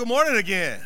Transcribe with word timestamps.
Good 0.00 0.08
morning 0.08 0.36
again. 0.36 0.80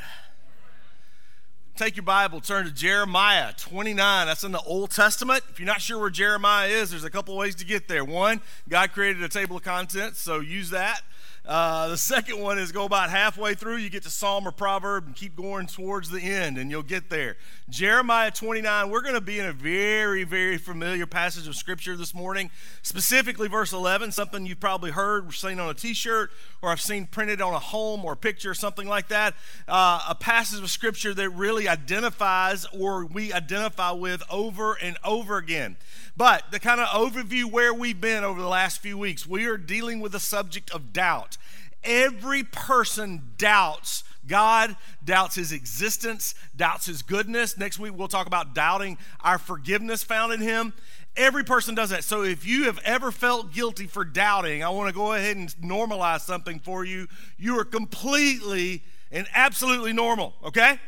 Take 1.77 1.95
your 1.95 2.03
Bible, 2.03 2.41
turn 2.41 2.65
to 2.65 2.73
Jeremiah 2.73 3.53
29. 3.57 4.27
That's 4.27 4.43
in 4.43 4.51
the 4.51 4.61
Old 4.63 4.91
Testament. 4.91 5.45
If 5.51 5.61
you're 5.61 5.69
not 5.69 5.81
sure 5.81 6.01
where 6.01 6.11
Jeremiah 6.11 6.67
is, 6.67 6.91
there's 6.91 7.05
a 7.05 7.11
couple 7.11 7.37
ways 7.37 7.55
to 7.55 7.65
get 7.65 7.87
there. 7.87 8.05
One, 8.05 8.41
God 8.69 8.91
created 8.91 9.23
a 9.23 9.29
table 9.29 9.57
of 9.57 9.63
contents, 9.63 10.21
so 10.21 10.41
use 10.41 10.71
that. 10.71 11.03
Uh, 11.47 11.89
the 11.89 11.99
second 11.99 12.41
one 12.41 12.59
is 12.59 12.73
go 12.73 12.85
about 12.87 13.11
halfway 13.11 13.53
through, 13.55 13.77
you 13.77 13.91
get 13.91 14.03
to 14.03 14.09
Psalm 14.09 14.49
or 14.49 14.51
Proverb 14.51 15.07
and 15.07 15.15
keep 15.15 15.37
going 15.37 15.67
towards 15.67 16.09
the 16.09 16.21
end, 16.21 16.57
and 16.57 16.71
you'll 16.71 16.83
get 16.83 17.11
there. 17.11 17.37
Jeremiah 17.69 18.31
29, 18.31 18.89
we're 18.89 19.03
going 19.03 19.15
to 19.15 19.21
be 19.21 19.39
in 19.39 19.45
a 19.45 19.53
very, 19.53 20.25
very 20.25 20.57
familiar 20.57 21.07
passage 21.07 21.47
of 21.47 21.55
Scripture 21.55 21.99
this 21.99 22.15
morning, 22.15 22.51
specifically 22.81 23.47
verse 23.47 23.75
11, 23.75 24.13
something 24.13 24.47
you've 24.47 24.59
probably 24.59 24.93
heard, 24.93 25.31
seen 25.35 25.61
on 25.61 25.69
a 25.69 25.75
t 25.75 25.93
shirt, 25.93 26.31
or 26.63 26.71
I've 26.71 26.81
seen 26.81 27.07
printed 27.07 27.43
on 27.43 27.53
a 27.53 27.59
home 27.59 28.07
or 28.07 28.15
a 28.15 28.17
picture 28.17 28.51
or 28.51 28.55
something 28.55 28.89
like 28.89 29.09
that. 29.09 29.35
Uh, 29.69 30.01
a 30.09 30.15
passage 30.15 30.63
of 30.63 30.71
Scripture 30.71 31.13
that 31.13 31.29
really 31.29 31.69
identifies 31.69 32.67
or 32.73 33.05
we 33.05 33.35
identify 33.35 33.91
with 33.91 34.23
over 34.31 34.79
and 34.81 34.97
over 35.05 35.37
again. 35.37 35.77
But 36.17 36.53
the 36.53 36.61
kind 36.61 36.81
of 36.81 36.89
overview 36.89 37.45
where 37.45 37.75
we've 37.75 38.01
been 38.01 38.25
over 38.25 38.41
the 38.41 38.49
last 38.49 38.81
few 38.81 38.97
weeks, 38.97 39.27
we 39.27 39.47
are 39.47 39.57
dealing 39.57 40.01
with 40.01 40.13
the 40.13 40.21
subject 40.21 40.71
of 40.71 40.93
doubt. 40.93 41.34
Every 41.83 42.45
person 42.45 43.33
doubts 43.37 44.05
God, 44.27 44.77
doubts 45.05 45.35
his 45.35 45.53
existence, 45.53 46.35
doubts 46.57 46.87
his 46.87 47.03
goodness. 47.03 47.59
Next 47.59 47.79
week, 47.79 47.93
we'll 47.97 48.09
talk 48.09 48.27
about 48.27 48.55
doubting 48.55 48.99
our 49.21 49.39
forgiveness 49.39 50.03
found 50.03 50.33
in 50.33 50.41
him. 50.41 50.73
Every 51.17 51.45
person 51.45 51.75
does 51.75 51.91
that. 51.91 52.05
So 52.05 52.23
if 52.23 52.47
you 52.47 52.65
have 52.65 52.81
ever 52.85 53.13
felt 53.13 53.53
guilty 53.53 53.87
for 53.87 54.05
doubting, 54.05 54.65
I 54.65 54.71
want 54.71 54.89
to 54.89 54.95
go 54.95 55.13
ahead 55.13 55.37
and 55.37 55.49
normalize 55.57 56.23
something 56.23 56.59
for 56.59 56.85
you. 56.85 57.07
You 57.39 57.59
are 57.59 57.65
completely 57.65 58.83
and 59.13 59.27
absolutely 59.35 59.93
normal, 59.93 60.35
okay? 60.43 60.81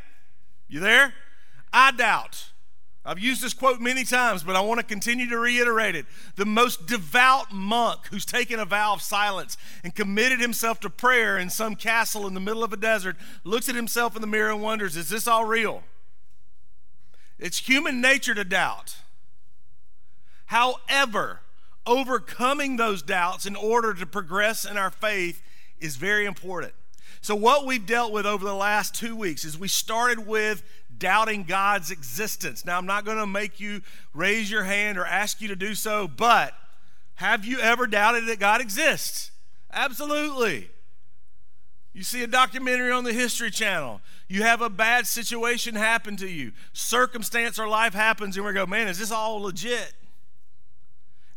You 0.68 0.80
there? 0.80 1.14
I 1.72 1.92
doubt. 1.92 2.50
I've 3.06 3.20
used 3.20 3.40
this 3.40 3.54
quote 3.54 3.80
many 3.80 4.02
times, 4.02 4.42
but 4.42 4.56
I 4.56 4.60
want 4.60 4.80
to 4.80 4.86
continue 4.86 5.28
to 5.28 5.38
reiterate 5.38 5.94
it. 5.94 6.06
The 6.34 6.44
most 6.44 6.86
devout 6.86 7.52
monk 7.52 8.06
who's 8.10 8.24
taken 8.24 8.58
a 8.58 8.64
vow 8.64 8.94
of 8.94 9.00
silence 9.00 9.56
and 9.84 9.94
committed 9.94 10.40
himself 10.40 10.80
to 10.80 10.90
prayer 10.90 11.38
in 11.38 11.48
some 11.48 11.76
castle 11.76 12.26
in 12.26 12.34
the 12.34 12.40
middle 12.40 12.64
of 12.64 12.72
a 12.72 12.76
desert 12.76 13.16
looks 13.44 13.68
at 13.68 13.76
himself 13.76 14.16
in 14.16 14.22
the 14.22 14.26
mirror 14.26 14.50
and 14.50 14.60
wonders, 14.60 14.96
is 14.96 15.08
this 15.08 15.28
all 15.28 15.44
real? 15.44 15.84
It's 17.38 17.58
human 17.58 18.00
nature 18.00 18.34
to 18.34 18.44
doubt. 18.44 18.96
However, 20.46 21.42
overcoming 21.86 22.76
those 22.76 23.02
doubts 23.02 23.46
in 23.46 23.54
order 23.54 23.94
to 23.94 24.06
progress 24.06 24.64
in 24.64 24.76
our 24.76 24.90
faith 24.90 25.42
is 25.78 25.94
very 25.94 26.24
important. 26.24 26.72
So, 27.20 27.34
what 27.34 27.66
we've 27.66 27.84
dealt 27.84 28.12
with 28.12 28.26
over 28.26 28.44
the 28.44 28.54
last 28.54 28.94
two 28.94 29.16
weeks 29.16 29.44
is 29.44 29.58
we 29.58 29.68
started 29.68 30.26
with 30.26 30.62
doubting 30.98 31.44
God's 31.44 31.90
existence. 31.90 32.64
Now, 32.64 32.78
I'm 32.78 32.86
not 32.86 33.04
going 33.04 33.18
to 33.18 33.26
make 33.26 33.60
you 33.60 33.82
raise 34.14 34.50
your 34.50 34.64
hand 34.64 34.98
or 34.98 35.04
ask 35.04 35.40
you 35.40 35.48
to 35.48 35.56
do 35.56 35.74
so, 35.74 36.08
but 36.08 36.54
have 37.14 37.44
you 37.44 37.58
ever 37.60 37.86
doubted 37.86 38.26
that 38.26 38.38
God 38.38 38.60
exists? 38.60 39.30
Absolutely. 39.72 40.70
You 41.92 42.02
see 42.02 42.22
a 42.22 42.26
documentary 42.26 42.92
on 42.92 43.04
the 43.04 43.12
History 43.12 43.50
Channel. 43.50 44.02
You 44.28 44.42
have 44.42 44.60
a 44.60 44.68
bad 44.68 45.06
situation 45.06 45.74
happen 45.74 46.16
to 46.18 46.28
you. 46.28 46.52
Circumstance 46.72 47.58
or 47.58 47.68
life 47.68 47.94
happens, 47.94 48.36
and 48.36 48.44
we 48.44 48.52
go, 48.52 48.66
man, 48.66 48.88
is 48.88 48.98
this 48.98 49.10
all 49.10 49.40
legit? 49.40 49.94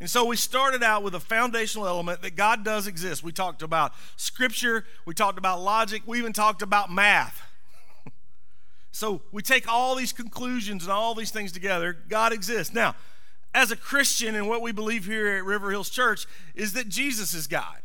And 0.00 0.08
so 0.08 0.24
we 0.24 0.36
started 0.36 0.82
out 0.82 1.02
with 1.02 1.14
a 1.14 1.20
foundational 1.20 1.86
element 1.86 2.22
that 2.22 2.34
God 2.34 2.64
does 2.64 2.86
exist. 2.86 3.22
We 3.22 3.32
talked 3.32 3.62
about 3.62 3.92
scripture, 4.16 4.84
we 5.04 5.14
talked 5.14 5.38
about 5.38 5.60
logic, 5.60 6.02
we 6.06 6.18
even 6.18 6.32
talked 6.32 6.62
about 6.62 6.90
math. 6.90 7.42
So 8.92 9.22
we 9.32 9.42
take 9.42 9.68
all 9.68 9.94
these 9.94 10.12
conclusions 10.12 10.84
and 10.84 10.92
all 10.92 11.14
these 11.14 11.30
things 11.30 11.52
together. 11.52 11.96
God 12.08 12.32
exists. 12.32 12.74
Now, 12.74 12.94
as 13.54 13.70
a 13.70 13.76
Christian, 13.76 14.34
and 14.34 14.48
what 14.48 14.62
we 14.62 14.72
believe 14.72 15.06
here 15.06 15.36
at 15.36 15.44
River 15.44 15.70
Hills 15.70 15.90
Church 15.90 16.26
is 16.54 16.72
that 16.74 16.88
Jesus 16.88 17.34
is 17.34 17.46
God. 17.46 17.78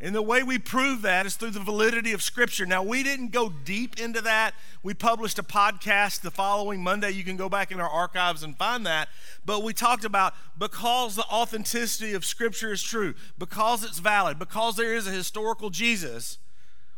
And 0.00 0.16
the 0.16 0.22
way 0.22 0.42
we 0.42 0.58
prove 0.58 1.02
that 1.02 1.26
is 1.26 1.36
through 1.36 1.50
the 1.50 1.60
validity 1.60 2.12
of 2.12 2.24
Scripture. 2.24 2.66
Now, 2.66 2.82
we 2.82 3.04
didn't 3.04 3.30
go 3.30 3.48
deep 3.48 4.00
into 4.00 4.20
that. 4.22 4.52
We 4.82 4.94
published 4.94 5.38
a 5.38 5.44
podcast 5.44 6.22
the 6.22 6.32
following 6.32 6.82
Monday. 6.82 7.10
You 7.12 7.22
can 7.22 7.36
go 7.36 7.48
back 7.48 7.70
in 7.70 7.80
our 7.80 7.88
archives 7.88 8.42
and 8.42 8.56
find 8.56 8.84
that. 8.84 9.08
But 9.44 9.62
we 9.62 9.72
talked 9.72 10.04
about 10.04 10.34
because 10.58 11.14
the 11.14 11.24
authenticity 11.26 12.14
of 12.14 12.24
Scripture 12.24 12.72
is 12.72 12.82
true, 12.82 13.14
because 13.38 13.84
it's 13.84 14.00
valid, 14.00 14.40
because 14.40 14.74
there 14.74 14.92
is 14.92 15.06
a 15.06 15.12
historical 15.12 15.70
Jesus, 15.70 16.38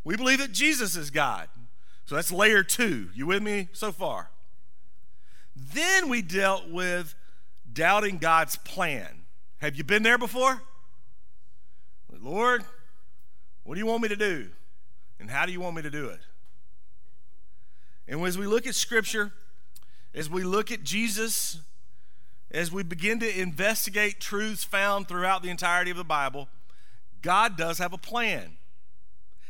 we 0.02 0.16
believe 0.16 0.38
that 0.38 0.52
Jesus 0.52 0.96
is 0.96 1.10
God. 1.10 1.48
So 2.06 2.14
that's 2.14 2.30
layer 2.30 2.62
two. 2.62 3.10
You 3.14 3.26
with 3.26 3.42
me 3.42 3.68
so 3.72 3.92
far? 3.92 4.30
Then 5.56 6.08
we 6.08 6.22
dealt 6.22 6.68
with 6.68 7.14
doubting 7.72 8.18
God's 8.18 8.56
plan. 8.56 9.22
Have 9.58 9.76
you 9.76 9.84
been 9.84 10.02
there 10.02 10.18
before? 10.18 10.62
Lord, 12.20 12.64
what 13.64 13.74
do 13.74 13.80
you 13.80 13.86
want 13.86 14.02
me 14.02 14.08
to 14.08 14.16
do? 14.16 14.48
And 15.20 15.30
how 15.30 15.46
do 15.46 15.52
you 15.52 15.60
want 15.60 15.76
me 15.76 15.82
to 15.82 15.90
do 15.90 16.08
it? 16.08 16.20
And 18.06 18.20
as 18.22 18.36
we 18.36 18.46
look 18.46 18.66
at 18.66 18.74
Scripture, 18.74 19.32
as 20.14 20.28
we 20.28 20.42
look 20.42 20.70
at 20.70 20.84
Jesus, 20.84 21.60
as 22.50 22.70
we 22.70 22.82
begin 22.82 23.20
to 23.20 23.40
investigate 23.40 24.20
truths 24.20 24.64
found 24.64 25.08
throughout 25.08 25.42
the 25.42 25.50
entirety 25.50 25.90
of 25.90 25.96
the 25.96 26.04
Bible, 26.04 26.48
God 27.22 27.56
does 27.56 27.78
have 27.78 27.92
a 27.92 27.98
plan. 27.98 28.56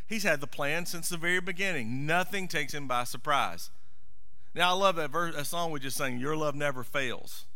He's 0.07 0.23
had 0.23 0.41
the 0.41 0.47
plan 0.47 0.87
since 0.87 1.09
the 1.09 1.17
very 1.17 1.41
beginning. 1.41 2.07
Nothing 2.07 2.47
takes 2.47 2.75
him 2.75 2.87
by 2.87 3.05
surprise. 3.05 3.71
Now, 4.55 4.71
I 4.71 4.75
love 4.75 4.97
that 4.97 5.11
verse, 5.11 5.35
that 5.35 5.47
song 5.47 5.71
we 5.71 5.81
just 5.81 5.97
sang, 5.97 6.19
Your 6.19 6.37
Love 6.37 6.55
Never 6.55 6.85
Fails. 6.85 7.47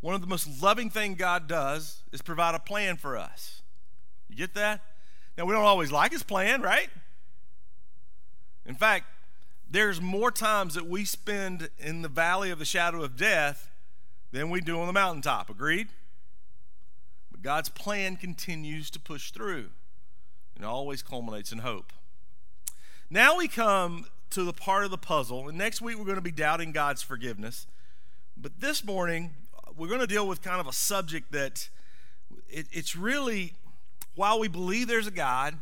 One 0.00 0.14
of 0.14 0.20
the 0.20 0.26
most 0.26 0.62
loving 0.62 0.90
things 0.90 1.16
God 1.18 1.46
does 1.46 2.02
is 2.12 2.22
provide 2.22 2.54
a 2.54 2.58
plan 2.58 2.96
for 2.96 3.16
us. 3.16 3.62
You 4.28 4.36
get 4.36 4.54
that? 4.54 4.80
Now, 5.38 5.44
we 5.44 5.52
don't 5.52 5.64
always 5.64 5.92
like 5.92 6.12
his 6.12 6.22
plan, 6.22 6.62
right? 6.62 6.88
In 8.66 8.74
fact, 8.74 9.06
there's 9.70 10.00
more 10.00 10.30
times 10.30 10.74
that 10.74 10.86
we 10.86 11.04
spend 11.04 11.68
in 11.78 12.02
the 12.02 12.08
valley 12.08 12.50
of 12.50 12.58
the 12.58 12.64
shadow 12.64 13.02
of 13.02 13.16
death 13.16 13.70
than 14.32 14.50
we 14.50 14.60
do 14.60 14.80
on 14.80 14.86
the 14.86 14.92
mountaintop. 14.92 15.48
Agreed? 15.50 15.88
But 17.30 17.42
God's 17.42 17.68
plan 17.68 18.16
continues 18.16 18.90
to 18.90 19.00
push 19.00 19.30
through 19.30 19.70
and 20.56 20.64
always 20.64 21.02
culminates 21.02 21.52
in 21.52 21.58
hope. 21.58 21.92
Now 23.10 23.36
we 23.36 23.48
come 23.48 24.06
to 24.30 24.44
the 24.44 24.52
part 24.52 24.84
of 24.84 24.90
the 24.90 24.98
puzzle, 24.98 25.48
and 25.48 25.58
next 25.58 25.80
week 25.80 25.98
we're 25.98 26.04
going 26.04 26.16
to 26.16 26.22
be 26.22 26.32
doubting 26.32 26.72
God's 26.72 27.02
forgiveness. 27.02 27.66
But 28.36 28.60
this 28.60 28.84
morning, 28.84 29.30
uh, 29.56 29.72
we're 29.76 29.88
going 29.88 30.00
to 30.00 30.06
deal 30.06 30.26
with 30.26 30.42
kind 30.42 30.60
of 30.60 30.66
a 30.66 30.72
subject 30.72 31.32
that 31.32 31.68
it, 32.48 32.66
it's 32.72 32.96
really, 32.96 33.54
while 34.14 34.40
we 34.40 34.48
believe 34.48 34.88
there's 34.88 35.06
a 35.06 35.12
God 35.12 35.54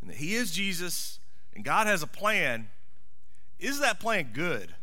and 0.00 0.10
that 0.10 0.16
He 0.16 0.34
is 0.34 0.52
Jesus 0.52 1.18
and 1.54 1.64
God 1.64 1.86
has 1.86 2.02
a 2.02 2.06
plan, 2.06 2.68
is 3.58 3.80
that 3.80 4.00
plan 4.00 4.30
good? 4.32 4.74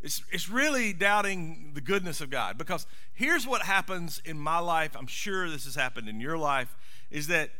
It's, 0.00 0.22
it's 0.30 0.50
really 0.50 0.92
doubting 0.92 1.72
the 1.74 1.80
goodness 1.80 2.20
of 2.20 2.28
God 2.28 2.58
because 2.58 2.86
here's 3.14 3.46
what 3.46 3.62
happens 3.62 4.20
in 4.24 4.38
my 4.38 4.58
life. 4.58 4.94
I'm 4.98 5.06
sure 5.06 5.48
this 5.48 5.64
has 5.64 5.74
happened 5.74 6.08
in 6.08 6.20
your 6.20 6.36
life 6.36 6.76
is 7.14 7.28
that 7.28 7.50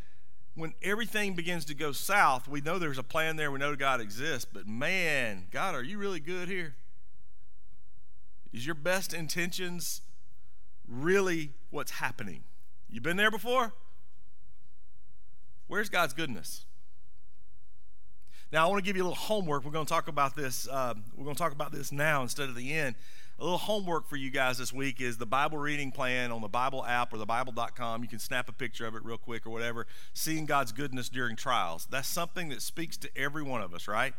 when 0.56 0.74
everything 0.82 1.34
begins 1.34 1.64
to 1.66 1.74
go 1.74 1.92
south, 1.92 2.48
we 2.48 2.60
know 2.60 2.76
there's 2.76 2.98
a 2.98 3.04
plan 3.04 3.36
there, 3.36 3.52
we 3.52 3.60
know 3.60 3.76
God 3.76 4.00
exists, 4.00 4.44
but 4.52 4.66
man, 4.66 5.46
God, 5.52 5.76
are 5.76 5.82
you 5.82 5.96
really 5.96 6.18
good 6.18 6.48
here? 6.48 6.74
Is 8.52 8.66
your 8.66 8.74
best 8.74 9.14
intentions 9.14 10.00
really 10.88 11.52
what's 11.70 11.92
happening? 11.92 12.42
You 12.90 13.00
been 13.00 13.16
there 13.16 13.30
before? 13.30 13.72
Where's 15.68 15.88
God's 15.88 16.14
goodness? 16.14 16.64
Now, 18.50 18.66
I 18.66 18.70
want 18.70 18.84
to 18.84 18.88
give 18.88 18.96
you 18.96 19.04
a 19.04 19.06
little 19.06 19.16
homework. 19.16 19.64
We're 19.64 19.70
going 19.70 19.86
to 19.86 19.92
talk 19.92 20.08
about 20.08 20.34
this. 20.34 20.66
Uh, 20.68 20.94
we're 21.16 21.24
going 21.24 21.36
to 21.36 21.42
talk 21.42 21.52
about 21.52 21.70
this 21.70 21.92
now 21.92 22.22
instead 22.22 22.48
of 22.48 22.56
the 22.56 22.72
end. 22.72 22.96
A 23.38 23.42
little 23.42 23.58
homework 23.58 24.08
for 24.08 24.14
you 24.14 24.30
guys 24.30 24.58
this 24.58 24.72
week 24.72 25.00
is 25.00 25.18
the 25.18 25.26
Bible 25.26 25.58
reading 25.58 25.90
plan 25.90 26.30
on 26.30 26.40
the 26.40 26.48
Bible 26.48 26.84
app 26.84 27.12
or 27.12 27.18
the 27.18 27.26
Bible.com. 27.26 28.02
You 28.02 28.08
can 28.08 28.20
snap 28.20 28.48
a 28.48 28.52
picture 28.52 28.86
of 28.86 28.94
it 28.94 29.04
real 29.04 29.18
quick 29.18 29.44
or 29.44 29.50
whatever. 29.50 29.88
Seeing 30.12 30.46
God's 30.46 30.70
goodness 30.70 31.08
during 31.08 31.34
trials. 31.34 31.88
That's 31.90 32.06
something 32.06 32.48
that 32.50 32.62
speaks 32.62 32.96
to 32.98 33.10
every 33.16 33.42
one 33.42 33.60
of 33.60 33.74
us, 33.74 33.88
right? 33.88 34.14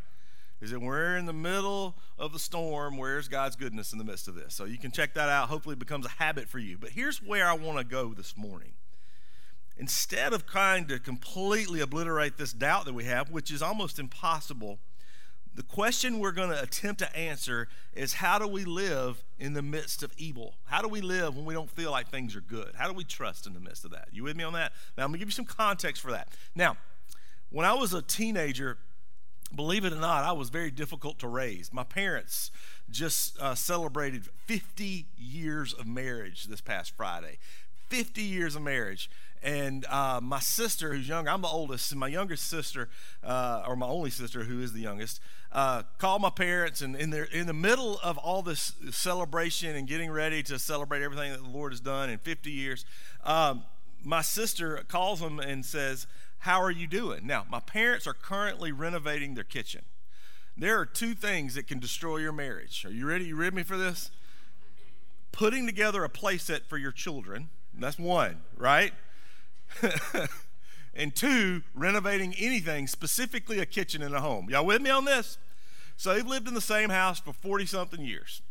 Is 0.60 0.70
that 0.70 0.80
we're 0.80 1.16
in 1.16 1.24
the 1.24 1.32
middle 1.32 1.96
of 2.18 2.34
the 2.34 2.38
storm. 2.38 2.98
Where's 2.98 3.26
God's 3.26 3.56
goodness 3.56 3.90
in 3.92 3.98
the 3.98 4.04
midst 4.04 4.28
of 4.28 4.34
this? 4.34 4.54
So 4.54 4.66
you 4.66 4.76
can 4.76 4.90
check 4.90 5.14
that 5.14 5.30
out. 5.30 5.48
Hopefully, 5.48 5.72
it 5.74 5.78
becomes 5.78 6.04
a 6.04 6.10
habit 6.10 6.46
for 6.46 6.58
you. 6.58 6.76
But 6.76 6.90
here's 6.90 7.22
where 7.22 7.46
I 7.46 7.54
want 7.54 7.78
to 7.78 7.84
go 7.84 8.12
this 8.12 8.36
morning. 8.36 8.72
Instead 9.78 10.34
of 10.34 10.46
trying 10.46 10.86
to 10.86 10.98
completely 10.98 11.80
obliterate 11.80 12.36
this 12.36 12.52
doubt 12.52 12.84
that 12.84 12.94
we 12.94 13.04
have, 13.04 13.30
which 13.30 13.50
is 13.50 13.62
almost 13.62 13.98
impossible, 13.98 14.78
the 15.56 15.62
question 15.62 16.18
we're 16.18 16.32
going 16.32 16.50
to 16.50 16.62
attempt 16.62 16.98
to 17.00 17.16
answer 17.16 17.66
is 17.94 18.12
how 18.14 18.38
do 18.38 18.46
we 18.46 18.64
live 18.64 19.24
in 19.38 19.54
the 19.54 19.62
midst 19.62 20.02
of 20.02 20.12
evil? 20.18 20.54
How 20.64 20.82
do 20.82 20.88
we 20.88 21.00
live 21.00 21.34
when 21.34 21.46
we 21.46 21.54
don't 21.54 21.70
feel 21.70 21.90
like 21.90 22.08
things 22.08 22.36
are 22.36 22.42
good? 22.42 22.72
How 22.76 22.86
do 22.86 22.92
we 22.92 23.04
trust 23.04 23.46
in 23.46 23.54
the 23.54 23.60
midst 23.60 23.84
of 23.86 23.90
that? 23.92 24.08
You 24.12 24.24
with 24.24 24.36
me 24.36 24.44
on 24.44 24.52
that? 24.52 24.72
Now, 24.96 25.04
I'm 25.04 25.08
going 25.08 25.14
to 25.14 25.18
give 25.20 25.28
you 25.28 25.32
some 25.32 25.46
context 25.46 26.02
for 26.02 26.12
that. 26.12 26.28
Now, 26.54 26.76
When 27.50 27.64
I 27.64 27.72
was 27.72 27.94
a 27.94 28.02
teenager, 28.02 28.76
believe 29.54 29.84
it 29.84 29.92
or 29.92 30.00
not, 30.00 30.24
I 30.24 30.32
was 30.32 30.50
very 30.50 30.70
difficult 30.70 31.18
to 31.20 31.28
raise. 31.28 31.72
My 31.72 31.84
parents 31.84 32.50
just 32.90 33.38
uh, 33.40 33.54
celebrated 33.54 34.24
50 34.44 35.06
years 35.16 35.72
of 35.72 35.86
marriage 35.86 36.44
this 36.44 36.60
past 36.60 36.94
Friday. 36.96 37.38
50 37.88 38.20
years 38.20 38.56
of 38.56 38.62
marriage. 38.62 39.08
And 39.42 39.84
uh, 39.86 40.20
my 40.22 40.40
sister, 40.40 40.92
who's 40.92 41.08
younger, 41.08 41.30
I'm 41.30 41.42
the 41.42 41.48
oldest, 41.48 41.90
and 41.92 42.00
my 42.00 42.08
youngest 42.08 42.46
sister, 42.46 42.88
uh, 43.22 43.64
or 43.66 43.76
my 43.76 43.86
only 43.86 44.10
sister, 44.10 44.44
who 44.44 44.60
is 44.60 44.72
the 44.72 44.80
youngest, 44.80 45.20
uh, 45.52 45.82
called 45.98 46.22
my 46.22 46.30
parents. 46.30 46.80
And 46.82 46.96
in, 46.96 47.10
their, 47.10 47.24
in 47.24 47.46
the 47.46 47.52
middle 47.52 47.98
of 48.02 48.18
all 48.18 48.42
this 48.42 48.72
celebration 48.90 49.76
and 49.76 49.86
getting 49.86 50.10
ready 50.10 50.42
to 50.44 50.58
celebrate 50.58 51.02
everything 51.02 51.32
that 51.32 51.42
the 51.42 51.48
Lord 51.50 51.72
has 51.72 51.80
done 51.80 52.10
in 52.10 52.18
50 52.18 52.50
years, 52.50 52.84
um, 53.24 53.64
my 54.02 54.22
sister 54.22 54.84
calls 54.88 55.20
them 55.20 55.38
and 55.40 55.64
says, 55.64 56.06
How 56.38 56.60
are 56.60 56.70
you 56.70 56.86
doing? 56.86 57.26
Now, 57.26 57.46
my 57.50 57.60
parents 57.60 58.06
are 58.06 58.14
currently 58.14 58.72
renovating 58.72 59.34
their 59.34 59.44
kitchen. 59.44 59.82
There 60.56 60.78
are 60.78 60.86
two 60.86 61.14
things 61.14 61.54
that 61.54 61.66
can 61.66 61.78
destroy 61.78 62.18
your 62.18 62.32
marriage. 62.32 62.84
Are 62.86 62.90
you 62.90 63.06
ready? 63.06 63.26
You 63.26 63.36
ready 63.36 63.56
me 63.56 63.62
for 63.62 63.76
this? 63.76 64.10
Putting 65.30 65.66
together 65.66 66.02
a 66.02 66.08
playset 66.08 66.62
for 66.66 66.78
your 66.78 66.92
children. 66.92 67.50
That's 67.74 67.98
one, 67.98 68.40
right? 68.56 68.94
and 70.94 71.14
two, 71.14 71.62
renovating 71.74 72.34
anything, 72.34 72.86
specifically 72.86 73.58
a 73.58 73.66
kitchen 73.66 74.02
in 74.02 74.14
a 74.14 74.20
home. 74.20 74.48
Y'all 74.50 74.66
with 74.66 74.82
me 74.82 74.90
on 74.90 75.04
this? 75.04 75.38
So 75.96 76.14
they've 76.14 76.26
lived 76.26 76.48
in 76.48 76.54
the 76.54 76.60
same 76.60 76.90
house 76.90 77.20
for 77.20 77.32
40 77.32 77.66
something 77.66 78.00
years. 78.00 78.42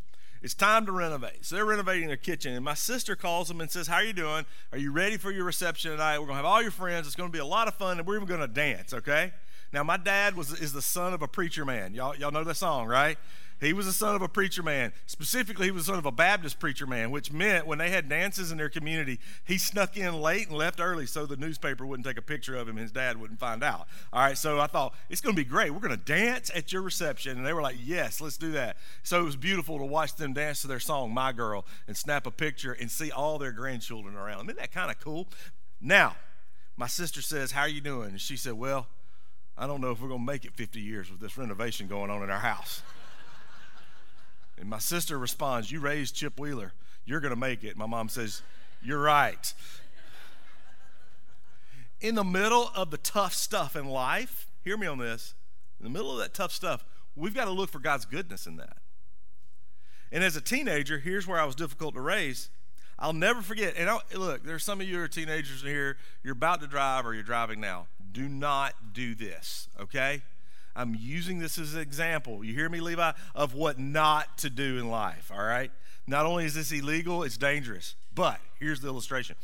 It's 0.41 0.53
time 0.53 0.85
to 0.85 0.91
renovate. 0.91 1.45
So 1.45 1.55
they're 1.55 1.65
renovating 1.65 2.07
their 2.07 2.17
kitchen. 2.17 2.53
And 2.53 2.63
my 2.63 2.75
sister 2.75 3.15
calls 3.15 3.47
them 3.47 3.61
and 3.61 3.71
says, 3.71 3.87
How 3.87 3.95
are 3.95 4.03
you 4.03 4.13
doing? 4.13 4.45
Are 4.71 4.77
you 4.77 4.91
ready 4.91 5.17
for 5.17 5.31
your 5.31 5.43
reception 5.43 5.91
tonight? 5.91 6.19
We're 6.19 6.27
going 6.27 6.37
to 6.37 6.43
have 6.43 6.45
all 6.45 6.61
your 6.61 6.71
friends. 6.71 7.07
It's 7.07 7.15
going 7.15 7.29
to 7.29 7.33
be 7.33 7.39
a 7.39 7.45
lot 7.45 7.67
of 7.67 7.73
fun, 7.73 7.97
and 7.97 8.07
we're 8.07 8.17
even 8.17 8.27
going 8.27 8.41
to 8.41 8.47
dance, 8.47 8.93
okay? 8.93 9.33
Now, 9.73 9.83
my 9.83 9.97
dad 9.97 10.35
was 10.35 10.53
is 10.53 10.71
the 10.71 10.81
son 10.81 11.13
of 11.13 11.21
a 11.21 11.27
preacher 11.27 11.65
man. 11.65 11.93
Y'all, 11.95 12.15
y'all 12.15 12.31
know 12.31 12.43
that 12.43 12.55
song, 12.55 12.87
right? 12.87 13.17
He 13.59 13.73
was 13.73 13.85
the 13.85 13.93
son 13.93 14.15
of 14.15 14.21
a 14.21 14.27
preacher 14.27 14.61
man. 14.61 14.91
Specifically, 15.05 15.67
he 15.67 15.71
was 15.71 15.85
the 15.85 15.91
son 15.91 15.99
of 15.99 16.05
a 16.05 16.11
Baptist 16.11 16.59
preacher 16.59 16.85
man, 16.85 17.11
which 17.11 17.31
meant 17.31 17.65
when 17.65 17.77
they 17.77 17.89
had 17.89 18.09
dances 18.09 18.51
in 18.51 18.57
their 18.57 18.69
community, 18.69 19.19
he 19.45 19.57
snuck 19.57 19.95
in 19.97 20.21
late 20.21 20.49
and 20.49 20.57
left 20.57 20.79
early 20.79 21.05
so 21.05 21.25
the 21.25 21.37
newspaper 21.37 21.85
wouldn't 21.85 22.05
take 22.05 22.17
a 22.17 22.21
picture 22.21 22.55
of 22.55 22.67
him 22.67 22.77
and 22.77 22.83
his 22.83 22.91
dad 22.91 23.19
wouldn't 23.19 23.39
find 23.39 23.63
out. 23.63 23.87
All 24.11 24.21
right, 24.21 24.37
so 24.37 24.59
I 24.59 24.67
thought, 24.67 24.93
it's 25.09 25.21
going 25.21 25.35
to 25.35 25.41
be 25.41 25.47
great. 25.47 25.71
We're 25.71 25.79
going 25.79 25.97
to 25.97 26.05
dance 26.05 26.51
at 26.53 26.73
your 26.73 26.81
reception. 26.81 27.37
And 27.37 27.45
they 27.45 27.53
were 27.53 27.61
like, 27.61 27.77
yes, 27.83 28.19
let's 28.21 28.37
do 28.37 28.51
that. 28.51 28.77
So 29.03 29.21
it 29.21 29.25
was 29.25 29.35
beautiful 29.35 29.77
to 29.77 29.85
watch 29.85 30.15
them 30.15 30.33
dance 30.33 30.61
to 30.61 30.67
their 30.67 30.79
song, 30.79 31.13
My 31.13 31.31
Girl, 31.31 31.65
and 31.87 31.95
snap 31.95 32.27
a 32.27 32.31
picture 32.31 32.73
and 32.73 32.91
see 32.91 33.11
all 33.11 33.37
their 33.37 33.51
grandchildren 33.51 34.15
around 34.15 34.39
them. 34.39 34.49
Isn't 34.49 34.59
that 34.59 34.71
kind 34.71 34.91
of 34.91 34.99
cool? 34.99 35.27
Now, 35.79 36.15
my 36.77 36.87
sister 36.87 37.21
says, 37.21 37.51
How 37.51 37.61
are 37.61 37.69
you 37.69 37.81
doing? 37.81 38.09
And 38.09 38.21
she 38.21 38.37
said, 38.37 38.53
Well, 38.53 38.87
I 39.57 39.67
don't 39.67 39.79
know 39.79 39.91
if 39.91 40.01
we're 40.01 40.09
going 40.09 40.25
to 40.25 40.31
make 40.31 40.43
it 40.43 40.53
50 40.53 40.81
years 40.81 41.09
with 41.09 41.21
this 41.21 41.37
renovation 41.37 41.87
going 41.87 42.11
on 42.11 42.21
in 42.23 42.29
our 42.29 42.39
house. 42.39 42.81
And 44.57 44.69
my 44.69 44.79
sister 44.79 45.17
responds, 45.17 45.71
You 45.71 45.79
raised 45.79 46.15
Chip 46.15 46.39
Wheeler. 46.39 46.73
You're 47.05 47.19
going 47.19 47.33
to 47.33 47.39
make 47.39 47.63
it. 47.63 47.77
My 47.77 47.85
mom 47.85 48.09
says, 48.09 48.41
You're 48.81 49.01
right. 49.01 49.53
In 52.01 52.15
the 52.15 52.23
middle 52.23 52.69
of 52.75 52.91
the 52.91 52.97
tough 52.97 53.33
stuff 53.33 53.75
in 53.75 53.87
life, 53.87 54.47
hear 54.63 54.77
me 54.77 54.87
on 54.87 54.97
this. 54.97 55.33
In 55.79 55.83
the 55.83 55.89
middle 55.89 56.11
of 56.11 56.17
that 56.19 56.33
tough 56.33 56.51
stuff, 56.51 56.85
we've 57.15 57.33
got 57.33 57.45
to 57.45 57.51
look 57.51 57.69
for 57.69 57.79
God's 57.79 58.05
goodness 58.05 58.45
in 58.45 58.57
that. 58.57 58.77
And 60.11 60.23
as 60.23 60.35
a 60.35 60.41
teenager, 60.41 60.99
here's 60.99 61.27
where 61.27 61.39
I 61.39 61.45
was 61.45 61.55
difficult 61.55 61.95
to 61.95 62.01
raise. 62.01 62.49
I'll 62.97 63.13
never 63.13 63.41
forget. 63.41 63.73
And 63.77 63.89
I, 63.89 63.99
look, 64.13 64.43
there's 64.45 64.63
some 64.63 64.79
of 64.79 64.87
you 64.87 65.01
are 65.01 65.07
teenagers 65.07 65.61
here. 65.61 65.97
You're 66.23 66.33
about 66.33 66.61
to 66.61 66.67
drive 66.67 67.05
or 67.05 67.13
you're 67.13 67.23
driving 67.23 67.59
now. 67.59 67.87
Do 68.11 68.29
not 68.29 68.93
do 68.93 69.15
this, 69.15 69.67
okay? 69.79 70.21
I'm 70.75 70.95
using 70.99 71.39
this 71.39 71.57
as 71.57 71.73
an 71.73 71.81
example. 71.81 72.43
You 72.43 72.53
hear 72.53 72.69
me, 72.69 72.81
Levi? 72.81 73.11
Of 73.33 73.53
what 73.53 73.79
not 73.79 74.37
to 74.39 74.49
do 74.49 74.77
in 74.77 74.89
life, 74.89 75.31
all 75.33 75.43
right? 75.43 75.71
Not 76.07 76.25
only 76.25 76.45
is 76.45 76.53
this 76.53 76.71
illegal, 76.71 77.23
it's 77.23 77.37
dangerous. 77.37 77.95
But 78.13 78.39
here's 78.59 78.81
the 78.81 78.87
illustration 78.87 79.35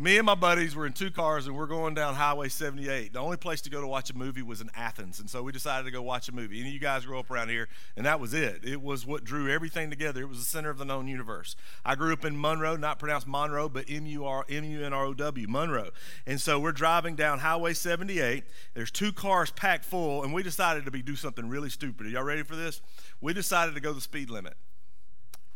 me 0.00 0.16
and 0.16 0.24
my 0.24 0.36
buddies 0.36 0.76
were 0.76 0.86
in 0.86 0.92
two 0.92 1.10
cars 1.10 1.48
and 1.48 1.56
we're 1.56 1.66
going 1.66 1.92
down 1.92 2.14
Highway 2.14 2.48
78. 2.48 3.12
The 3.12 3.18
only 3.18 3.36
place 3.36 3.60
to 3.62 3.70
go 3.70 3.80
to 3.80 3.86
watch 3.86 4.10
a 4.10 4.16
movie 4.16 4.42
was 4.42 4.60
in 4.60 4.70
Athens, 4.76 5.18
and 5.18 5.28
so 5.28 5.42
we 5.42 5.50
decided 5.50 5.86
to 5.86 5.90
go 5.90 6.00
watch 6.02 6.28
a 6.28 6.32
movie. 6.32 6.60
Any 6.60 6.68
of 6.68 6.74
you 6.74 6.78
guys 6.78 7.04
grew 7.04 7.18
up 7.18 7.32
around 7.32 7.48
here, 7.48 7.68
and 7.96 8.06
that 8.06 8.20
was 8.20 8.32
it. 8.32 8.60
It 8.62 8.80
was 8.80 9.04
what 9.04 9.24
drew 9.24 9.50
everything 9.50 9.90
together. 9.90 10.22
It 10.22 10.28
was 10.28 10.38
the 10.38 10.44
center 10.44 10.70
of 10.70 10.78
the 10.78 10.84
known 10.84 11.08
universe. 11.08 11.56
I 11.84 11.96
grew 11.96 12.12
up 12.12 12.24
in 12.24 12.40
Monroe, 12.40 12.76
not 12.76 13.00
pronounced 13.00 13.26
Monroe, 13.26 13.68
but 13.68 13.86
M 13.88 14.06
U 14.06 14.24
R 14.24 14.44
M 14.48 14.62
U 14.62 14.84
N 14.84 14.92
R 14.92 15.06
O 15.06 15.14
W, 15.14 15.48
Monroe. 15.48 15.90
And 16.28 16.40
so 16.40 16.60
we're 16.60 16.70
driving 16.70 17.16
down 17.16 17.40
Highway 17.40 17.74
78. 17.74 18.44
There's 18.74 18.92
two 18.92 19.12
cars 19.12 19.50
packed 19.50 19.84
full, 19.84 20.22
and 20.22 20.32
we 20.32 20.44
decided 20.44 20.84
to 20.84 20.92
be 20.92 21.02
do 21.02 21.16
something 21.16 21.48
really 21.48 21.70
stupid. 21.70 22.06
Are 22.06 22.10
y'all 22.10 22.22
ready 22.22 22.44
for 22.44 22.54
this? 22.54 22.80
We 23.20 23.34
decided 23.34 23.74
to 23.74 23.80
go 23.80 23.92
the 23.92 24.00
speed 24.00 24.30
limit. 24.30 24.54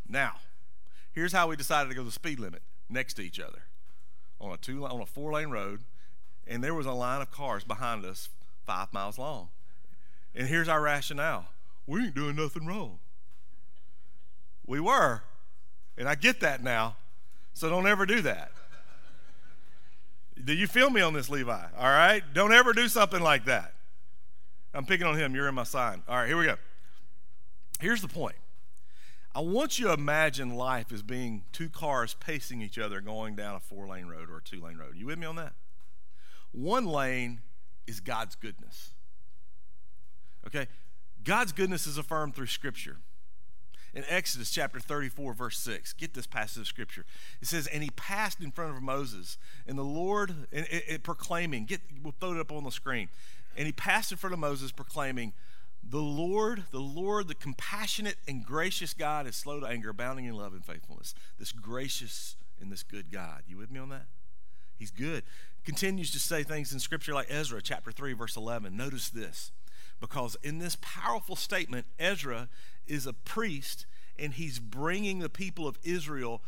Now, 0.09 0.39
here's 1.13 1.33
how 1.33 1.47
we 1.47 1.55
decided 1.55 1.91
to 1.91 1.95
go 1.95 2.03
the 2.03 2.11
speed 2.11 2.41
limit 2.41 2.63
next 2.91 3.15
to 3.15 3.23
each 3.23 3.39
other 3.39 3.63
on 4.43 4.53
a 4.53 4.57
two 4.57 4.85
on 4.85 5.01
a 5.01 5.07
four 5.07 5.33
lane 5.33 5.51
road, 5.51 5.81
and 6.47 6.63
there 6.63 6.75
was 6.75 6.87
a 6.87 6.93
line 6.93 7.23
of 7.23 7.31
cars 7.31 7.65
behind 7.65 8.05
us 8.05 8.29
five 8.67 8.93
miles 8.93 9.19
long. 9.19 9.49
And 10.35 10.49
here's 10.49 10.69
our 10.69 10.81
rationale: 10.81 11.47
we 11.87 12.05
ain't 12.05 12.15
doing 12.15 12.37
nothing 12.37 12.67
wrong. 12.67 12.99
We 14.67 14.81
were, 14.81 15.23
and 15.97 16.09
I 16.09 16.15
get 16.15 16.41
that 16.41 16.63
now. 16.63 16.97
So 17.55 17.69
don't 17.69 17.87
ever 17.87 18.07
do 18.07 18.23
that. 18.23 18.51
Do 20.43 20.55
you 20.55 20.67
feel 20.67 20.91
me 20.91 21.01
on 21.01 21.13
this, 21.13 21.29
Levi? 21.29 21.65
All 21.79 21.85
right? 21.85 22.23
Don't 22.33 22.53
ever 22.53 22.73
do 22.73 22.89
something 22.89 23.21
like 23.21 23.45
that. 23.45 23.75
I'm 24.75 24.87
picking 24.87 25.07
on 25.07 25.17
him. 25.17 25.35
You're 25.35 25.49
in 25.49 25.55
my 25.55 25.65
sign. 25.65 26.03
All 26.09 26.17
right, 26.17 26.27
here 26.27 26.39
we 26.39 26.47
go. 26.47 26.57
Here's 27.79 28.01
the 28.01 28.09
point 28.09 28.37
I 29.35 29.41
want 29.41 29.79
you 29.79 29.87
to 29.87 29.93
imagine 29.95 30.55
life 30.55 30.93
as 30.93 31.03
being 31.03 31.45
two 31.53 31.71
cars 31.71 32.15
pacing 32.21 32.61
each 32.61 32.79
other 32.79 33.01
going 33.01 33.35
down 33.35 33.55
a 33.55 33.61
four 33.61 33.87
lane 33.87 34.07
road 34.07 34.29
or 34.29 34.39
a 34.39 34.43
two 34.43 34.61
lane 34.61 34.77
road. 34.77 34.95
You 34.95 35.07
with 35.07 35.19
me 35.19 35.27
on 35.27 35.37
that? 35.37 35.55
One 36.53 36.87
lane 36.87 37.41
is 37.87 38.01
God's 38.01 38.35
goodness. 38.35 38.91
Okay? 40.47 40.67
God's 41.25 41.53
goodness 41.53 41.87
is 41.87 41.97
affirmed 41.97 42.35
through 42.35 42.47
Scripture. 42.47 42.99
In 43.95 44.05
Exodus 44.09 44.51
chapter 44.51 44.81
34, 44.81 45.35
verse 45.35 45.59
6, 45.59 45.93
get 45.95 46.15
this 46.15 46.27
passage 46.27 46.63
of 46.63 46.67
Scripture. 46.67 47.05
It 47.41 47.49
says, 47.49 47.67
And 47.67 47.83
he 47.83 47.91
passed 47.91 48.41
in 48.41 48.51
front 48.51 48.75
of 48.75 48.83
Moses, 48.83 49.37
and 49.67 49.79
the 49.79 49.83
Lord, 49.83 50.31
and 50.51 50.67
it, 50.71 50.85
it 50.89 51.03
proclaiming, 51.03 51.67
get, 51.67 51.81
we'll 52.03 52.15
throw 52.19 52.33
it 52.33 52.41
up 52.41 52.51
on 52.53 52.65
the 52.65 52.71
screen. 52.71 53.09
And 53.55 53.67
he 53.67 53.73
passed 53.73 54.11
in 54.11 54.17
front 54.17 54.33
of 54.33 54.41
Moses, 54.41 54.73
proclaiming, 54.73 55.35
the 55.83 55.99
Lord, 55.99 56.65
the 56.71 56.81
Lord, 56.81 57.29
the 57.29 57.35
compassionate 57.35 58.17
and 58.29 58.45
gracious 58.45 58.95
God 58.95 59.27
is 59.27 59.37
slow 59.37 59.61
to 59.61 59.67
anger, 59.67 59.91
abounding 59.91 60.27
in 60.27 60.35
love 60.35 60.53
and 60.53 60.65
faithfulness. 60.65 61.15
This 61.39 61.53
gracious 61.53 62.37
and 62.61 62.71
this 62.71 62.83
good 62.83 63.11
God. 63.11 63.43
You 63.47 63.59
with 63.59 63.71
me 63.71 63.81
on 63.81 63.89
that? 63.91 64.07
He's 64.79 64.91
good. 64.91 65.25
Continues 65.65 66.11
to 66.13 66.19
say 66.19 66.43
things 66.43 66.73
in 66.73 66.81
Scripture 66.81 67.15
like 67.15 67.29
Ezra 67.31 67.61
chapter 67.63 67.93
3, 67.93 68.15
verse 68.15 68.37
11. 68.37 68.77
Notice 68.77 69.11
this. 69.11 69.53
Because 70.01 70.37
in 70.43 70.59
this 70.59 70.77
powerful 70.81 71.37
statement, 71.37 71.87
Ezra 71.99 72.49
is 72.87 73.07
a 73.07 73.13
priest 73.13 73.87
and 74.19 74.35
he's 74.35 74.59
bringing 74.59 75.19
the 75.21 75.29
people 75.29 75.67
of 75.67 75.79
Israel 75.83 76.43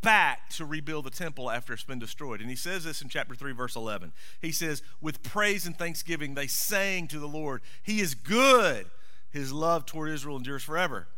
back 0.00 0.48
to 0.50 0.64
rebuild 0.64 1.04
the 1.04 1.10
temple 1.10 1.50
after 1.50 1.72
it's 1.72 1.84
been 1.84 1.98
destroyed. 1.98 2.40
And 2.40 2.50
he 2.50 2.56
says 2.56 2.84
this 2.84 3.02
in 3.02 3.08
chapter 3.08 3.34
3, 3.34 3.52
verse 3.52 3.76
11. 3.76 4.12
He 4.40 4.52
says, 4.52 4.82
With 5.00 5.22
praise 5.22 5.66
and 5.66 5.76
thanksgiving, 5.76 6.34
they 6.34 6.46
sang 6.46 7.08
to 7.08 7.18
the 7.18 7.28
Lord, 7.28 7.62
He 7.82 8.00
is 8.00 8.14
good. 8.14 8.86
His 9.30 9.52
love 9.52 9.84
toward 9.84 10.10
Israel 10.10 10.36
endures 10.36 10.62
forever. 10.62 11.08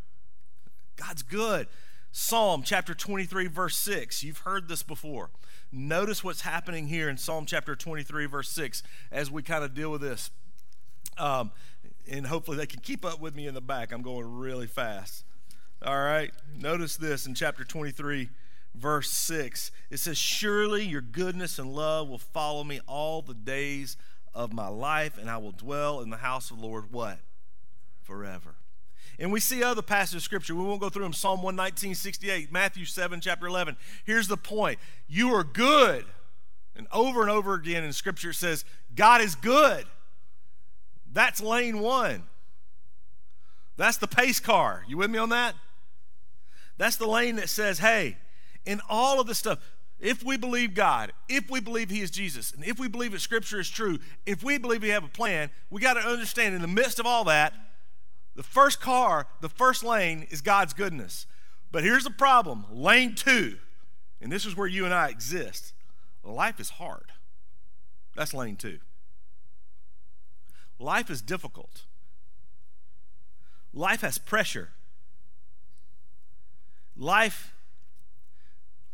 God's 0.97 1.23
good. 1.23 1.69
Psalm 2.13 2.63
chapter 2.65 2.93
23, 2.93 3.47
verse 3.47 3.77
6. 3.77 4.25
You've 4.25 4.39
heard 4.39 4.69
this 4.69 4.83
before. 4.83 5.31
Notice 5.71 6.25
what's 6.25 6.41
happening 6.41 6.89
here 6.89 7.09
in 7.09 7.17
Psalm 7.17 7.47
chapter 7.47 7.77
23, 7.77 8.27
verse 8.27 8.51
6, 8.51 8.83
as 9.13 9.31
we 9.31 9.43
kind 9.43 9.63
of 9.63 9.75
deal 9.75 9.93
with 9.93 10.01
this. 10.01 10.31
Um, 11.17 11.53
and 12.11 12.27
hopefully 12.27 12.57
they 12.57 12.67
can 12.67 12.81
keep 12.81 13.05
up 13.05 13.21
with 13.21 13.37
me 13.37 13.47
in 13.47 13.55
the 13.55 13.61
back. 13.61 13.93
I'm 13.93 14.03
going 14.03 14.27
really 14.27 14.67
fast. 14.67 15.25
All 15.85 16.01
right. 16.01 16.33
Notice 16.59 16.97
this 16.97 17.27
in 17.27 17.35
chapter 17.35 17.63
23, 17.63 18.29
verse 18.75 19.11
6. 19.11 19.71
It 19.91 19.99
says, 19.99 20.19
Surely 20.19 20.85
your 20.85 21.01
goodness 21.01 21.59
and 21.59 21.73
love 21.73 22.09
will 22.09 22.19
follow 22.19 22.65
me 22.65 22.81
all 22.87 23.23
the 23.23 23.35
days 23.35 23.97
of 24.35 24.53
my 24.53 24.69
life, 24.69 25.19
and 25.19 25.29
I 25.29 25.39
will 25.39 25.53
dwell 25.53 26.01
in 26.01 26.11
the 26.11 26.19
house 26.19 26.51
of 26.51 26.61
the 26.61 26.67
Lord, 26.67 26.93
what? 26.93 27.19
Forever. 28.03 28.55
And 29.19 29.31
we 29.31 29.41
see 29.41 29.63
other 29.63 29.83
passages 29.83 30.17
of 30.17 30.23
scripture. 30.23 30.55
We 30.55 30.65
won't 30.65 30.81
go 30.81 30.89
through 30.89 31.03
them. 31.03 31.13
Psalm 31.13 31.43
119, 31.43 31.95
68, 31.95 32.51
Matthew 32.51 32.87
7, 32.87 33.21
chapter 33.21 33.47
11. 33.47 33.77
Here's 34.05 34.29
the 34.29 34.37
point 34.37 34.79
You 35.09 35.35
are 35.35 35.45
good. 35.45 36.07
And 36.77 36.87
over 36.93 37.21
and 37.21 37.31
over 37.31 37.55
again 37.55 37.85
in 37.85 37.93
scripture 37.93 38.31
it 38.31 38.35
says, 38.35 38.65
God 38.95 39.21
is 39.21 39.35
good. 39.35 39.85
That's 41.13 41.43
lane 41.43 41.81
one. 41.81 42.23
That's 43.77 43.99
the 43.99 44.07
pace 44.07 44.41
car. 44.41 44.85
You 44.89 44.97
with 44.97 45.11
me 45.11 45.19
on 45.19 45.31
that? 45.31 45.55
That's 46.79 46.97
the 46.97 47.07
lane 47.07 47.37
that 47.37 47.51
says, 47.51 47.81
hey, 47.81 48.17
in 48.67 48.81
all 48.89 49.21
of 49.21 49.27
this 49.27 49.39
stuff. 49.39 49.59
if 49.99 50.23
we 50.23 50.37
believe 50.37 50.75
God, 50.75 51.13
if 51.29 51.51
we 51.51 51.61
believe 51.61 51.91
He 51.91 52.01
is 52.01 52.11
Jesus, 52.11 52.53
and 52.53 52.65
if 52.65 52.79
we 52.79 52.89
believe 52.89 53.13
that 53.13 53.21
Scripture 53.21 53.61
is 53.61 53.69
true, 53.69 53.99
if 54.27 54.43
we 54.43 54.59
believe 54.59 54.83
we 54.83 54.89
have 54.89 55.05
a 55.05 55.09
plan, 55.09 55.51
we 55.69 55.81
got 55.81 55.95
to 55.95 56.01
understand 56.01 56.55
in 56.55 56.63
the 56.63 56.69
midst 56.69 56.99
of 56.99 57.07
all 57.07 57.25
that, 57.25 57.55
the 58.35 58.43
first 58.43 58.81
car, 58.81 59.27
the 59.41 59.49
first 59.49 59.85
lane 59.85 60.27
is 60.31 60.41
God's 60.41 60.73
goodness. 60.73 61.27
But 61.73 61.85
here's 61.85 62.05
the 62.05 62.11
problem 62.11 62.65
lane 62.71 63.15
two, 63.15 63.59
and 64.21 64.33
this 64.33 64.47
is 64.47 64.57
where 64.57 64.67
you 64.67 64.85
and 64.85 64.95
I 64.95 65.09
exist 65.09 65.73
life 66.25 66.61
is 66.61 66.71
hard. 66.71 67.13
That's 68.17 68.35
lane 68.35 68.57
two. 68.57 68.79
Life 70.79 71.11
is 71.11 71.21
difficult. 71.21 71.83
Life 73.73 74.01
has 74.01 74.19
pressure. 74.19 74.71
Life 76.97 77.55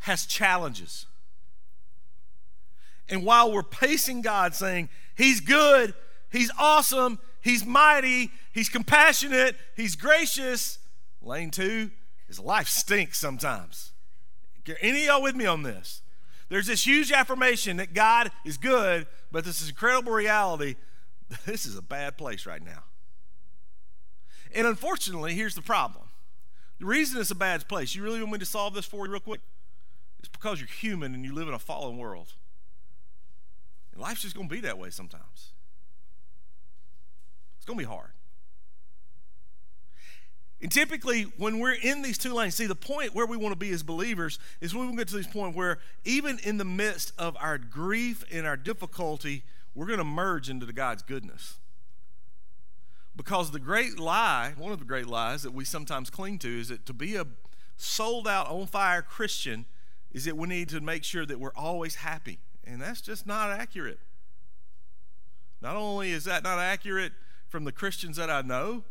has 0.00 0.26
challenges. 0.26 1.06
And 3.08 3.24
while 3.24 3.52
we're 3.52 3.62
pacing 3.62 4.22
God, 4.22 4.54
saying, 4.54 4.88
He's 5.16 5.40
good, 5.40 5.94
He's 6.30 6.50
awesome, 6.58 7.18
He's 7.40 7.64
mighty, 7.64 8.30
He's 8.52 8.68
compassionate, 8.68 9.56
He's 9.76 9.96
gracious, 9.96 10.78
lane 11.22 11.50
two 11.50 11.90
is 12.28 12.40
life 12.40 12.68
stinks 12.68 13.18
sometimes. 13.18 13.92
Any 14.80 15.02
of 15.02 15.06
y'all 15.06 15.22
with 15.22 15.36
me 15.36 15.46
on 15.46 15.62
this? 15.62 16.02
There's 16.48 16.66
this 16.66 16.86
huge 16.86 17.12
affirmation 17.12 17.76
that 17.76 17.94
God 17.94 18.30
is 18.44 18.56
good, 18.56 19.06
but 19.30 19.44
this 19.44 19.60
is 19.60 19.68
incredible 19.68 20.12
reality. 20.12 20.76
This 21.44 21.66
is 21.66 21.76
a 21.76 21.82
bad 21.82 22.16
place 22.16 22.46
right 22.46 22.64
now. 22.64 22.84
And 24.54 24.64
unfortunately, 24.64 25.34
here's 25.34 25.56
the 25.56 25.62
problem. 25.62 26.04
The 26.78 26.86
reason 26.86 27.20
it's 27.20 27.32
a 27.32 27.34
bad 27.34 27.66
place, 27.68 27.96
you 27.96 28.04
really 28.04 28.20
want 28.20 28.34
me 28.34 28.38
to 28.38 28.46
solve 28.46 28.74
this 28.74 28.86
for 28.86 29.06
you 29.06 29.10
real 29.12 29.20
quick? 29.20 29.40
It's 30.26 30.32
because 30.36 30.58
you're 30.58 30.66
human 30.66 31.14
and 31.14 31.24
you 31.24 31.32
live 31.32 31.46
in 31.46 31.54
a 31.54 31.58
fallen 31.58 31.98
world. 31.98 32.32
And 33.92 34.02
life's 34.02 34.22
just 34.22 34.34
going 34.34 34.48
to 34.48 34.52
be 34.52 34.60
that 34.62 34.76
way 34.76 34.90
sometimes. 34.90 35.52
It's 37.56 37.64
going 37.64 37.78
to 37.78 37.84
be 37.84 37.88
hard. 37.88 38.10
And 40.60 40.72
typically, 40.72 41.22
when 41.36 41.60
we're 41.60 41.74
in 41.74 42.02
these 42.02 42.18
two 42.18 42.34
lanes, 42.34 42.56
see, 42.56 42.66
the 42.66 42.74
point 42.74 43.14
where 43.14 43.24
we 43.24 43.36
want 43.36 43.52
to 43.52 43.58
be 43.58 43.70
as 43.70 43.84
believers 43.84 44.40
is 44.60 44.74
when 44.74 44.90
we 44.90 44.96
get 44.96 45.06
to 45.08 45.16
this 45.16 45.28
point 45.28 45.54
where, 45.54 45.78
even 46.04 46.40
in 46.42 46.56
the 46.56 46.64
midst 46.64 47.12
of 47.16 47.36
our 47.38 47.56
grief 47.56 48.24
and 48.32 48.48
our 48.48 48.56
difficulty, 48.56 49.44
we're 49.76 49.86
going 49.86 49.98
to 49.98 50.04
merge 50.04 50.50
into 50.50 50.66
the 50.66 50.72
God's 50.72 51.04
goodness. 51.04 51.58
Because 53.14 53.52
the 53.52 53.60
great 53.60 53.96
lie, 54.00 54.54
one 54.58 54.72
of 54.72 54.80
the 54.80 54.84
great 54.84 55.06
lies 55.06 55.44
that 55.44 55.52
we 55.52 55.64
sometimes 55.64 56.10
cling 56.10 56.40
to, 56.40 56.48
is 56.48 56.66
that 56.66 56.84
to 56.86 56.92
be 56.92 57.14
a 57.14 57.26
sold 57.76 58.26
out, 58.26 58.48
on 58.48 58.66
fire 58.66 59.02
Christian 59.02 59.66
is 60.12 60.24
that 60.24 60.36
we 60.36 60.48
need 60.48 60.68
to 60.70 60.80
make 60.80 61.04
sure 61.04 61.26
that 61.26 61.40
we're 61.40 61.54
always 61.54 61.96
happy. 61.96 62.38
And 62.64 62.80
that's 62.80 63.00
just 63.00 63.26
not 63.26 63.50
accurate. 63.50 64.00
Not 65.60 65.76
only 65.76 66.10
is 66.10 66.24
that 66.24 66.42
not 66.42 66.58
accurate 66.58 67.12
from 67.48 67.64
the 67.64 67.72
Christians 67.72 68.16
that 68.16 68.30
I 68.30 68.42
know, 68.42 68.84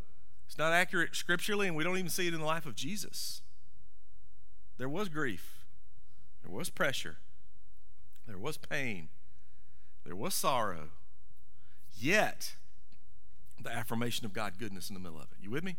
it's 0.45 0.57
not 0.57 0.71
accurate 0.71 1.15
scripturally, 1.15 1.67
and 1.67 1.75
we 1.75 1.83
don't 1.83 1.97
even 1.97 2.09
see 2.09 2.27
it 2.27 2.33
in 2.33 2.39
the 2.39 2.45
life 2.45 2.65
of 2.65 2.75
Jesus. 2.75 3.41
There 4.77 4.89
was 4.89 5.09
grief, 5.09 5.65
there 6.43 6.51
was 6.51 6.69
pressure, 6.69 7.17
there 8.27 8.37
was 8.37 8.57
pain, 8.57 9.09
there 10.05 10.15
was 10.15 10.33
sorrow. 10.35 10.89
Yet, 11.97 12.55
the 13.61 13.71
affirmation 13.71 14.25
of 14.25 14.33
God 14.33 14.59
goodness 14.59 14.89
in 14.89 14.93
the 14.93 14.99
middle 14.99 15.17
of 15.17 15.31
it. 15.31 15.37
You 15.41 15.49
with 15.49 15.63
me? 15.63 15.77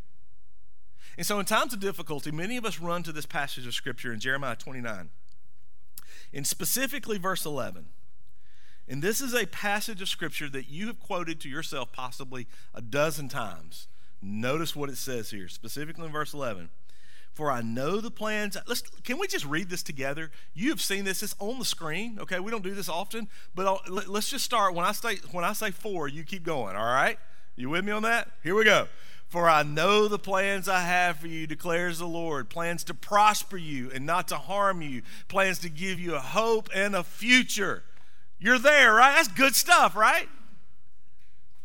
And 1.17 1.27
so, 1.27 1.39
in 1.39 1.47
times 1.47 1.73
of 1.73 1.81
difficulty, 1.81 2.31
many 2.31 2.57
of 2.57 2.65
us 2.65 2.81
run 2.81 3.03
to 3.05 3.13
this 3.13 3.27
passage 3.27 3.67
of 3.67 3.75
Scripture 3.75 4.13
in 4.13 4.21
Jeremiah 4.21 4.57
29, 4.57 5.11
and 6.33 6.47
specifically 6.47 7.19
verse 7.19 7.45
11. 7.45 7.87
And 8.89 9.03
this 9.03 9.21
is 9.21 9.35
a 9.35 9.47
passage 9.47 10.01
of 10.01 10.09
Scripture 10.09 10.49
that 10.51 10.69
you 10.69 10.87
have 10.87 11.01
quoted 11.01 11.41
to 11.41 11.49
yourself 11.49 11.93
possibly 11.93 12.47
a 12.73 12.81
dozen 12.81 13.29
times. 13.29 13.89
Notice 14.23 14.77
what 14.77 14.89
it 14.89 14.97
says 14.97 15.31
here, 15.31 15.49
specifically 15.49 16.07
in 16.07 16.13
verse 16.13 16.33
11. 16.33 16.71
For 17.33 17.51
I 17.51 17.61
know 17.61 18.01
the 18.01 18.11
plans. 18.11 18.57
Let's 18.67 18.81
can 18.81 19.19
we 19.19 19.27
just 19.27 19.45
read 19.45 19.69
this 19.69 19.83
together? 19.83 20.31
You 20.55 20.71
have 20.71 20.81
seen 20.81 21.05
this. 21.05 21.23
It's 21.23 21.37
on 21.39 21.59
the 21.59 21.67
screen. 21.67 22.19
Okay, 22.19 22.41
we 22.41 22.51
don't 22.51 22.65
do 22.65 22.75
this 22.75 22.89
often, 22.89 23.29
but 23.55 23.67
I'll, 23.67 23.83
let's 24.09 24.31
just 24.31 24.43
start. 24.43 24.73
When 24.73 24.87
I 24.87 24.93
say 24.93 25.17
when 25.33 25.45
I 25.45 25.53
say 25.53 25.71
four, 25.71 26.09
you 26.09 26.25
keep 26.25 26.45
going. 26.45 26.77
All 26.77 26.85
right? 26.85 27.19
You 27.55 27.69
with 27.69 27.85
me 27.85 27.93
on 27.93 28.05
that? 28.05 28.31
Here 28.43 28.55
we 28.55 28.65
go. 28.65 28.89
For 29.29 29.49
I 29.49 29.65
know 29.65 30.07
the 30.07 30.19
plans 30.19 30.69
I 30.69 30.81
have 30.81 31.19
for 31.19 31.27
you, 31.27 31.47
declares 31.47 31.99
the 31.99 32.07
Lord 32.07 32.49
plans 32.49 32.85
to 32.85 32.95
prosper 32.95 33.57
you 33.57 33.91
and 33.93 34.07
not 34.07 34.29
to 34.29 34.37
harm 34.37 34.83
you, 34.83 35.03
plans 35.29 35.59
to 35.61 35.69
give 35.69 35.99
you 35.99 36.15
a 36.15 36.21
hope 36.21 36.69
and 36.75 36.95
a 36.95 37.03
future. 37.03 37.83
You're 38.39 38.59
there, 38.59 38.95
right? 38.95 39.17
That's 39.17 39.29
good 39.29 39.57
stuff, 39.57 39.97
right? 39.97 40.29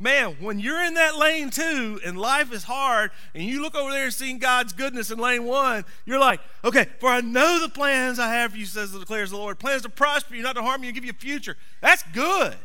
man, 0.01 0.36
when 0.39 0.60
you're 0.60 0.84
in 0.84 0.96
that 0.96 1.15
lane 1.15 1.51
two 1.51 2.00
and 2.03 2.18
life 2.18 2.51
is 2.51 2.63
hard 2.63 3.12
and 3.36 3.44
you 3.44 3.62
look 3.62 3.75
over 3.75 3.91
there 3.91 4.10
and 4.22 4.41
God's 4.41 4.74
goodness 4.74 5.12
in 5.12 5.20
lane 5.20 5.46
one, 5.46 5.86
you're 6.06 6.20
like, 6.20 6.41
okay, 6.65 6.88
for 7.00 7.10
I 7.10 7.22
know 7.22 7.60
the 7.62 7.70
plans 7.70 8.20
I 8.20 8.34
have 8.34 8.51
for 8.51 8.58
you, 8.58 8.65
says 8.65 8.91
the 8.91 9.00
declares 9.00 9.30
the 9.30 9.38
Lord. 9.38 9.60
Plans 9.60 9.84
to 9.84 9.89
prosper 9.89 10.36
you, 10.36 10.41
not 10.41 10.56
to 10.56 10.63
harm 10.63 10.84
you, 10.84 10.89
and 10.89 10.96
give 10.96 11.06
you 11.06 11.12
a 11.12 11.13
future. 11.13 11.56
That's 11.82 12.03
good. 12.13 12.56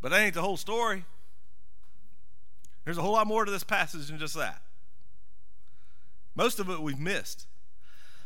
But 0.00 0.10
that 0.10 0.20
ain't 0.20 0.34
the 0.34 0.42
whole 0.42 0.56
story. 0.56 1.04
There's 2.84 2.98
a 2.98 3.02
whole 3.02 3.12
lot 3.12 3.26
more 3.26 3.44
to 3.44 3.50
this 3.50 3.64
passage 3.64 4.08
than 4.08 4.18
just 4.18 4.34
that. 4.34 4.62
Most 6.34 6.58
of 6.58 6.68
it 6.68 6.80
we've 6.80 6.98
missed. 6.98 7.46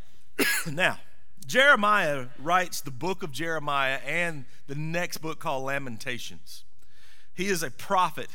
now, 0.70 0.98
Jeremiah 1.46 2.26
writes 2.38 2.80
the 2.80 2.90
book 2.90 3.22
of 3.22 3.32
Jeremiah 3.32 3.98
and 4.04 4.44
the 4.66 4.74
next 4.74 5.18
book 5.18 5.38
called 5.38 5.64
Lamentations. 5.64 6.64
He 7.34 7.46
is 7.46 7.62
a 7.62 7.70
prophet, 7.70 8.28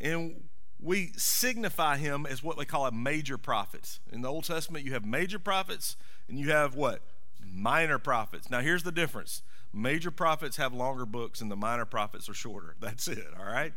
and 0.00 0.44
we 0.80 1.12
signify 1.16 1.96
him 1.96 2.26
as 2.26 2.42
what 2.42 2.58
they 2.58 2.64
call 2.64 2.86
a 2.86 2.92
major 2.92 3.38
prophet. 3.38 3.98
In 4.10 4.20
the 4.22 4.28
Old 4.28 4.44
Testament, 4.44 4.84
you 4.84 4.92
have 4.92 5.04
major 5.04 5.38
prophets 5.38 5.96
and 6.28 6.38
you 6.38 6.50
have 6.50 6.74
what? 6.74 7.02
Minor 7.44 7.98
prophets. 7.98 8.50
Now, 8.50 8.60
here's 8.60 8.82
the 8.82 8.92
difference 8.92 9.42
major 9.72 10.10
prophets 10.10 10.58
have 10.58 10.74
longer 10.74 11.06
books, 11.06 11.40
and 11.40 11.50
the 11.50 11.56
minor 11.56 11.86
prophets 11.86 12.28
are 12.28 12.34
shorter. 12.34 12.74
That's 12.80 13.08
it, 13.08 13.28
all 13.38 13.46
right? 13.46 13.72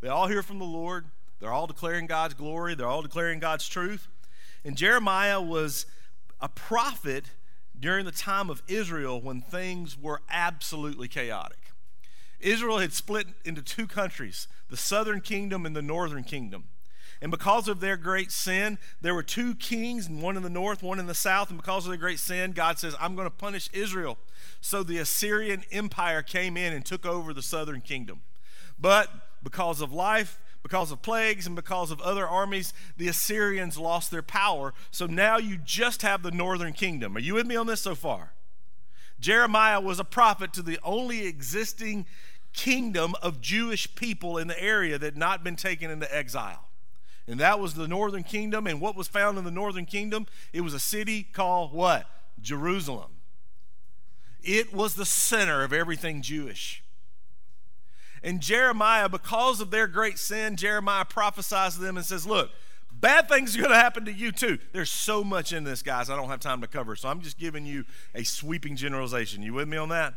They 0.00 0.08
all 0.08 0.28
hear 0.28 0.42
from 0.42 0.58
the 0.58 0.64
Lord, 0.64 1.06
they're 1.40 1.52
all 1.52 1.66
declaring 1.66 2.06
God's 2.06 2.34
glory, 2.34 2.74
they're 2.74 2.86
all 2.86 3.02
declaring 3.02 3.38
God's 3.38 3.68
truth. 3.68 4.08
And 4.64 4.76
Jeremiah 4.76 5.40
was 5.40 5.86
a 6.40 6.48
prophet 6.48 7.26
during 7.78 8.04
the 8.04 8.12
time 8.12 8.50
of 8.50 8.62
Israel 8.66 9.20
when 9.20 9.40
things 9.40 9.96
were 9.96 10.20
absolutely 10.30 11.08
chaotic. 11.08 11.72
Israel 12.40 12.78
had 12.78 12.92
split 12.92 13.26
into 13.44 13.62
two 13.62 13.86
countries, 13.86 14.46
the 14.68 14.76
southern 14.76 15.20
kingdom 15.20 15.66
and 15.66 15.74
the 15.74 15.82
northern 15.82 16.24
kingdom. 16.24 16.64
And 17.20 17.32
because 17.32 17.66
of 17.66 17.80
their 17.80 17.96
great 17.96 18.30
sin, 18.30 18.78
there 19.00 19.14
were 19.14 19.24
two 19.24 19.56
kings, 19.56 20.08
one 20.08 20.36
in 20.36 20.44
the 20.44 20.50
north, 20.50 20.84
one 20.84 21.00
in 21.00 21.06
the 21.06 21.14
south. 21.14 21.50
And 21.50 21.58
because 21.58 21.84
of 21.84 21.90
their 21.90 21.98
great 21.98 22.20
sin, 22.20 22.52
God 22.52 22.78
says, 22.78 22.94
I'm 23.00 23.16
going 23.16 23.26
to 23.26 23.30
punish 23.30 23.68
Israel. 23.72 24.18
So 24.60 24.84
the 24.84 24.98
Assyrian 24.98 25.64
Empire 25.72 26.22
came 26.22 26.56
in 26.56 26.72
and 26.72 26.84
took 26.84 27.04
over 27.04 27.34
the 27.34 27.42
southern 27.42 27.80
kingdom. 27.80 28.20
But 28.78 29.10
because 29.48 29.80
of 29.80 29.94
life, 29.94 30.38
because 30.62 30.90
of 30.92 31.00
plagues 31.00 31.46
and 31.46 31.56
because 31.56 31.90
of 31.90 32.02
other 32.02 32.28
armies, 32.28 32.74
the 32.98 33.08
Assyrians 33.08 33.78
lost 33.78 34.10
their 34.10 34.20
power. 34.20 34.74
So 34.90 35.06
now 35.06 35.38
you 35.38 35.56
just 35.56 36.02
have 36.02 36.22
the 36.22 36.30
northern 36.30 36.74
kingdom. 36.74 37.16
Are 37.16 37.20
you 37.20 37.32
with 37.32 37.46
me 37.46 37.56
on 37.56 37.66
this 37.66 37.80
so 37.80 37.94
far? 37.94 38.34
Jeremiah 39.18 39.80
was 39.80 39.98
a 39.98 40.04
prophet 40.04 40.52
to 40.52 40.60
the 40.60 40.78
only 40.84 41.26
existing 41.26 42.04
kingdom 42.52 43.14
of 43.22 43.40
Jewish 43.40 43.94
people 43.94 44.36
in 44.36 44.48
the 44.48 44.62
area 44.62 44.98
that 44.98 45.06
had 45.06 45.16
not 45.16 45.42
been 45.42 45.56
taken 45.56 45.90
into 45.90 46.14
exile. 46.14 46.68
And 47.26 47.40
that 47.40 47.58
was 47.58 47.72
the 47.72 47.88
northern 47.88 48.22
kingdom. 48.22 48.66
And 48.66 48.82
what 48.82 48.96
was 48.96 49.08
found 49.08 49.38
in 49.38 49.44
the 49.44 49.50
northern 49.50 49.86
kingdom? 49.86 50.26
It 50.52 50.60
was 50.60 50.74
a 50.74 50.78
city 50.78 51.22
called 51.22 51.72
what? 51.72 52.04
Jerusalem. 52.42 53.12
It 54.42 54.74
was 54.74 54.94
the 54.94 55.06
center 55.06 55.62
of 55.62 55.72
everything 55.72 56.20
Jewish. 56.20 56.82
And 58.22 58.40
Jeremiah, 58.40 59.08
because 59.08 59.60
of 59.60 59.70
their 59.70 59.86
great 59.86 60.18
sin, 60.18 60.56
Jeremiah 60.56 61.04
prophesies 61.04 61.74
to 61.74 61.80
them 61.80 61.96
and 61.96 62.04
says, 62.04 62.26
Look, 62.26 62.50
bad 62.92 63.28
things 63.28 63.56
are 63.56 63.60
going 63.60 63.70
to 63.70 63.76
happen 63.76 64.04
to 64.06 64.12
you 64.12 64.32
too. 64.32 64.58
There's 64.72 64.90
so 64.90 65.22
much 65.22 65.52
in 65.52 65.64
this, 65.64 65.82
guys, 65.82 66.10
I 66.10 66.16
don't 66.16 66.28
have 66.28 66.40
time 66.40 66.60
to 66.60 66.66
cover. 66.66 66.96
So 66.96 67.08
I'm 67.08 67.20
just 67.20 67.38
giving 67.38 67.66
you 67.66 67.84
a 68.14 68.24
sweeping 68.24 68.76
generalization. 68.76 69.42
You 69.42 69.54
with 69.54 69.68
me 69.68 69.76
on 69.76 69.88
that? 69.90 70.14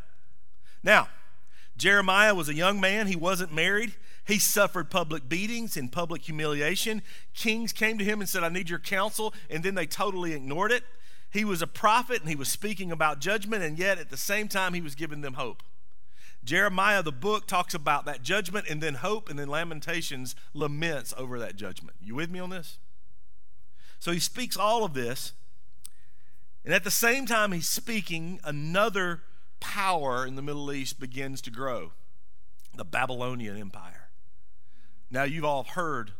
Now, 0.83 1.09
Jeremiah 1.77 2.35
was 2.35 2.49
a 2.49 2.53
young 2.53 2.79
man, 2.79 3.07
he 3.07 3.15
wasn't 3.15 3.53
married. 3.53 3.93
He 4.23 4.37
suffered 4.37 4.91
public 4.91 5.27
beatings 5.27 5.75
and 5.75 5.91
public 5.91 6.21
humiliation. 6.23 7.01
Kings 7.33 7.73
came 7.73 7.97
to 7.97 8.05
him 8.05 8.19
and 8.19 8.29
said, 8.29 8.43
I 8.43 8.49
need 8.49 8.69
your 8.69 8.79
counsel, 8.79 9.33
and 9.49 9.63
then 9.63 9.73
they 9.73 9.87
totally 9.87 10.33
ignored 10.33 10.71
it. 10.71 10.83
He 11.31 11.43
was 11.43 11.61
a 11.61 11.67
prophet 11.67 12.19
and 12.21 12.29
he 12.29 12.35
was 12.35 12.49
speaking 12.49 12.91
about 12.91 13.19
judgment, 13.19 13.63
and 13.63 13.79
yet 13.79 13.97
at 13.97 14.09
the 14.09 14.17
same 14.17 14.47
time, 14.47 14.73
he 14.73 14.81
was 14.81 14.95
giving 14.95 15.21
them 15.21 15.33
hope. 15.33 15.63
Jeremiah, 16.43 17.03
the 17.03 17.11
book, 17.11 17.47
talks 17.47 17.73
about 17.73 18.05
that 18.05 18.23
judgment 18.23 18.67
and 18.69 18.81
then 18.81 18.95
hope, 18.95 19.29
and 19.29 19.37
then 19.37 19.47
Lamentations 19.47 20.35
laments 20.53 21.13
over 21.17 21.37
that 21.39 21.55
judgment. 21.55 21.97
You 22.01 22.15
with 22.15 22.31
me 22.31 22.39
on 22.39 22.49
this? 22.49 22.79
So 23.99 24.11
he 24.11 24.19
speaks 24.19 24.57
all 24.57 24.83
of 24.83 24.93
this, 24.93 25.33
And 26.63 26.73
at 26.73 26.83
the 26.83 26.91
same 26.91 27.25
time 27.25 27.51
he's 27.51 27.69
speaking, 27.69 28.39
another 28.43 29.21
power 29.59 30.25
in 30.25 30.35
the 30.35 30.41
Middle 30.41 30.71
East 30.71 30.99
begins 30.99 31.41
to 31.41 31.51
grow 31.51 31.93
the 32.75 32.85
Babylonian 32.85 33.57
Empire. 33.57 34.09
Now, 35.09 35.23
you've 35.23 35.45
all 35.45 35.63
heard 35.63 36.11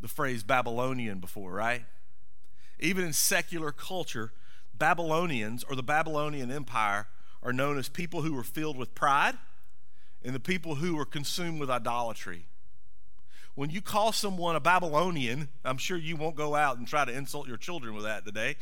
the 0.00 0.08
phrase 0.08 0.42
Babylonian 0.42 1.18
before, 1.18 1.52
right? 1.52 1.84
Even 2.78 3.04
in 3.04 3.12
secular 3.12 3.70
culture, 3.70 4.32
Babylonians 4.72 5.62
or 5.64 5.76
the 5.76 5.82
Babylonian 5.82 6.50
Empire 6.50 7.08
are 7.42 7.52
known 7.52 7.78
as 7.78 7.88
people 7.88 8.22
who 8.22 8.32
were 8.32 8.42
filled 8.42 8.78
with 8.78 8.94
pride 8.94 9.36
and 10.24 10.34
the 10.34 10.40
people 10.40 10.76
who 10.76 10.96
were 10.96 11.04
consumed 11.04 11.60
with 11.60 11.70
idolatry. 11.70 12.46
When 13.54 13.70
you 13.70 13.82
call 13.82 14.12
someone 14.12 14.56
a 14.56 14.60
Babylonian, 14.60 15.48
I'm 15.64 15.78
sure 15.78 15.96
you 15.96 16.16
won't 16.16 16.36
go 16.36 16.54
out 16.54 16.78
and 16.78 16.86
try 16.86 17.04
to 17.04 17.12
insult 17.12 17.48
your 17.48 17.56
children 17.56 17.94
with 17.94 18.04
that 18.04 18.24
today. 18.24 18.56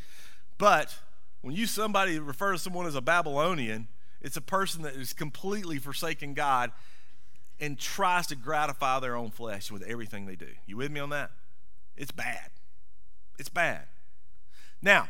But 0.56 0.96
when 1.42 1.54
you 1.54 1.66
somebody 1.66 2.18
refer 2.18 2.52
to 2.52 2.58
someone 2.58 2.86
as 2.86 2.94
a 2.94 3.00
Babylonian, 3.00 3.88
it's 4.20 4.36
a 4.36 4.40
person 4.40 4.82
that 4.82 4.94
is 4.94 5.12
completely 5.12 5.78
forsaken 5.78 6.34
God 6.34 6.72
and 7.60 7.78
tries 7.78 8.26
to 8.28 8.36
gratify 8.36 9.00
their 9.00 9.16
own 9.16 9.30
flesh 9.30 9.70
with 9.70 9.82
everything 9.82 10.26
they 10.26 10.36
do. 10.36 10.48
You 10.66 10.76
with 10.76 10.90
me 10.90 11.00
on 11.00 11.10
that? 11.10 11.30
It's 11.96 12.12
bad. 12.12 12.50
It's 13.38 13.48
bad. 13.48 13.82
Now, 14.80 15.08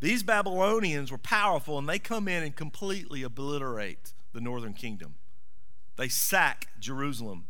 these 0.00 0.22
Babylonians 0.22 1.10
were 1.10 1.18
powerful 1.18 1.78
and 1.78 1.88
they 1.88 1.98
come 1.98 2.28
in 2.28 2.42
and 2.42 2.54
completely 2.54 3.22
obliterate 3.22 4.12
the 4.32 4.40
northern 4.40 4.74
kingdom. 4.74 5.14
They 6.02 6.08
sack 6.08 6.66
Jerusalem 6.80 7.44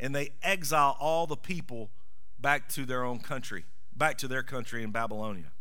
and 0.00 0.12
they 0.12 0.32
exile 0.42 0.96
all 0.98 1.28
the 1.28 1.36
people 1.36 1.92
back 2.40 2.68
to 2.70 2.84
their 2.84 3.04
own 3.04 3.20
country, 3.20 3.66
back 3.94 4.18
to 4.18 4.26
their 4.26 4.42
country 4.42 4.82
in 4.82 4.90
Babylonia. 4.90 5.52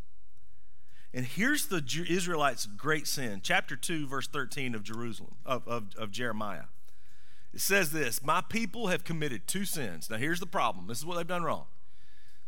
And 1.14 1.28
here's 1.28 1.68
the 1.68 1.84
Israelites' 2.10 2.66
great 2.66 3.06
sin. 3.06 3.42
Chapter 3.44 3.76
2, 3.76 4.08
verse 4.08 4.26
13 4.26 4.74
of 4.74 4.82
Jerusalem, 4.82 5.36
of, 5.46 5.68
of, 5.68 5.96
of 5.96 6.10
Jeremiah. 6.10 6.64
It 7.54 7.62
says 7.62 7.92
this 7.92 8.24
My 8.24 8.42
people 8.42 8.88
have 8.88 9.04
committed 9.04 9.46
two 9.46 9.64
sins. 9.64 10.10
Now, 10.10 10.18
here's 10.18 10.40
the 10.40 10.48
problem 10.48 10.88
this 10.88 10.98
is 10.98 11.06
what 11.06 11.18
they've 11.18 11.28
done 11.28 11.44
wrong. 11.44 11.66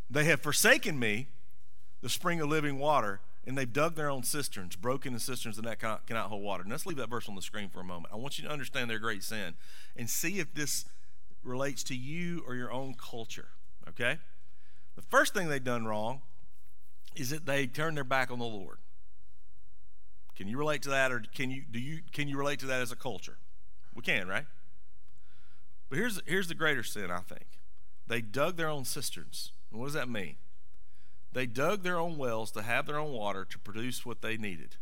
They 0.10 0.24
have 0.24 0.42
forsaken 0.42 0.98
me, 0.98 1.28
the 2.02 2.10
spring 2.10 2.42
of 2.42 2.50
living 2.50 2.80
water, 2.80 3.22
and 3.46 3.58
they've 3.58 3.72
dug 3.72 3.96
their 3.96 4.10
own 4.10 4.24
cisterns, 4.24 4.76
broken 4.76 5.14
the 5.14 5.20
cisterns 5.20 5.58
that 5.58 5.80
cannot, 5.80 6.08
cannot 6.08 6.30
hold 6.30 6.44
water. 6.44 6.64
And 6.64 6.72
let's 6.72 6.86
leave 6.86 6.98
that 6.98 7.10
verse 7.10 7.30
on 7.30 7.36
the 7.36 7.42
screen 7.42 7.70
for 7.70 7.80
a 7.80 7.84
moment. 7.84 8.14
I 8.14 8.18
want 8.18 8.38
you 8.38 8.46
to 8.46 8.52
understand 8.52 8.90
their 8.90 9.00
great 9.00 9.24
sin 9.24 9.54
and 9.96 10.10
see 10.10 10.40
if 10.40 10.54
this 10.54 10.86
relates 11.44 11.84
to 11.84 11.96
you 11.96 12.44
or 12.48 12.56
your 12.56 12.72
own 12.72 12.96
culture, 12.96 13.50
okay? 13.88 14.18
The 14.96 15.04
first 15.04 15.34
thing 15.34 15.48
they've 15.48 15.64
done 15.64 15.86
wrong 15.86 16.22
is 17.16 17.30
that 17.30 17.46
they 17.46 17.68
turned 17.68 17.98
their 17.98 18.04
back 18.04 18.32
on 18.32 18.40
the 18.40 18.46
Lord. 18.46 18.80
Can 20.36 20.48
you 20.48 20.58
relate 20.58 20.82
to 20.82 20.90
that 20.90 21.12
or 21.12 21.24
can 21.34 21.50
you 21.50 21.64
do 21.70 21.80
you 21.80 22.02
can 22.12 22.28
you 22.28 22.38
relate 22.38 22.60
to 22.60 22.66
that 22.66 22.82
as 22.82 22.92
a 22.92 22.96
culture? 22.96 23.38
We 23.94 24.02
can, 24.02 24.28
right? 24.28 24.46
But 25.90 25.98
here's, 25.98 26.22
here's 26.26 26.48
the 26.48 26.56
greater 26.56 26.84
sin, 26.84 27.12
I 27.12 27.20
think. 27.20 27.46
They 28.08 28.22
dug 28.22 28.58
their 28.58 28.70
own 28.70 28.86
cisterns. 28.86 29.52
And 29.72 29.80
what 29.80 29.88
does 29.88 29.94
that 29.94 30.10
mean? 30.10 30.36
They 31.36 31.46
dug 31.46 31.84
their 31.84 32.00
own 32.00 32.18
wells 32.18 32.50
to 32.54 32.62
have 32.62 32.86
their 32.86 32.98
own 32.98 33.12
water 33.12 33.44
to 33.44 33.60
produce 33.60 34.06
what 34.06 34.22
they 34.22 34.38
needed. 34.38 34.78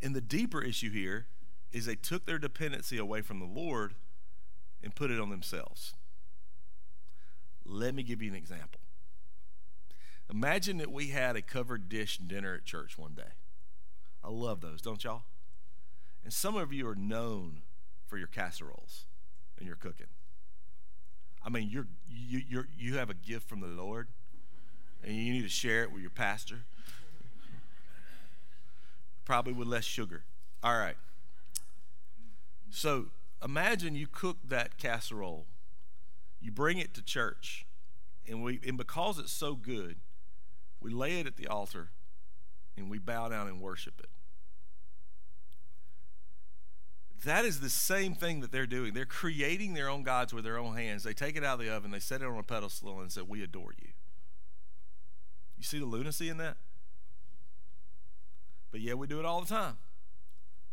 And 0.00 0.14
the 0.14 0.20
deeper 0.20 0.62
issue 0.62 0.92
here 0.92 1.26
is 1.72 1.84
they 1.84 1.96
took 1.96 2.26
their 2.26 2.38
dependency 2.38 2.96
away 2.96 3.22
from 3.22 3.40
the 3.40 3.44
Lord 3.44 3.94
and 4.80 4.94
put 4.94 5.10
it 5.10 5.18
on 5.18 5.30
themselves. 5.30 5.94
Let 7.66 7.92
me 7.92 8.04
give 8.04 8.22
you 8.22 8.30
an 8.30 8.36
example. 8.36 8.80
Imagine 10.30 10.78
that 10.78 10.92
we 10.92 11.08
had 11.08 11.34
a 11.34 11.42
covered 11.42 11.88
dish 11.88 12.18
dinner 12.18 12.54
at 12.54 12.64
church 12.64 12.96
one 12.96 13.14
day. 13.14 13.34
I 14.22 14.28
love 14.28 14.60
those, 14.60 14.80
don't 14.80 15.02
y'all? 15.02 15.24
And 16.22 16.32
some 16.32 16.54
of 16.54 16.72
you 16.72 16.86
are 16.86 16.94
known 16.94 17.62
for 18.06 18.16
your 18.16 18.28
casseroles 18.28 19.06
and 19.58 19.66
your 19.66 19.74
cooking. 19.74 20.06
I 21.44 21.50
mean, 21.50 21.68
you're, 21.68 21.88
you, 22.08 22.40
you're, 22.48 22.68
you 22.78 22.98
have 22.98 23.10
a 23.10 23.14
gift 23.14 23.48
from 23.48 23.58
the 23.58 23.66
Lord, 23.66 24.06
and 25.02 25.16
you 25.16 25.32
need 25.32 25.42
to 25.42 25.48
share 25.48 25.82
it 25.82 25.92
with 25.92 26.00
your 26.00 26.10
pastor. 26.10 26.64
Probably 29.24 29.52
with 29.52 29.68
less 29.68 29.84
sugar. 29.84 30.24
All 30.62 30.78
right. 30.78 30.96
So 32.70 33.06
imagine 33.44 33.94
you 33.94 34.06
cook 34.06 34.38
that 34.48 34.78
casserole, 34.78 35.46
you 36.40 36.50
bring 36.50 36.78
it 36.78 36.94
to 36.94 37.02
church, 37.02 37.66
and 38.26 38.42
we 38.42 38.60
and 38.66 38.76
because 38.76 39.18
it's 39.18 39.32
so 39.32 39.54
good, 39.54 39.96
we 40.80 40.90
lay 40.90 41.20
it 41.20 41.26
at 41.26 41.36
the 41.36 41.46
altar, 41.46 41.90
and 42.76 42.90
we 42.90 42.98
bow 42.98 43.28
down 43.28 43.48
and 43.48 43.60
worship 43.60 43.94
it. 44.00 44.08
That 47.24 47.44
is 47.44 47.60
the 47.60 47.70
same 47.70 48.14
thing 48.14 48.40
that 48.40 48.50
they're 48.50 48.66
doing. 48.66 48.94
They're 48.94 49.04
creating 49.04 49.74
their 49.74 49.88
own 49.88 50.02
gods 50.02 50.34
with 50.34 50.42
their 50.42 50.58
own 50.58 50.74
hands. 50.74 51.04
They 51.04 51.14
take 51.14 51.36
it 51.36 51.44
out 51.44 51.60
of 51.60 51.64
the 51.64 51.72
oven, 51.72 51.90
they 51.90 52.00
set 52.00 52.20
it 52.22 52.26
on 52.26 52.38
a 52.38 52.42
pedestal, 52.42 53.00
and 53.00 53.12
say, 53.12 53.22
We 53.22 53.42
adore 53.42 53.74
you. 53.80 53.90
You 55.62 55.64
see 55.64 55.78
the 55.78 55.86
lunacy 55.86 56.28
in 56.28 56.38
that? 56.38 56.56
But 58.72 58.80
yeah, 58.80 58.94
we 58.94 59.06
do 59.06 59.20
it 59.20 59.24
all 59.24 59.40
the 59.40 59.46
time. 59.46 59.76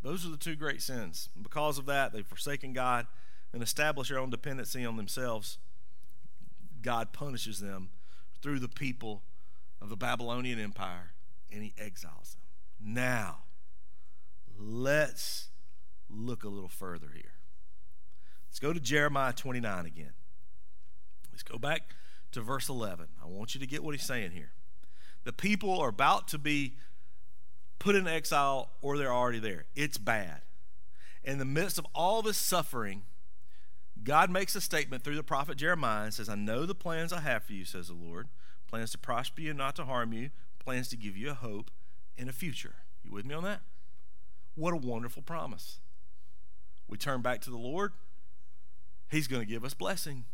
Those 0.02 0.26
are 0.26 0.30
the 0.30 0.36
two 0.36 0.56
great 0.56 0.82
sins. 0.82 1.28
And 1.36 1.44
because 1.44 1.78
of 1.78 1.86
that, 1.86 2.12
they've 2.12 2.26
forsaken 2.26 2.72
God 2.72 3.06
and 3.52 3.62
established 3.62 4.10
their 4.10 4.18
own 4.18 4.30
dependency 4.30 4.84
on 4.84 4.96
themselves. 4.96 5.58
God 6.82 7.12
punishes 7.12 7.60
them 7.60 7.90
through 8.42 8.58
the 8.58 8.68
people 8.68 9.22
of 9.80 9.90
the 9.90 9.96
Babylonian 9.96 10.58
Empire, 10.58 11.12
and 11.52 11.62
he 11.62 11.72
exiles 11.78 12.34
them. 12.34 12.94
Now, 12.94 13.44
let's 14.58 15.50
look 16.08 16.42
a 16.42 16.48
little 16.48 16.68
further 16.68 17.10
here. 17.14 17.34
Let's 18.48 18.58
go 18.58 18.72
to 18.72 18.80
Jeremiah 18.80 19.34
29 19.34 19.86
again. 19.86 20.14
Let's 21.30 21.44
go 21.44 21.58
back 21.58 21.94
to 22.32 22.40
verse 22.40 22.68
11. 22.68 23.06
I 23.22 23.28
want 23.28 23.54
you 23.54 23.60
to 23.60 23.68
get 23.68 23.84
what 23.84 23.94
he's 23.94 24.02
saying 24.02 24.32
here. 24.32 24.50
The 25.24 25.32
people 25.32 25.78
are 25.78 25.88
about 25.88 26.28
to 26.28 26.38
be 26.38 26.74
put 27.78 27.94
in 27.94 28.06
exile 28.06 28.70
or 28.80 28.96
they're 28.96 29.12
already 29.12 29.38
there. 29.38 29.66
It's 29.74 29.98
bad. 29.98 30.42
In 31.22 31.38
the 31.38 31.44
midst 31.44 31.78
of 31.78 31.86
all 31.94 32.22
this 32.22 32.38
suffering, 32.38 33.02
God 34.02 34.30
makes 34.30 34.54
a 34.54 34.60
statement 34.60 35.04
through 35.04 35.16
the 35.16 35.22
prophet 35.22 35.58
Jeremiah 35.58 36.04
and 36.04 36.14
says, 36.14 36.28
I 36.28 36.34
know 36.34 36.64
the 36.64 36.74
plans 36.74 37.12
I 37.12 37.20
have 37.20 37.44
for 37.44 37.52
you, 37.52 37.64
says 37.64 37.88
the 37.88 37.94
Lord 37.94 38.28
plans 38.68 38.92
to 38.92 38.98
prosper 38.98 39.40
you 39.40 39.50
and 39.50 39.58
not 39.58 39.74
to 39.74 39.84
harm 39.84 40.12
you, 40.12 40.30
plans 40.60 40.88
to 40.88 40.96
give 40.96 41.16
you 41.16 41.30
a 41.30 41.34
hope 41.34 41.72
and 42.16 42.28
a 42.28 42.32
future. 42.32 42.76
You 43.02 43.10
with 43.10 43.26
me 43.26 43.34
on 43.34 43.42
that? 43.42 43.62
What 44.54 44.72
a 44.72 44.76
wonderful 44.76 45.22
promise 45.22 45.80
we 46.90 46.98
turn 46.98 47.22
back 47.22 47.40
to 47.42 47.50
the 47.50 47.56
Lord, 47.56 47.92
He's 49.08 49.28
going 49.28 49.42
to 49.42 49.48
give 49.48 49.64
us 49.64 49.74
blessing. 49.74 50.24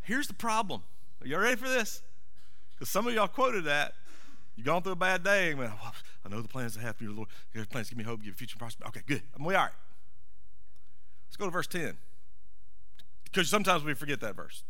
Here's 0.00 0.28
the 0.28 0.34
problem. 0.34 0.82
Are 1.20 1.26
y'all 1.26 1.40
ready 1.40 1.56
for 1.56 1.68
this? 1.68 2.02
Because 2.80 2.88
some 2.88 3.06
of 3.06 3.12
y'all 3.12 3.28
quoted 3.28 3.64
that. 3.64 3.92
You've 4.56 4.64
gone 4.64 4.82
through 4.82 4.92
a 4.92 4.96
bad 4.96 5.22
day. 5.22 5.52
well, 5.52 5.78
I 6.24 6.28
know 6.30 6.40
the 6.40 6.48
plans 6.48 6.78
I 6.78 6.80
have 6.80 6.96
for 6.96 7.04
you, 7.04 7.12
Lord. 7.12 7.28
Your 7.52 7.66
plans 7.66 7.90
give 7.90 7.98
me 7.98 8.04
hope, 8.04 8.20
give 8.20 8.28
you 8.28 8.32
future 8.32 8.56
prosperity. 8.56 8.98
Okay, 8.98 9.04
good. 9.06 9.22
I'm 9.36 9.44
all 9.44 9.52
right. 9.52 9.70
Let's 11.28 11.36
go 11.36 11.44
to 11.44 11.50
verse 11.50 11.66
10. 11.66 11.98
Because 13.24 13.50
sometimes 13.50 13.84
we 13.84 13.92
forget 13.92 14.20
that 14.20 14.34
verse. 14.34 14.64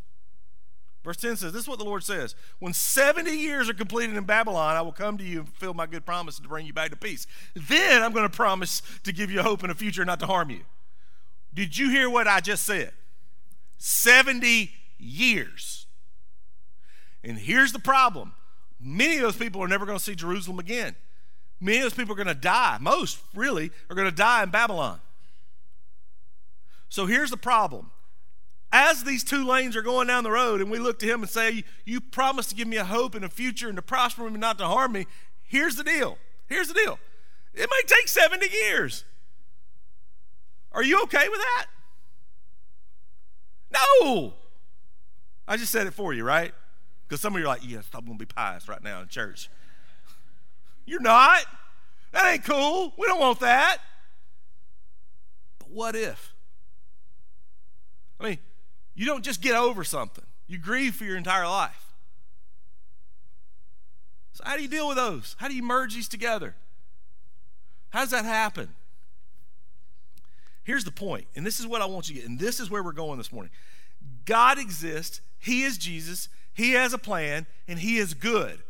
Verse 1.04 1.18
10 1.18 1.36
says, 1.36 1.52
This 1.52 1.62
is 1.62 1.68
what 1.68 1.78
the 1.78 1.84
Lord 1.84 2.02
says 2.02 2.34
When 2.58 2.74
70 2.74 3.30
years 3.30 3.70
are 3.70 3.74
completed 3.74 4.16
in 4.16 4.24
Babylon, 4.24 4.76
I 4.76 4.82
will 4.82 4.92
come 4.92 5.16
to 5.18 5.24
you 5.24 5.38
and 5.38 5.48
fulfill 5.48 5.74
my 5.74 5.86
good 5.86 6.04
promise 6.04 6.36
to 6.40 6.48
bring 6.48 6.66
you 6.66 6.72
back 6.72 6.90
to 6.90 6.96
peace. 6.96 7.28
Then 7.54 8.02
I'm 8.02 8.12
going 8.12 8.28
to 8.28 8.36
promise 8.36 8.82
to 9.04 9.12
give 9.12 9.30
you 9.30 9.40
hope 9.40 9.62
in 9.62 9.70
a 9.70 9.74
future, 9.74 10.04
not 10.04 10.18
to 10.18 10.26
harm 10.26 10.50
you. 10.50 10.62
Did 11.54 11.78
you 11.78 11.90
hear 11.90 12.10
what 12.10 12.26
I 12.26 12.40
just 12.40 12.64
said? 12.64 12.90
70 13.78 14.72
years. 14.98 15.86
And 17.22 17.38
here's 17.38 17.72
the 17.72 17.78
problem 17.78 18.32
many 18.80 19.16
of 19.16 19.22
those 19.22 19.36
people 19.36 19.62
are 19.62 19.68
never 19.68 19.86
going 19.86 19.98
to 19.98 20.04
see 20.04 20.14
Jerusalem 20.14 20.58
again. 20.58 20.96
Many 21.60 21.78
of 21.78 21.82
those 21.84 21.94
people 21.94 22.12
are 22.12 22.16
going 22.16 22.26
to 22.28 22.34
die. 22.34 22.78
Most, 22.80 23.18
really, 23.34 23.70
are 23.90 23.96
going 23.96 24.08
to 24.08 24.14
die 24.14 24.42
in 24.42 24.50
Babylon. 24.50 25.00
So 26.88 27.06
here's 27.06 27.30
the 27.30 27.36
problem 27.36 27.90
as 28.72 29.04
these 29.04 29.24
two 29.24 29.44
lanes 29.44 29.76
are 29.76 29.82
going 29.82 30.06
down 30.06 30.24
the 30.24 30.30
road 30.30 30.60
and 30.60 30.70
we 30.70 30.78
look 30.78 30.98
to 31.00 31.06
him 31.06 31.22
and 31.22 31.30
say, 31.30 31.64
You 31.84 32.00
promised 32.00 32.50
to 32.50 32.54
give 32.54 32.68
me 32.68 32.76
a 32.76 32.84
hope 32.84 33.14
and 33.14 33.24
a 33.24 33.28
future 33.28 33.68
and 33.68 33.76
to 33.76 33.82
prosper 33.82 34.22
me, 34.22 34.28
and 34.28 34.40
not 34.40 34.58
to 34.58 34.66
harm 34.66 34.92
me, 34.92 35.06
here's 35.42 35.76
the 35.76 35.84
deal. 35.84 36.18
Here's 36.46 36.68
the 36.68 36.74
deal. 36.74 36.98
It 37.54 37.68
may 37.68 37.82
take 37.86 38.08
70 38.08 38.46
years. 38.48 39.04
Are 40.72 40.84
you 40.84 41.02
okay 41.02 41.28
with 41.28 41.40
that? 41.40 41.66
No. 43.72 44.34
I 45.48 45.56
just 45.56 45.72
said 45.72 45.86
it 45.86 45.94
for 45.94 46.14
you, 46.14 46.24
right? 46.24 46.52
Because 47.10 47.20
some 47.20 47.34
of 47.34 47.40
you 47.40 47.46
are 47.46 47.48
like, 47.48 47.68
Yes, 47.68 47.88
I'm 47.92 48.04
going 48.04 48.16
to 48.16 48.24
be 48.24 48.32
pious 48.32 48.68
right 48.68 48.82
now 48.84 49.00
in 49.00 49.08
church. 49.08 49.50
You're 50.86 51.00
not. 51.00 51.42
That 52.12 52.32
ain't 52.32 52.44
cool. 52.44 52.92
We 52.96 53.08
don't 53.08 53.18
want 53.18 53.40
that. 53.40 53.78
But 55.58 55.70
what 55.70 55.96
if? 55.96 56.32
I 58.20 58.28
mean, 58.28 58.38
you 58.94 59.06
don't 59.06 59.24
just 59.24 59.42
get 59.42 59.56
over 59.56 59.82
something, 59.82 60.24
you 60.46 60.58
grieve 60.58 60.94
for 60.94 61.04
your 61.04 61.16
entire 61.16 61.48
life. 61.48 61.94
So, 64.34 64.44
how 64.46 64.56
do 64.56 64.62
you 64.62 64.68
deal 64.68 64.86
with 64.86 64.96
those? 64.96 65.34
How 65.38 65.48
do 65.48 65.56
you 65.56 65.64
merge 65.64 65.94
these 65.94 66.08
together? 66.08 66.54
How 67.88 68.00
does 68.00 68.10
that 68.10 68.24
happen? 68.24 68.68
Here's 70.62 70.84
the 70.84 70.92
point, 70.92 71.26
and 71.34 71.44
this 71.44 71.58
is 71.58 71.66
what 71.66 71.82
I 71.82 71.86
want 71.86 72.08
you 72.08 72.14
to 72.14 72.20
get, 72.20 72.28
and 72.28 72.38
this 72.38 72.60
is 72.60 72.70
where 72.70 72.84
we're 72.84 72.92
going 72.92 73.18
this 73.18 73.32
morning. 73.32 73.50
God 74.26 74.60
exists, 74.60 75.20
He 75.40 75.62
is 75.62 75.76
Jesus, 75.76 76.28
He 76.54 76.72
has 76.72 76.92
a 76.92 76.98
plan, 76.98 77.46
and 77.68 77.78
He 77.78 77.98
is 77.98 78.14
good. 78.14 78.60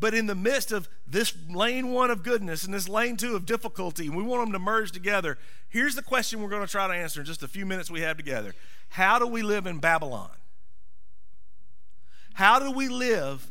But 0.00 0.14
in 0.14 0.26
the 0.26 0.34
midst 0.34 0.70
of 0.70 0.88
this 1.06 1.34
lane 1.48 1.88
one 1.88 2.10
of 2.10 2.22
goodness 2.22 2.64
and 2.64 2.72
this 2.72 2.88
lane 2.88 3.16
two 3.16 3.34
of 3.34 3.46
difficulty, 3.46 4.06
and 4.06 4.16
we 4.16 4.22
want 4.22 4.44
them 4.44 4.52
to 4.52 4.58
merge 4.58 4.92
together, 4.92 5.38
here's 5.68 5.96
the 5.96 6.02
question 6.02 6.40
we're 6.40 6.48
going 6.48 6.64
to 6.64 6.70
try 6.70 6.86
to 6.86 6.94
answer 6.94 7.20
in 7.20 7.26
just 7.26 7.42
a 7.42 7.48
few 7.48 7.66
minutes 7.66 7.90
we 7.90 8.02
have 8.02 8.16
together 8.16 8.54
How 8.90 9.18
do 9.18 9.26
we 9.26 9.42
live 9.42 9.66
in 9.66 9.78
Babylon? 9.78 10.30
How 12.34 12.60
do 12.60 12.70
we 12.70 12.88
live 12.88 13.50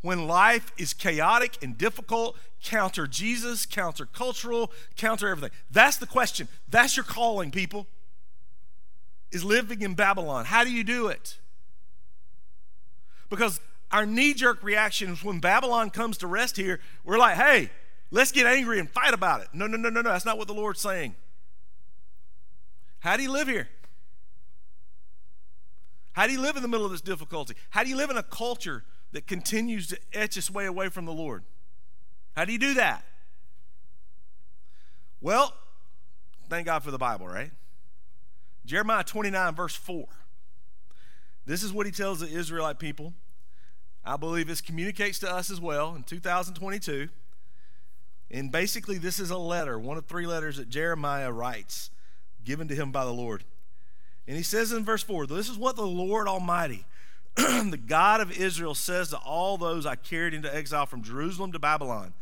when 0.00 0.26
life 0.26 0.72
is 0.78 0.94
chaotic 0.94 1.58
and 1.62 1.76
difficult, 1.76 2.38
counter 2.62 3.06
Jesus, 3.06 3.66
counter 3.66 4.06
cultural, 4.06 4.72
counter 4.96 5.28
everything? 5.28 5.54
That's 5.70 5.98
the 5.98 6.06
question. 6.06 6.48
That's 6.68 6.96
your 6.96 7.04
calling, 7.04 7.50
people. 7.50 7.86
Is 9.30 9.44
living 9.44 9.82
in 9.82 9.94
Babylon. 9.94 10.46
How 10.46 10.64
do 10.64 10.70
you 10.70 10.84
do 10.84 11.08
it? 11.08 11.38
Because 13.32 13.60
our 13.90 14.04
knee 14.04 14.34
jerk 14.34 14.62
reaction 14.62 15.12
is 15.12 15.24
when 15.24 15.40
Babylon 15.40 15.88
comes 15.88 16.18
to 16.18 16.26
rest 16.26 16.54
here, 16.54 16.80
we're 17.02 17.16
like, 17.16 17.36
hey, 17.36 17.70
let's 18.10 18.30
get 18.30 18.44
angry 18.44 18.78
and 18.78 18.90
fight 18.90 19.14
about 19.14 19.40
it. 19.40 19.48
No, 19.54 19.66
no, 19.66 19.78
no, 19.78 19.88
no, 19.88 20.02
no. 20.02 20.10
That's 20.10 20.26
not 20.26 20.36
what 20.36 20.48
the 20.48 20.52
Lord's 20.52 20.82
saying. 20.82 21.14
How 23.00 23.16
do 23.16 23.22
you 23.22 23.32
live 23.32 23.48
here? 23.48 23.70
How 26.12 26.26
do 26.26 26.34
you 26.34 26.42
live 26.42 26.56
in 26.56 26.62
the 26.62 26.68
middle 26.68 26.84
of 26.84 26.92
this 26.92 27.00
difficulty? 27.00 27.54
How 27.70 27.82
do 27.82 27.88
you 27.88 27.96
live 27.96 28.10
in 28.10 28.18
a 28.18 28.22
culture 28.22 28.84
that 29.12 29.26
continues 29.26 29.86
to 29.86 29.98
etch 30.12 30.36
its 30.36 30.50
way 30.50 30.66
away 30.66 30.90
from 30.90 31.06
the 31.06 31.12
Lord? 31.12 31.42
How 32.36 32.44
do 32.44 32.52
you 32.52 32.58
do 32.58 32.74
that? 32.74 33.02
Well, 35.22 35.54
thank 36.50 36.66
God 36.66 36.82
for 36.82 36.90
the 36.90 36.98
Bible, 36.98 37.26
right? 37.26 37.50
Jeremiah 38.66 39.04
29, 39.04 39.54
verse 39.54 39.74
4. 39.74 40.06
This 41.46 41.62
is 41.62 41.72
what 41.72 41.86
he 41.86 41.92
tells 41.92 42.20
the 42.20 42.28
Israelite 42.28 42.78
people. 42.78 43.14
I 44.04 44.16
believe 44.16 44.48
this 44.48 44.60
communicates 44.60 45.18
to 45.20 45.30
us 45.30 45.50
as 45.50 45.60
well 45.60 45.94
in 45.94 46.02
2022. 46.02 47.08
And 48.30 48.50
basically, 48.50 48.98
this 48.98 49.20
is 49.20 49.30
a 49.30 49.38
letter, 49.38 49.78
one 49.78 49.98
of 49.98 50.06
three 50.06 50.26
letters 50.26 50.56
that 50.56 50.68
Jeremiah 50.68 51.30
writes, 51.30 51.90
given 52.44 52.66
to 52.68 52.74
him 52.74 52.90
by 52.90 53.04
the 53.04 53.12
Lord. 53.12 53.44
And 54.26 54.36
he 54.36 54.42
says 54.42 54.72
in 54.72 54.84
verse 54.84 55.02
4 55.02 55.26
This 55.26 55.48
is 55.48 55.58
what 55.58 55.76
the 55.76 55.86
Lord 55.86 56.26
Almighty, 56.26 56.84
the 57.36 57.80
God 57.86 58.20
of 58.20 58.32
Israel, 58.32 58.74
says 58.74 59.10
to 59.10 59.18
all 59.18 59.58
those 59.58 59.86
I 59.86 59.96
carried 59.96 60.34
into 60.34 60.54
exile 60.54 60.86
from 60.86 61.02
Jerusalem 61.02 61.52
to 61.52 61.58
Babylon 61.58 62.14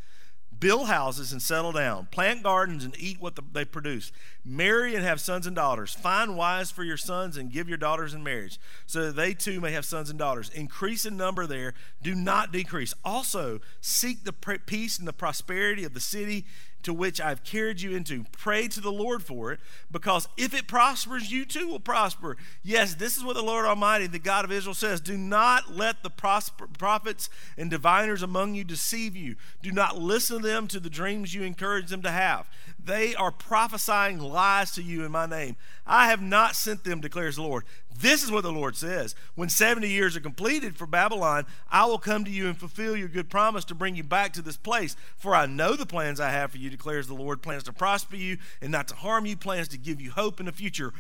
build 0.61 0.87
houses 0.87 1.33
and 1.33 1.41
settle 1.41 1.73
down, 1.73 2.07
plant 2.11 2.43
gardens 2.43 2.85
and 2.85 2.95
eat 2.99 3.21
what 3.21 3.35
the, 3.35 3.43
they 3.53 3.65
produce, 3.65 4.13
marry 4.45 4.95
and 4.95 5.03
have 5.03 5.21
sons 5.21 5.47
and 5.47 5.57
daughters, 5.57 5.95
find 5.95 6.37
wives 6.37 6.71
for 6.71 6.85
your 6.85 6.97
sons 6.97 7.37
and 7.37 7.51
give 7.51 7.69
your 7.69 7.79
daughters 7.79 8.15
in 8.15 8.23
marriage, 8.23 8.61
so 8.87 9.07
that 9.07 9.17
they 9.17 9.33
too 9.33 9.61
may 9.61 9.73
have 9.73 9.85
sons 9.85 10.11
and 10.11 10.19
daughters. 10.19 10.51
Increase 10.51 11.05
in 11.05 11.17
number 11.17 11.47
there, 11.47 11.75
do 12.03 12.15
not 12.15 12.53
decrease. 12.53 12.95
Also, 13.05 13.61
seek 13.81 14.25
the 14.25 14.33
peace 14.33 14.99
and 14.99 15.09
the 15.09 15.13
prosperity 15.13 15.85
of 15.85 15.95
the 15.95 16.01
city 16.01 16.45
to 16.83 16.93
which 16.93 17.21
I've 17.21 17.45
carried 17.45 17.81
you 17.81 17.95
into. 17.95 18.25
Pray 18.33 18.69
to 18.69 18.81
the 18.81 18.93
Lord 18.93 19.23
for 19.23 19.53
it, 19.53 19.61
because 19.91 20.29
if 20.37 20.55
it 20.55 20.67
prospers, 20.67 21.31
you 21.31 21.45
too 21.45 21.69
will 21.69 21.81
prosper. 21.81 22.37
Yes, 22.63 22.95
this 22.95 23.17
is 23.17 23.25
what 23.25 23.37
the 23.37 23.43
Lord 23.43 23.67
Almighty, 23.67 24.07
the 24.07 24.19
God 24.19 24.45
of 24.45 24.53
Israel, 24.53 24.75
says 24.75 25.01
Do 25.01 25.17
not 25.17 25.75
let 25.75 26.03
the 26.03 26.11
prosper, 26.11 26.67
prophets 26.67 27.29
and 27.57 27.71
diviners 27.71 28.23
among 28.23 28.55
you 28.55 28.65
deceive 28.65 29.17
you. 29.17 29.37
Do 29.63 29.73
not 29.73 29.99
listen 29.99 30.43
to 30.43 30.47
them 30.47 30.67
to 30.69 30.81
the 30.81 30.91
dreams 30.91 31.35
you 31.35 31.43
encourage 31.43 31.89
them 31.89 32.03
to 32.03 32.11
have. 32.11 32.49
They 32.85 33.15
are 33.15 33.31
prophesying 33.31 34.19
lies 34.19 34.71
to 34.73 34.83
you 34.83 35.05
in 35.05 35.13
my 35.13 35.27
name. 35.27 35.57
I 35.87 36.09
have 36.09 36.23
not 36.23 36.57
sent 36.57 36.85
them, 36.85 37.01
declares 37.01 37.37
the 37.37 37.43
Lord. 37.43 37.65
This 38.01 38.23
is 38.23 38.31
what 38.31 38.43
the 38.43 38.53
Lord 38.53 38.77
says. 38.77 39.15
When 39.35 39.49
70 39.49 39.89
years 39.89 40.17
are 40.17 40.21
completed 40.21 40.77
for 40.77 40.87
Babylon, 40.87 41.47
I 41.71 41.85
will 41.85 41.99
come 41.99 42.25
to 42.25 42.31
you 42.31 42.47
and 42.47 42.57
fulfill 42.57 42.97
your 42.97 43.09
good 43.09 43.29
promise 43.29 43.65
to 43.67 43.75
bring 43.75 43.95
you 43.95 44.03
back 44.03 44.33
to 44.35 44.43
this 44.43 44.57
place. 44.57 44.97
For 45.17 45.35
I 45.35 45.47
know 45.47 45.77
the 45.77 45.85
plans 45.85 46.21
I 46.21 46.31
have 46.31 46.53
for 46.53 46.59
you, 46.59 46.71
declares 46.71 47.07
the 47.07 47.15
Lord 47.15 47.43
plans 47.43 47.65
to 47.65 47.73
prosper 47.73 48.17
you 48.17 48.39
and 48.63 48.73
not 48.73 48.89
to 48.89 48.95
harm 48.95 49.27
you, 49.27 49.37
plans 49.37 49.69
to 49.69 49.79
give 49.79 50.01
you 50.01 50.13
hope 50.13 50.41
in 50.41 50.47
the 50.47 50.53
future. 50.53 50.93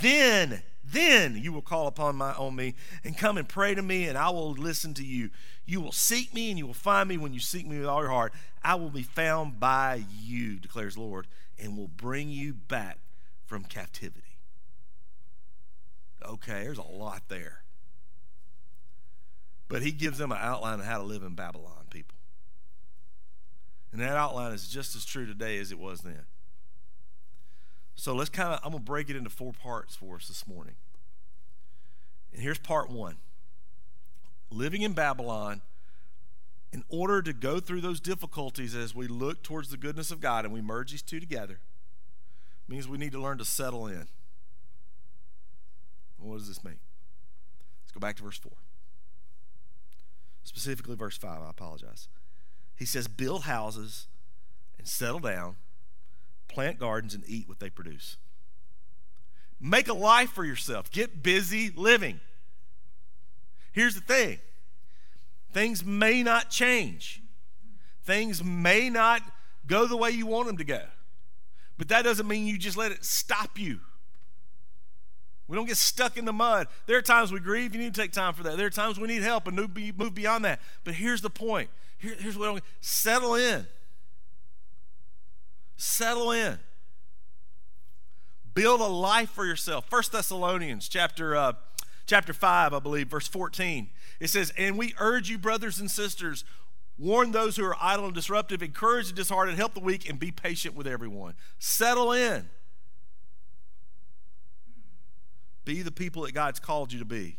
Then, 0.00 0.62
then 0.92 1.36
you 1.36 1.52
will 1.52 1.62
call 1.62 1.86
upon 1.86 2.16
my 2.16 2.32
on 2.32 2.54
me 2.54 2.74
and 3.04 3.16
come 3.16 3.36
and 3.36 3.48
pray 3.48 3.74
to 3.74 3.82
me, 3.82 4.06
and 4.06 4.16
I 4.16 4.30
will 4.30 4.52
listen 4.52 4.94
to 4.94 5.04
you. 5.04 5.30
You 5.64 5.80
will 5.80 5.92
seek 5.92 6.32
me, 6.32 6.50
and 6.50 6.58
you 6.58 6.66
will 6.66 6.74
find 6.74 7.08
me 7.08 7.16
when 7.16 7.32
you 7.34 7.40
seek 7.40 7.66
me 7.66 7.78
with 7.78 7.88
all 7.88 8.02
your 8.02 8.10
heart. 8.10 8.32
I 8.62 8.76
will 8.76 8.90
be 8.90 9.02
found 9.02 9.58
by 9.58 10.04
you, 10.20 10.58
declares 10.58 10.94
the 10.94 11.00
Lord, 11.00 11.26
and 11.58 11.76
will 11.76 11.88
bring 11.88 12.28
you 12.28 12.54
back 12.54 12.98
from 13.44 13.64
captivity. 13.64 14.22
Okay, 16.24 16.64
there's 16.64 16.78
a 16.78 16.82
lot 16.82 17.22
there. 17.28 17.62
But 19.68 19.82
he 19.82 19.90
gives 19.90 20.18
them 20.18 20.32
an 20.32 20.38
outline 20.40 20.80
of 20.80 20.86
how 20.86 20.98
to 20.98 21.04
live 21.04 21.22
in 21.22 21.34
Babylon, 21.34 21.86
people. 21.90 22.16
And 23.92 24.00
that 24.00 24.16
outline 24.16 24.52
is 24.52 24.68
just 24.68 24.94
as 24.94 25.04
true 25.04 25.26
today 25.26 25.58
as 25.58 25.72
it 25.72 25.78
was 25.78 26.00
then. 26.00 26.26
So 27.96 28.14
let's 28.14 28.30
kind 28.30 28.52
of, 28.52 28.60
I'm 28.62 28.72
going 28.72 28.84
to 28.84 28.86
break 28.86 29.10
it 29.10 29.16
into 29.16 29.30
four 29.30 29.52
parts 29.52 29.96
for 29.96 30.16
us 30.16 30.28
this 30.28 30.46
morning. 30.46 30.74
And 32.32 32.42
here's 32.42 32.58
part 32.58 32.90
one 32.90 33.16
Living 34.50 34.82
in 34.82 34.92
Babylon, 34.92 35.62
in 36.72 36.84
order 36.88 37.22
to 37.22 37.32
go 37.32 37.58
through 37.58 37.80
those 37.80 38.00
difficulties 38.00 38.74
as 38.74 38.94
we 38.94 39.08
look 39.08 39.42
towards 39.42 39.70
the 39.70 39.76
goodness 39.76 40.10
of 40.10 40.20
God 40.20 40.44
and 40.44 40.52
we 40.52 40.60
merge 40.60 40.90
these 40.90 41.02
two 41.02 41.18
together, 41.18 41.58
means 42.68 42.86
we 42.86 42.98
need 42.98 43.12
to 43.12 43.20
learn 43.20 43.38
to 43.38 43.44
settle 43.44 43.86
in. 43.86 44.06
What 46.18 46.38
does 46.38 46.48
this 46.48 46.64
mean? 46.64 46.78
Let's 47.82 47.92
go 47.92 48.00
back 48.00 48.16
to 48.16 48.22
verse 48.22 48.38
4. 48.38 48.52
Specifically, 50.44 50.96
verse 50.96 51.16
5, 51.16 51.42
I 51.42 51.50
apologize. 51.50 52.08
He 52.76 52.84
says, 52.84 53.08
Build 53.08 53.44
houses 53.44 54.06
and 54.78 54.86
settle 54.86 55.20
down, 55.20 55.56
plant 56.56 56.78
gardens 56.78 57.14
and 57.14 57.22
eat 57.26 57.46
what 57.46 57.60
they 57.60 57.68
produce. 57.68 58.16
Make 59.60 59.88
a 59.88 59.92
life 59.92 60.30
for 60.30 60.42
yourself. 60.42 60.90
Get 60.90 61.22
busy 61.22 61.70
living. 61.76 62.18
Here's 63.72 63.94
the 63.94 64.00
thing 64.00 64.38
things 65.52 65.84
may 65.84 66.22
not 66.22 66.48
change, 66.48 67.20
things 68.04 68.42
may 68.42 68.88
not 68.88 69.20
go 69.66 69.86
the 69.86 69.98
way 69.98 70.10
you 70.10 70.24
want 70.24 70.46
them 70.46 70.56
to 70.56 70.64
go. 70.64 70.80
But 71.76 71.88
that 71.88 72.04
doesn't 72.04 72.26
mean 72.26 72.46
you 72.46 72.56
just 72.56 72.78
let 72.78 72.90
it 72.90 73.04
stop 73.04 73.58
you. 73.58 73.80
We 75.48 75.56
don't 75.56 75.66
get 75.66 75.76
stuck 75.76 76.16
in 76.16 76.24
the 76.24 76.32
mud. 76.32 76.68
There 76.86 76.96
are 76.96 77.02
times 77.02 77.32
we 77.32 77.38
grieve. 77.38 77.74
You 77.74 77.82
need 77.82 77.94
to 77.94 78.00
take 78.00 78.12
time 78.12 78.32
for 78.32 78.44
that. 78.44 78.56
There 78.56 78.66
are 78.66 78.70
times 78.70 78.98
we 78.98 79.08
need 79.08 79.20
help 79.20 79.46
and 79.46 79.56
move 79.56 80.14
beyond 80.14 80.46
that. 80.46 80.60
But 80.84 80.94
here's 80.94 81.20
the 81.20 81.28
point. 81.28 81.68
Here, 81.98 82.16
here's 82.18 82.38
what 82.38 82.48
I'm 82.48 82.60
settle 82.80 83.34
in. 83.34 83.66
Settle 85.76 86.30
in. 86.30 86.58
Build 88.54 88.80
a 88.80 88.86
life 88.86 89.30
for 89.30 89.44
yourself. 89.44 89.88
First 89.90 90.12
Thessalonians 90.12 90.88
chapter 90.88 91.36
uh, 91.36 91.52
chapter 92.06 92.32
five, 92.32 92.72
I 92.72 92.78
believe, 92.78 93.08
verse 93.08 93.28
fourteen. 93.28 93.90
It 94.18 94.28
says, 94.28 94.52
"And 94.56 94.78
we 94.78 94.94
urge 94.98 95.28
you, 95.28 95.36
brothers 95.36 95.78
and 95.78 95.90
sisters, 95.90 96.44
warn 96.96 97.32
those 97.32 97.56
who 97.56 97.64
are 97.64 97.76
idle 97.80 98.06
and 98.06 98.14
disruptive, 98.14 98.62
encourage 98.62 99.08
the 99.08 99.12
disheartened, 99.12 99.58
help 99.58 99.74
the 99.74 99.80
weak, 99.80 100.08
and 100.08 100.18
be 100.18 100.30
patient 100.30 100.74
with 100.74 100.86
everyone. 100.86 101.34
Settle 101.58 102.12
in." 102.12 102.48
Be 105.66 105.82
the 105.82 105.92
people 105.92 106.22
that 106.22 106.32
God's 106.32 106.60
called 106.60 106.92
you 106.92 107.00
to 107.00 107.04
be. 107.04 107.38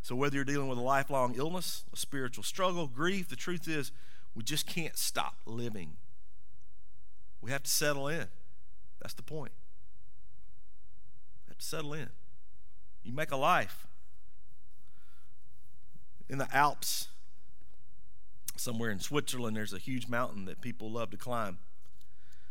So, 0.00 0.16
whether 0.16 0.34
you're 0.34 0.44
dealing 0.44 0.68
with 0.68 0.78
a 0.78 0.82
lifelong 0.82 1.34
illness, 1.36 1.84
a 1.92 1.96
spiritual 1.96 2.42
struggle, 2.42 2.88
grief, 2.88 3.28
the 3.28 3.36
truth 3.36 3.68
is 3.68 3.92
we 4.34 4.42
just 4.42 4.66
can't 4.66 4.96
stop 4.96 5.36
living. 5.44 5.98
We 7.40 7.50
have 7.50 7.62
to 7.62 7.70
settle 7.70 8.08
in. 8.08 8.26
That's 9.00 9.14
the 9.14 9.22
point. 9.22 9.52
We 11.46 11.50
have 11.50 11.58
to 11.58 11.64
settle 11.64 11.92
in. 11.92 12.10
You 13.02 13.12
make 13.12 13.30
a 13.30 13.36
life. 13.36 13.86
In 16.28 16.38
the 16.38 16.54
Alps, 16.54 17.08
somewhere 18.56 18.90
in 18.90 19.00
Switzerland, 19.00 19.56
there's 19.56 19.72
a 19.72 19.78
huge 19.78 20.08
mountain 20.08 20.44
that 20.44 20.60
people 20.60 20.90
love 20.90 21.10
to 21.10 21.16
climb. 21.16 21.58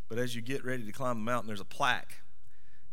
But 0.09 0.17
as 0.17 0.35
you 0.35 0.41
get 0.41 0.65
ready 0.65 0.83
to 0.83 0.91
climb 0.91 1.17
the 1.17 1.25
mountain, 1.25 1.47
there's 1.47 1.59
a 1.59 1.65
plaque 1.65 2.21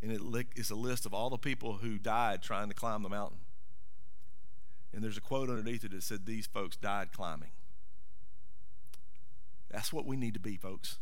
and 0.04 0.12
it 0.12 0.46
is 0.54 0.70
a 0.70 0.74
list 0.74 1.06
of 1.06 1.14
all 1.14 1.30
the 1.30 1.38
people 1.38 1.74
who 1.74 1.98
died 1.98 2.42
trying 2.42 2.68
to 2.68 2.74
climb 2.74 3.02
the 3.02 3.08
mountain. 3.08 3.38
And 4.92 5.02
there's 5.02 5.16
a 5.16 5.22
quote 5.22 5.48
underneath 5.48 5.82
it 5.82 5.92
that 5.92 6.02
said, 6.02 6.26
These 6.26 6.46
folks 6.46 6.76
died 6.76 7.10
climbing. 7.10 7.52
That's 9.70 9.94
what 9.94 10.04
we 10.04 10.16
need 10.16 10.34
to 10.34 10.40
be, 10.40 10.58
folks. 10.58 10.98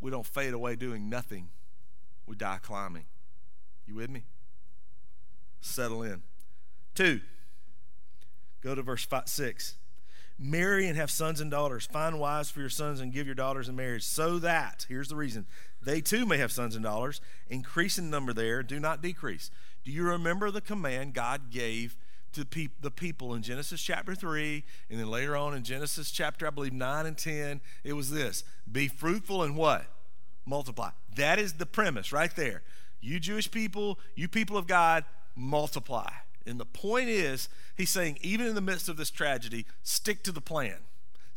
We 0.00 0.10
don't 0.10 0.26
fade 0.26 0.54
away 0.54 0.76
doing 0.76 1.08
nothing, 1.08 1.48
we 2.26 2.36
die 2.36 2.58
climbing. 2.62 3.04
You 3.86 3.96
with 3.96 4.10
me? 4.10 4.24
Settle 5.60 6.02
in. 6.02 6.22
Two, 6.94 7.20
Go 8.62 8.74
to 8.74 8.82
verse 8.82 9.04
five, 9.04 9.28
6. 9.28 9.76
Marry 10.38 10.86
and 10.86 10.96
have 10.96 11.10
sons 11.10 11.40
and 11.40 11.50
daughters. 11.50 11.86
Find 11.86 12.18
wives 12.18 12.50
for 12.50 12.60
your 12.60 12.70
sons 12.70 13.00
and 13.00 13.12
give 13.12 13.26
your 13.26 13.34
daughters 13.34 13.68
in 13.68 13.76
marriage, 13.76 14.04
so 14.04 14.38
that, 14.38 14.86
here's 14.88 15.08
the 15.08 15.16
reason, 15.16 15.46
they 15.82 16.00
too 16.00 16.24
may 16.24 16.38
have 16.38 16.52
sons 16.52 16.74
and 16.74 16.84
daughters. 16.84 17.20
Increase 17.48 17.98
in 17.98 18.10
number 18.10 18.32
there, 18.32 18.62
do 18.62 18.80
not 18.80 19.02
decrease. 19.02 19.50
Do 19.84 19.90
you 19.90 20.02
remember 20.04 20.50
the 20.50 20.60
command 20.60 21.14
God 21.14 21.50
gave 21.50 21.96
to 22.32 22.46
the 22.80 22.90
people 22.90 23.34
in 23.34 23.42
Genesis 23.42 23.82
chapter 23.82 24.14
3, 24.14 24.64
and 24.88 25.00
then 25.00 25.10
later 25.10 25.36
on 25.36 25.54
in 25.54 25.62
Genesis 25.62 26.10
chapter, 26.10 26.46
I 26.46 26.50
believe, 26.50 26.72
9 26.72 27.06
and 27.06 27.16
10? 27.16 27.60
It 27.84 27.94
was 27.94 28.10
this 28.10 28.44
Be 28.70 28.88
fruitful 28.88 29.42
and 29.42 29.56
what? 29.56 29.86
Multiply. 30.46 30.90
That 31.16 31.38
is 31.38 31.54
the 31.54 31.66
premise 31.66 32.12
right 32.12 32.34
there. 32.34 32.62
You 33.00 33.18
Jewish 33.18 33.50
people, 33.50 33.98
you 34.14 34.28
people 34.28 34.56
of 34.56 34.66
God, 34.66 35.04
multiply. 35.34 36.10
And 36.46 36.58
the 36.58 36.66
point 36.66 37.08
is, 37.08 37.48
he's 37.76 37.90
saying, 37.90 38.18
even 38.22 38.46
in 38.46 38.54
the 38.54 38.60
midst 38.60 38.88
of 38.88 38.96
this 38.96 39.10
tragedy, 39.10 39.66
stick 39.82 40.22
to 40.24 40.32
the 40.32 40.40
plan. 40.40 40.78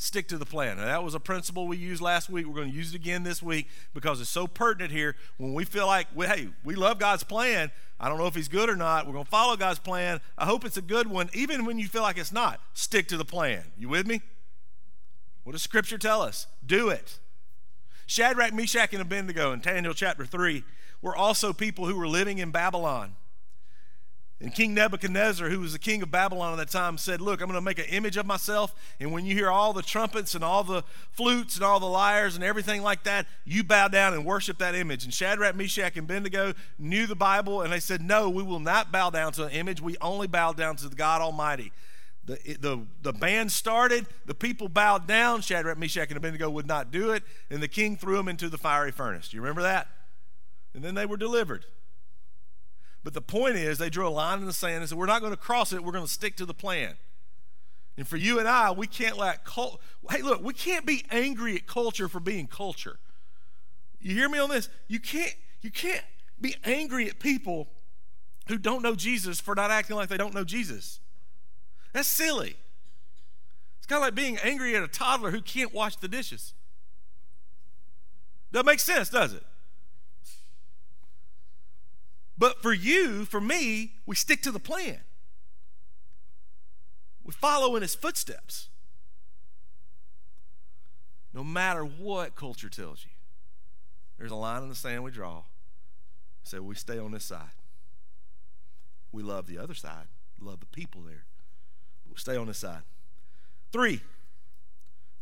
Stick 0.03 0.27
to 0.27 0.37
the 0.37 0.45
plan. 0.45 0.79
And 0.79 0.85
that 0.89 1.01
was 1.01 1.15
a 1.15 1.19
principle 1.19 1.65
we 1.65 1.77
used 1.77 2.01
last 2.01 2.29
week. 2.29 2.45
We're 2.45 2.55
going 2.55 2.69
to 2.69 2.75
use 2.75 2.93
it 2.93 2.97
again 2.97 3.23
this 3.23 3.41
week 3.41 3.69
because 3.93 4.19
it's 4.19 4.29
so 4.29 4.47
pertinent 4.47 4.91
here. 4.91 5.15
When 5.37 5.53
we 5.53 5.63
feel 5.63 5.87
like, 5.87 6.07
hey, 6.13 6.49
we 6.65 6.75
love 6.75 6.99
God's 6.99 7.23
plan. 7.23 7.71
I 8.01 8.09
don't 8.09 8.17
know 8.17 8.27
if 8.27 8.35
he's 8.35 8.49
good 8.49 8.69
or 8.69 8.75
not. 8.75 9.07
We're 9.07 9.13
going 9.13 9.23
to 9.23 9.31
follow 9.31 9.55
God's 9.55 9.79
plan. 9.79 10.19
I 10.37 10.43
hope 10.43 10.65
it's 10.65 10.75
a 10.75 10.81
good 10.81 11.07
one. 11.07 11.29
Even 11.31 11.63
when 11.63 11.79
you 11.79 11.87
feel 11.87 12.01
like 12.01 12.17
it's 12.17 12.33
not, 12.33 12.59
stick 12.73 13.07
to 13.07 13.17
the 13.17 13.23
plan. 13.23 13.63
You 13.77 13.87
with 13.87 14.05
me? 14.05 14.21
What 15.45 15.53
does 15.53 15.61
Scripture 15.61 15.97
tell 15.97 16.21
us? 16.21 16.47
Do 16.65 16.89
it. 16.89 17.19
Shadrach, 18.05 18.53
Meshach, 18.53 18.91
and 18.91 19.01
Abednego 19.01 19.53
in 19.53 19.61
Daniel 19.61 19.93
chapter 19.93 20.25
3 20.25 20.65
were 21.01 21.15
also 21.15 21.53
people 21.53 21.85
who 21.85 21.95
were 21.95 22.09
living 22.09 22.39
in 22.39 22.51
Babylon. 22.51 23.15
And 24.41 24.53
King 24.53 24.73
Nebuchadnezzar, 24.73 25.49
who 25.49 25.61
was 25.61 25.71
the 25.71 25.79
king 25.79 26.01
of 26.01 26.11
Babylon 26.11 26.51
at 26.53 26.57
that 26.57 26.69
time, 26.69 26.97
said, 26.97 27.21
Look, 27.21 27.39
I'm 27.39 27.47
going 27.47 27.57
to 27.57 27.61
make 27.61 27.79
an 27.79 27.85
image 27.85 28.17
of 28.17 28.25
myself. 28.25 28.75
And 28.99 29.13
when 29.13 29.25
you 29.25 29.33
hear 29.33 29.49
all 29.49 29.71
the 29.71 29.81
trumpets 29.81 30.35
and 30.35 30.43
all 30.43 30.63
the 30.63 30.83
flutes 31.11 31.55
and 31.55 31.63
all 31.63 31.79
the 31.79 31.85
lyres 31.85 32.35
and 32.35 32.43
everything 32.43 32.81
like 32.81 33.03
that, 33.03 33.25
you 33.45 33.63
bow 33.63 33.87
down 33.87 34.13
and 34.13 34.25
worship 34.25 34.57
that 34.57 34.75
image. 34.75 35.05
And 35.05 35.13
Shadrach, 35.13 35.55
Meshach, 35.55 35.95
and 35.95 36.09
Abednego 36.09 36.53
knew 36.77 37.07
the 37.07 37.15
Bible, 37.15 37.61
and 37.61 37.71
they 37.71 37.79
said, 37.79 38.01
No, 38.01 38.29
we 38.29 38.43
will 38.43 38.59
not 38.59 38.91
bow 38.91 39.09
down 39.09 39.31
to 39.33 39.45
an 39.45 39.51
image. 39.51 39.81
We 39.81 39.95
only 40.01 40.27
bow 40.27 40.51
down 40.51 40.75
to 40.77 40.89
the 40.89 40.95
God 40.95 41.21
Almighty. 41.21 41.71
The, 42.25 42.37
the, 42.59 42.85
the 43.01 43.13
band 43.13 43.51
started, 43.51 44.07
the 44.25 44.33
people 44.33 44.69
bowed 44.69 45.07
down. 45.07 45.41
Shadrach, 45.41 45.77
Meshach, 45.77 46.09
and 46.09 46.17
Abednego 46.17 46.49
would 46.49 46.67
not 46.67 46.91
do 46.91 47.11
it, 47.11 47.23
and 47.49 47.61
the 47.61 47.67
king 47.67 47.97
threw 47.97 48.17
them 48.17 48.27
into 48.27 48.49
the 48.49 48.57
fiery 48.57 48.91
furnace. 48.91 49.29
Do 49.29 49.37
you 49.37 49.41
remember 49.41 49.61
that? 49.61 49.87
And 50.73 50.83
then 50.83 50.95
they 50.95 51.05
were 51.05 51.17
delivered. 51.17 51.65
But 53.03 53.13
the 53.13 53.21
point 53.21 53.55
is, 53.55 53.77
they 53.77 53.89
drew 53.89 54.07
a 54.07 54.09
line 54.09 54.39
in 54.39 54.45
the 54.45 54.53
sand 54.53 54.79
and 54.79 54.89
said, 54.89 54.97
We're 54.97 55.05
not 55.05 55.21
going 55.21 55.33
to 55.33 55.37
cross 55.37 55.73
it, 55.73 55.83
we're 55.83 55.91
going 55.91 56.05
to 56.05 56.11
stick 56.11 56.37
to 56.37 56.45
the 56.45 56.53
plan. 56.53 56.95
And 57.97 58.07
for 58.07 58.17
you 58.17 58.39
and 58.39 58.47
I, 58.47 58.71
we 58.71 58.87
can't 58.87 59.17
let 59.17 59.43
cult. 59.43 59.79
Hey, 60.09 60.21
look, 60.21 60.43
we 60.43 60.53
can't 60.53 60.85
be 60.85 61.05
angry 61.11 61.55
at 61.55 61.67
culture 61.67 62.07
for 62.07 62.19
being 62.19 62.47
culture. 62.47 62.97
You 63.99 64.15
hear 64.15 64.29
me 64.29 64.39
on 64.39 64.49
this? 64.49 64.67
You 64.87 64.99
can't, 64.99 65.33
you 65.61 65.69
can't 65.69 66.03
be 66.41 66.55
angry 66.63 67.07
at 67.07 67.19
people 67.19 67.67
who 68.47 68.57
don't 68.57 68.81
know 68.81 68.95
Jesus 68.95 69.39
for 69.39 69.53
not 69.53 69.69
acting 69.69 69.95
like 69.95 70.09
they 70.09 70.17
don't 70.17 70.33
know 70.33 70.43
Jesus. 70.43 70.99
That's 71.93 72.07
silly. 72.07 72.55
It's 73.77 73.85
kind 73.85 74.01
of 74.01 74.07
like 74.07 74.15
being 74.15 74.37
angry 74.43 74.75
at 74.75 74.83
a 74.83 74.87
toddler 74.87 75.31
who 75.31 75.41
can't 75.41 75.73
wash 75.73 75.95
the 75.97 76.07
dishes. 76.07 76.53
Doesn't 78.51 78.65
make 78.65 78.79
sense, 78.79 79.09
does 79.09 79.33
it? 79.33 79.43
But 82.37 82.61
for 82.61 82.73
you, 82.73 83.25
for 83.25 83.39
me, 83.39 83.93
we 84.05 84.15
stick 84.15 84.41
to 84.41 84.51
the 84.51 84.59
plan. 84.59 84.99
We 87.23 87.31
follow 87.33 87.75
in 87.75 87.81
his 87.81 87.95
footsteps. 87.95 88.69
No 91.33 91.43
matter 91.43 91.83
what 91.83 92.35
culture 92.35 92.69
tells 92.69 93.05
you, 93.05 93.11
there's 94.17 94.31
a 94.31 94.35
line 94.35 94.63
in 94.63 94.69
the 94.69 94.75
sand 94.75 95.03
we 95.03 95.11
draw. 95.11 95.43
Say 96.43 96.59
we 96.59 96.75
stay 96.75 96.99
on 96.99 97.11
this 97.11 97.23
side. 97.23 97.51
We 99.11 99.23
love 99.23 99.47
the 99.47 99.57
other 99.57 99.73
side, 99.73 100.07
love 100.39 100.59
the 100.59 100.65
people 100.65 101.01
there. 101.01 101.25
But 102.03 102.13
we 102.13 102.19
stay 102.19 102.35
on 102.35 102.47
this 102.47 102.57
side. 102.57 102.81
Three, 103.71 104.01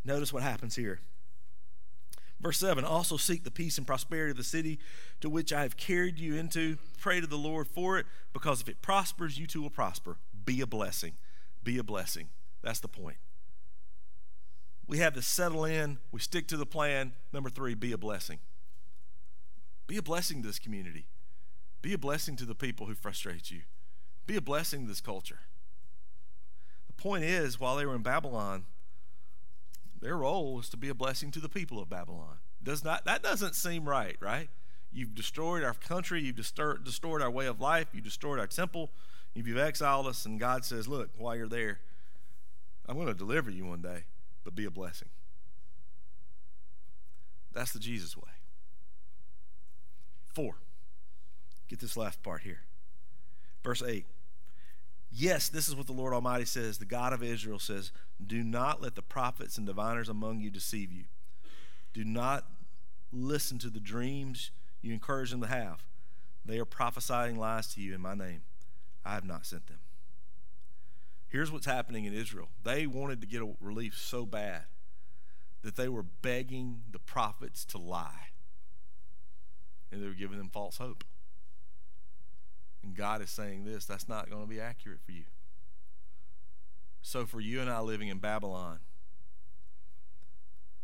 notice 0.03 0.33
what 0.33 0.43
happens 0.43 0.75
here. 0.75 0.99
Verse 2.41 2.57
7 2.57 2.83
Also 2.83 3.17
seek 3.17 3.43
the 3.43 3.51
peace 3.51 3.77
and 3.77 3.85
prosperity 3.85 4.31
of 4.31 4.37
the 4.37 4.43
city 4.43 4.79
to 5.21 5.29
which 5.29 5.53
I 5.53 5.61
have 5.61 5.77
carried 5.77 6.19
you 6.19 6.35
into. 6.35 6.77
Pray 6.99 7.21
to 7.21 7.27
the 7.27 7.37
Lord 7.37 7.67
for 7.67 7.97
it, 7.97 8.05
because 8.33 8.61
if 8.61 8.67
it 8.67 8.81
prospers, 8.81 9.37
you 9.37 9.45
too 9.47 9.61
will 9.61 9.69
prosper. 9.69 10.17
Be 10.43 10.59
a 10.61 10.67
blessing. 10.67 11.13
Be 11.63 11.77
a 11.77 11.83
blessing. 11.83 12.29
That's 12.63 12.79
the 12.79 12.87
point. 12.87 13.17
We 14.87 14.97
have 14.97 15.13
to 15.13 15.21
settle 15.21 15.63
in, 15.63 15.99
we 16.11 16.19
stick 16.19 16.47
to 16.47 16.57
the 16.57 16.65
plan. 16.65 17.13
Number 17.31 17.49
three, 17.49 17.75
be 17.75 17.93
a 17.93 17.97
blessing. 17.97 18.39
Be 19.87 19.97
a 19.97 20.01
blessing 20.01 20.41
to 20.41 20.47
this 20.47 20.59
community. 20.59 21.05
Be 21.81 21.93
a 21.93 21.97
blessing 21.97 22.35
to 22.37 22.45
the 22.45 22.55
people 22.55 22.87
who 22.87 22.95
frustrate 22.95 23.51
you. 23.51 23.61
Be 24.27 24.35
a 24.35 24.41
blessing 24.41 24.81
to 24.83 24.87
this 24.87 25.01
culture. 25.01 25.39
The 26.87 26.93
point 26.93 27.23
is, 27.23 27.59
while 27.59 27.75
they 27.75 27.85
were 27.85 27.95
in 27.95 28.01
Babylon, 28.01 28.65
their 30.01 30.17
role 30.17 30.59
is 30.59 30.69
to 30.69 30.77
be 30.77 30.89
a 30.89 30.95
blessing 30.95 31.31
to 31.31 31.39
the 31.39 31.49
people 31.49 31.79
of 31.79 31.89
Babylon. 31.89 32.37
Does 32.63 32.83
not 32.83 33.05
that 33.05 33.23
doesn't 33.23 33.55
seem 33.55 33.87
right, 33.87 34.17
right? 34.19 34.49
You've 34.91 35.15
destroyed 35.15 35.63
our 35.63 35.73
country, 35.73 36.21
you've 36.21 36.35
destroyed, 36.35 36.83
destroyed 36.83 37.21
our 37.21 37.31
way 37.31 37.45
of 37.45 37.61
life, 37.61 37.87
you've 37.93 38.03
destroyed 38.03 38.39
our 38.39 38.47
temple, 38.47 38.91
you've 39.33 39.57
exiled 39.57 40.07
us, 40.07 40.25
and 40.25 40.39
God 40.39 40.65
says, 40.65 40.87
Look, 40.87 41.11
while 41.17 41.35
you're 41.35 41.47
there, 41.47 41.79
I'm 42.87 42.95
going 42.95 43.07
to 43.07 43.13
deliver 43.13 43.49
you 43.49 43.65
one 43.65 43.81
day, 43.81 44.03
but 44.43 44.55
be 44.55 44.65
a 44.65 44.71
blessing. 44.71 45.07
That's 47.53 47.71
the 47.71 47.79
Jesus 47.79 48.17
way. 48.17 48.31
Four. 50.33 50.55
Get 51.69 51.79
this 51.79 51.95
last 51.95 52.21
part 52.23 52.41
here. 52.41 52.61
Verse 53.63 53.81
8. 53.81 54.05
Yes, 55.11 55.49
this 55.49 55.67
is 55.67 55.75
what 55.75 55.87
the 55.87 55.93
Lord 55.93 56.13
Almighty 56.13 56.45
says. 56.45 56.77
The 56.77 56.85
God 56.85 57.11
of 57.11 57.21
Israel 57.21 57.59
says, 57.59 57.91
Do 58.25 58.43
not 58.43 58.81
let 58.81 58.95
the 58.95 59.01
prophets 59.01 59.57
and 59.57 59.67
diviners 59.67 60.07
among 60.07 60.39
you 60.39 60.49
deceive 60.49 60.91
you. 60.91 61.05
Do 61.93 62.05
not 62.05 62.45
listen 63.11 63.59
to 63.59 63.69
the 63.69 63.81
dreams 63.81 64.51
you 64.81 64.93
encourage 64.93 65.31
them 65.31 65.41
to 65.41 65.47
have. 65.47 65.83
They 66.45 66.59
are 66.59 66.65
prophesying 66.65 67.37
lies 67.37 67.67
to 67.73 67.81
you 67.81 67.93
in 67.93 68.01
my 68.01 68.15
name. 68.15 68.41
I 69.05 69.13
have 69.13 69.25
not 69.25 69.45
sent 69.45 69.67
them. 69.67 69.79
Here's 71.27 71.51
what's 71.51 71.65
happening 71.65 72.05
in 72.05 72.13
Israel 72.13 72.49
they 72.63 72.87
wanted 72.87 73.21
to 73.21 73.27
get 73.27 73.41
a 73.41 73.53
relief 73.59 73.97
so 73.97 74.25
bad 74.25 74.63
that 75.61 75.75
they 75.75 75.87
were 75.87 76.03
begging 76.03 76.81
the 76.91 76.99
prophets 76.99 77.63
to 77.65 77.77
lie, 77.77 78.29
and 79.91 80.01
they 80.01 80.07
were 80.07 80.13
giving 80.13 80.37
them 80.37 80.49
false 80.49 80.77
hope. 80.77 81.03
And 82.83 82.95
God 82.95 83.21
is 83.21 83.29
saying 83.29 83.65
this 83.65 83.85
that's 83.85 84.09
not 84.09 84.29
going 84.29 84.41
to 84.41 84.49
be 84.49 84.59
accurate 84.59 85.01
for 85.05 85.11
you. 85.11 85.25
So, 87.01 87.25
for 87.25 87.39
you 87.41 87.61
and 87.61 87.69
I 87.69 87.79
living 87.79 88.09
in 88.09 88.19
Babylon, 88.19 88.79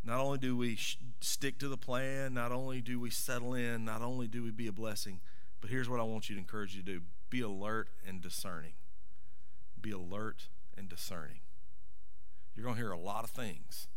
not 0.03 0.19
only 0.19 0.37
do 0.37 0.55
we 0.55 0.75
sh- 0.75 0.97
stick 1.21 1.59
to 1.59 1.67
the 1.67 1.77
plan, 1.77 2.33
not 2.33 2.51
only 2.51 2.81
do 2.81 2.99
we 2.99 3.09
settle 3.09 3.53
in, 3.53 3.85
not 3.85 4.01
only 4.01 4.27
do 4.27 4.41
we 4.41 4.51
be 4.51 4.67
a 4.67 4.71
blessing, 4.71 5.19
but 5.61 5.69
here's 5.69 5.89
what 5.89 5.99
I 5.99 6.03
want 6.03 6.29
you 6.29 6.35
to 6.35 6.41
encourage 6.41 6.75
you 6.75 6.81
to 6.81 6.91
do 6.91 7.01
be 7.29 7.41
alert 7.41 7.89
and 8.07 8.21
discerning. 8.21 8.73
Be 9.79 9.91
alert 9.91 10.47
and 10.77 10.87
discerning. 10.87 11.41
You're 12.55 12.63
going 12.63 12.75
to 12.75 12.81
hear 12.81 12.91
a 12.91 12.97
lot 12.97 13.23
of 13.23 13.29
things. 13.29 13.87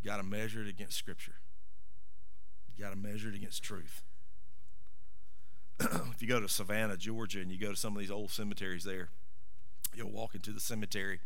You 0.00 0.10
got 0.10 0.16
to 0.16 0.22
measure 0.22 0.62
it 0.62 0.68
against 0.68 0.96
Scripture, 0.96 1.36
you 2.74 2.82
got 2.82 2.90
to 2.90 2.96
measure 2.96 3.28
it 3.28 3.34
against 3.34 3.62
truth. 3.62 4.02
If 6.12 6.20
you 6.20 6.28
go 6.28 6.40
to 6.40 6.48
Savannah, 6.48 6.96
Georgia, 6.96 7.40
and 7.40 7.50
you 7.50 7.58
go 7.58 7.70
to 7.70 7.76
some 7.76 7.94
of 7.94 8.00
these 8.00 8.10
old 8.10 8.30
cemeteries 8.30 8.84
there, 8.84 9.10
you'll 9.94 10.10
walk 10.10 10.34
into 10.34 10.50
the 10.50 10.60
cemetery 10.60 11.20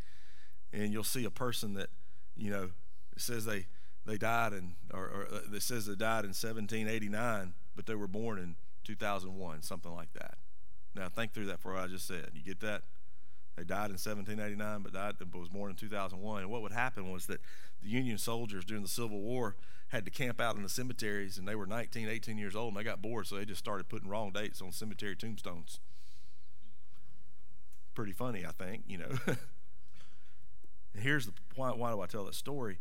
and 0.73 0.92
you'll 0.92 1.05
see 1.05 1.25
a 1.25 1.31
person 1.31 1.75
that, 1.75 1.88
you 2.37 2.51
know, 2.51 2.71
says 3.16 3.45
they 3.45 3.66
they 4.05 4.16
died 4.16 4.53
in, 4.53 4.75
or, 4.95 5.01
or 5.01 5.29
uh, 5.33 5.40
it 5.53 5.62
says 5.62 5.87
they 5.87 5.97
died 5.97 6.25
in 6.25 6.31
1789, 6.31 7.55
but 7.75 7.87
they 7.87 7.95
were 7.97 8.07
born 8.07 8.38
in 8.38 8.55
2001, 8.85 9.62
something 9.62 9.92
like 9.92 10.12
that. 10.12 10.37
Now 10.95 11.09
think 11.09 11.33
through 11.33 11.47
that 11.47 11.61
for 11.61 11.75
what 11.75 11.83
I 11.83 11.87
just 11.88 12.07
said. 12.07 12.31
You 12.35 12.42
get 12.42 12.61
that? 12.61 12.83
They 13.57 13.64
died 13.64 13.90
in 13.90 13.97
1789, 13.97 14.83
but 14.83 14.92
died 14.92 15.14
but 15.19 15.38
was 15.38 15.49
born 15.49 15.71
in 15.71 15.77
2001. 15.77 16.42
And 16.42 16.51
what 16.51 16.61
would 16.62 16.73
happen 16.73 17.11
was 17.11 17.27
that 17.27 17.40
the 17.83 17.88
Union 17.88 18.19
soldiers 18.19 18.64
during 18.64 18.83
the 18.83 18.88
Civil 18.88 19.21
War 19.21 19.57
had 19.88 20.05
to 20.05 20.11
camp 20.11 20.40
out 20.40 20.57
in 20.57 20.62
the 20.62 20.69
cemeteries, 20.69 21.38
and 21.38 21.49
they 21.49 21.55
were 21.55 21.66
19, 21.66 22.09
18 22.09 22.37
years 22.37 22.55
old, 22.55 22.69
and 22.69 22.77
they 22.77 22.85
got 22.85 23.01
bored, 23.01 23.27
so 23.27 23.37
they 23.37 23.45
just 23.45 23.61
started 23.61 23.88
putting 23.88 24.09
wrong 24.09 24.31
dates 24.31 24.61
on 24.61 24.73
cemetery 24.73 25.16
tombstones. 25.16 25.81
Pretty 27.95 28.12
funny, 28.12 28.45
I 28.45 28.51
think, 28.51 28.83
you 28.87 28.99
know. 28.99 29.11
and 29.27 31.03
here's 31.03 31.25
the 31.25 31.33
point 31.55 31.79
why 31.79 31.92
do 31.92 32.01
I 32.01 32.07
tell 32.07 32.25
that 32.25 32.35
story? 32.35 32.79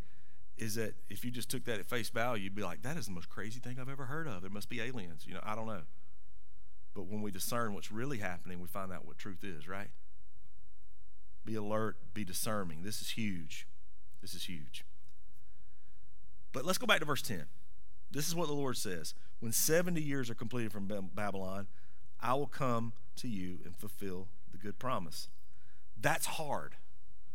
Is 0.58 0.76
that 0.76 0.96
if 1.10 1.24
you 1.24 1.32
just 1.32 1.50
took 1.50 1.66
that 1.66 1.80
at 1.80 1.86
face 1.86 2.10
value, 2.10 2.46
you'd 2.46 2.56
be 2.56 2.64
like, 2.64 2.82
that 2.82 2.98
is 2.98 3.06
the 3.06 3.12
most 3.12 3.30
crazy 3.30 3.60
thing 3.60 3.78
I've 3.80 3.90
ever 3.90 4.06
heard 4.06 4.28
of. 4.28 4.42
There 4.42 4.50
must 4.50 4.70
be 4.70 4.82
aliens. 4.82 5.26
You 5.28 5.36
know, 5.36 5.42
I 5.44 5.56
don't 5.56 5.68
know. 5.68 5.84
But 6.94 7.08
when 7.08 7.22
we 7.22 7.30
discern 7.30 7.74
what's 7.74 7.92
really 7.92 8.20
happening, 8.20 8.62
we 8.62 8.68
find 8.68 8.92
out 8.92 9.06
what 9.06 9.18
truth 9.18 9.44
is, 9.44 9.68
right? 9.68 9.90
Be 11.46 11.56
alert, 11.56 11.98
be 12.14 12.26
discerning. 12.26 12.82
This 12.84 13.02
is 13.02 13.12
huge. 13.12 13.68
This 14.22 14.34
is 14.34 14.46
huge. 14.46 14.86
But 16.52 16.66
let's 16.66 16.78
go 16.78 16.88
back 16.88 17.00
to 17.00 17.06
verse 17.06 17.22
10. 17.22 17.46
This 18.12 18.28
is 18.28 18.36
what 18.36 18.48
the 18.48 18.54
Lord 18.54 18.78
says 18.78 19.14
When 19.40 19.52
70 19.52 20.02
years 20.02 20.30
are 20.30 20.36
completed 20.36 20.72
from 20.72 20.90
Babylon, 21.14 21.68
I 22.20 22.34
will 22.34 22.48
come 22.48 22.94
to 23.18 23.28
you 23.28 23.60
and 23.66 23.76
fulfill 23.76 24.28
the 24.52 24.58
good 24.58 24.80
promise. 24.80 25.28
That's 26.00 26.26
hard. 26.26 26.76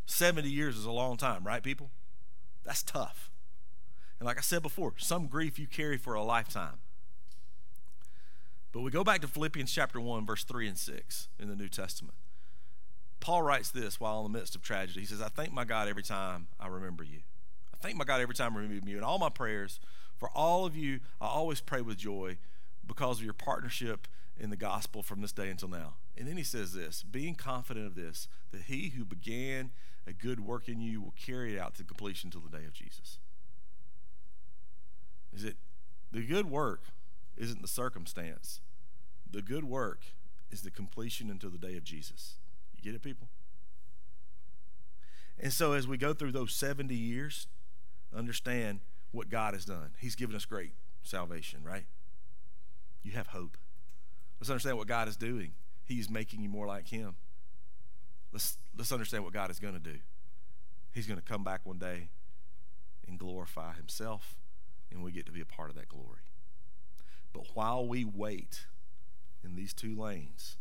70 0.05 0.49
years 0.49 0.77
is 0.77 0.85
a 0.85 0.91
long 0.91 1.17
time, 1.17 1.45
right, 1.45 1.63
people? 1.63 1.91
That's 2.63 2.83
tough. 2.83 3.31
And 4.19 4.27
like 4.27 4.37
I 4.37 4.41
said 4.41 4.61
before, 4.61 4.93
some 4.97 5.27
grief 5.27 5.57
you 5.57 5.67
carry 5.67 5.97
for 5.97 6.13
a 6.13 6.23
lifetime. 6.23 6.79
But 8.71 8.81
we 8.81 8.91
go 8.91 9.03
back 9.03 9.21
to 9.21 9.27
Philippians 9.27 9.71
chapter 9.71 9.99
1, 9.99 10.25
verse 10.25 10.43
3 10.43 10.67
and 10.67 10.77
6 10.77 11.27
in 11.39 11.49
the 11.49 11.55
New 11.55 11.67
Testament. 11.67 12.15
Paul 13.21 13.43
writes 13.43 13.71
this 13.71 13.99
while 13.99 14.25
in 14.25 14.31
the 14.31 14.37
midst 14.37 14.55
of 14.55 14.61
tragedy. 14.61 14.99
He 14.99 15.05
says, 15.05 15.21
I 15.21 15.29
thank 15.29 15.53
my 15.53 15.63
God 15.63 15.87
every 15.87 16.03
time 16.03 16.47
I 16.59 16.67
remember 16.67 17.03
you. 17.03 17.19
I 17.73 17.77
thank 17.77 17.95
my 17.95 18.03
God 18.03 18.19
every 18.19 18.35
time 18.35 18.57
I 18.57 18.59
remember 18.59 18.89
you. 18.89 18.97
In 18.97 19.03
all 19.03 19.19
my 19.19 19.29
prayers, 19.29 19.79
for 20.17 20.29
all 20.35 20.65
of 20.65 20.75
you, 20.75 20.99
I 21.21 21.27
always 21.27 21.61
pray 21.61 21.81
with 21.81 21.97
joy 21.97 22.37
because 22.85 23.19
of 23.19 23.23
your 23.23 23.33
partnership 23.33 24.07
in 24.37 24.49
the 24.49 24.57
gospel 24.57 25.03
from 25.03 25.21
this 25.21 25.31
day 25.31 25.49
until 25.49 25.69
now. 25.69 25.93
And 26.17 26.27
then 26.27 26.35
he 26.35 26.43
says 26.43 26.73
this 26.73 27.03
being 27.03 27.35
confident 27.35 27.87
of 27.87 27.95
this, 27.95 28.27
that 28.51 28.63
he 28.63 28.89
who 28.89 29.05
began 29.05 29.71
a 30.07 30.13
good 30.13 30.39
work 30.41 30.67
in 30.67 30.81
you 30.81 31.01
will 31.01 31.13
carry 31.19 31.55
it 31.55 31.59
out 31.59 31.75
to 31.75 31.83
completion 31.83 32.27
until 32.27 32.41
the 32.41 32.57
day 32.57 32.65
of 32.65 32.73
Jesus. 32.73 33.19
Is 35.33 35.43
it 35.43 35.55
the 36.11 36.21
good 36.21 36.49
work 36.49 36.81
isn't 37.37 37.61
the 37.61 37.67
circumstance. 37.67 38.61
The 39.29 39.41
good 39.41 39.63
work 39.63 40.01
is 40.51 40.61
the 40.61 40.71
completion 40.71 41.29
until 41.29 41.49
the 41.49 41.57
day 41.57 41.77
of 41.77 41.83
Jesus. 41.83 42.35
You 42.81 42.91
get 42.91 42.95
it, 42.95 43.03
people? 43.03 43.27
And 45.39 45.51
so 45.51 45.73
as 45.73 45.87
we 45.87 45.97
go 45.97 46.13
through 46.13 46.31
those 46.31 46.53
70 46.53 46.93
years, 46.93 47.47
understand 48.15 48.79
what 49.11 49.29
God 49.29 49.53
has 49.53 49.65
done. 49.65 49.91
He's 49.99 50.15
given 50.15 50.35
us 50.35 50.45
great 50.45 50.71
salvation, 51.03 51.63
right? 51.63 51.85
You 53.03 53.11
have 53.13 53.27
hope. 53.27 53.57
Let's 54.39 54.49
understand 54.49 54.77
what 54.77 54.87
God 54.87 55.07
is 55.07 55.17
doing. 55.17 55.53
He's 55.83 56.09
making 56.09 56.41
you 56.41 56.49
more 56.49 56.67
like 56.67 56.87
Him. 56.87 57.15
Let's, 58.31 58.57
let's 58.77 58.91
understand 58.91 59.23
what 59.23 59.33
God 59.33 59.49
is 59.49 59.59
going 59.59 59.73
to 59.73 59.79
do. 59.79 59.97
He's 60.93 61.07
going 61.07 61.19
to 61.19 61.25
come 61.25 61.43
back 61.43 61.61
one 61.63 61.79
day 61.79 62.09
and 63.07 63.17
glorify 63.17 63.73
Himself, 63.73 64.37
and 64.91 65.03
we 65.03 65.11
get 65.11 65.25
to 65.25 65.31
be 65.31 65.41
a 65.41 65.45
part 65.45 65.69
of 65.69 65.75
that 65.75 65.89
glory. 65.89 66.21
But 67.33 67.43
while 67.53 67.85
we 67.85 68.05
wait 68.05 68.65
in 69.43 69.55
these 69.55 69.73
two 69.73 69.95
lanes, 69.95 70.57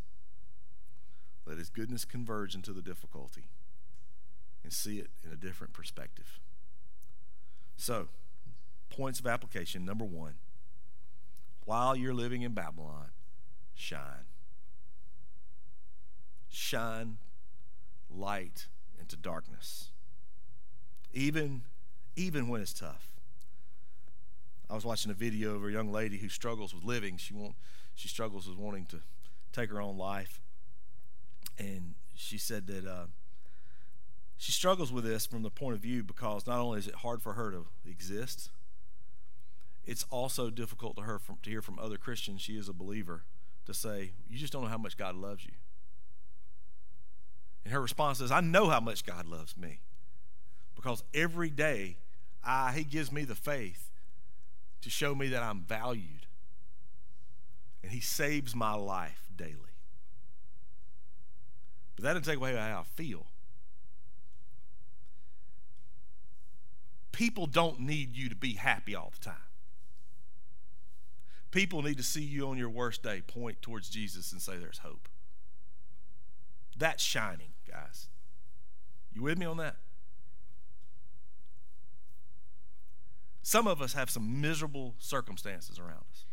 let 1.51 1.59
His 1.59 1.69
goodness 1.69 2.05
converge 2.05 2.55
into 2.55 2.73
the 2.73 2.81
difficulty 2.81 3.49
and 4.63 4.73
see 4.73 5.01
it 5.01 5.11
in 5.25 5.33
a 5.33 5.37
different 5.37 5.73
perspective. 5.73 6.39
So, 7.77 8.07
points 8.89 9.19
of 9.19 9.27
application 9.27 9.85
number 9.85 10.05
one 10.05 10.35
while 11.65 11.97
you're 11.97 12.15
living 12.15 12.43
in 12.43 12.53
Babylon, 12.53 13.09
shine. 13.75 14.27
Shine 16.49 17.19
light 18.09 18.69
into 18.99 19.17
darkness. 19.17 19.91
Even, 21.13 21.63
even 22.15 22.49
when 22.49 22.61
it's 22.61 22.73
tough. 22.73 23.09
I 24.69 24.75
was 24.75 24.85
watching 24.85 25.11
a 25.11 25.15
video 25.15 25.57
of 25.57 25.65
a 25.65 25.73
young 25.73 25.91
lady 25.91 26.19
who 26.19 26.29
struggles 26.29 26.73
with 26.73 26.85
living. 26.85 27.17
She 27.17 27.35
won't, 27.35 27.57
she 27.97 28.07
struggles 28.07 28.49
with 28.49 28.57
wanting 28.57 28.87
to 28.87 29.01
take 29.53 29.71
her 29.71 29.81
own 29.81 29.99
life. 29.99 30.41
And 31.61 31.95
she 32.15 32.39
said 32.39 32.67
that 32.69 32.87
uh, 32.87 33.07
she 34.39 34.51
struggles 34.51 34.91
with 34.91 35.05
this 35.05 35.27
from 35.27 35.43
the 35.43 35.51
point 35.51 35.77
of 35.77 35.83
view 35.83 36.03
because 36.03 36.47
not 36.47 36.59
only 36.59 36.79
is 36.79 36.89
it 36.89 36.95
hard 36.97 37.21
for 37.21 37.35
her 37.35 37.51
to 37.51 37.67
exist, 37.87 38.49
it's 39.85 40.07
also 40.09 40.49
difficult 40.49 40.97
to 40.97 41.03
her 41.03 41.19
from, 41.19 41.37
to 41.43 41.51
hear 41.51 41.61
from 41.61 41.79
other 41.79 41.99
Christians. 41.99 42.41
She 42.41 42.57
is 42.57 42.69
a 42.69 42.73
believer 42.73 43.25
to 43.67 43.75
say, 43.75 44.13
"You 44.27 44.39
just 44.39 44.55
don't 44.55 44.63
know 44.63 44.69
how 44.69 44.79
much 44.79 44.97
God 44.97 45.15
loves 45.15 45.45
you." 45.45 45.53
And 47.65 47.75
her 47.75 47.81
response 47.83 48.21
is, 48.23 48.31
"I 48.31 48.41
know 48.41 48.71
how 48.71 48.81
much 48.81 49.05
God 49.05 49.27
loves 49.27 49.57
me, 49.57 49.81
because 50.75 51.05
every 51.13 51.51
day, 51.51 51.99
I 52.43 52.73
He 52.73 52.85
gives 52.85 53.13
me 53.13 53.25
the 53.25 53.35
faith 53.35 53.91
to 54.81 54.89
show 54.89 55.15
me 55.15 55.29
that 55.29 55.43
I'm 55.43 55.61
valued. 55.61 56.27
And 57.83 57.93
He 57.93 58.01
saves 58.01 58.55
my 58.55 58.73
life 58.73 59.29
daily. 59.37 59.70
But 62.01 62.07
that 62.07 62.13
doesn't 62.15 62.33
take 62.33 62.39
away 62.39 62.57
how 62.57 62.81
I 62.81 62.83
feel. 62.97 63.27
People 67.13 67.47
don't 67.47 67.81
need 67.81 68.17
you 68.17 68.31
to 68.31 68.35
be 68.35 68.55
happy 68.55 68.95
all 68.95 69.13
the 69.13 69.23
time. 69.23 69.35
People 71.51 71.83
need 71.83 71.99
to 71.99 72.03
see 72.03 72.23
you 72.23 72.49
on 72.49 72.57
your 72.57 72.71
worst 72.71 73.03
day 73.03 73.21
point 73.21 73.61
towards 73.61 73.91
Jesus 73.91 74.33
and 74.33 74.41
say, 74.41 74.57
There's 74.57 74.79
hope. 74.79 75.11
That's 76.75 77.03
shining, 77.03 77.53
guys. 77.71 78.09
You 79.13 79.23
with 79.25 79.37
me 79.37 79.45
on 79.45 79.59
that? 79.59 79.77
Some 83.43 83.67
of 83.67 83.83
us 83.83 83.93
have 83.93 84.09
some 84.09 84.41
miserable 84.41 84.95
circumstances 84.99 85.79
around 85.79 86.05
us. 86.13 86.25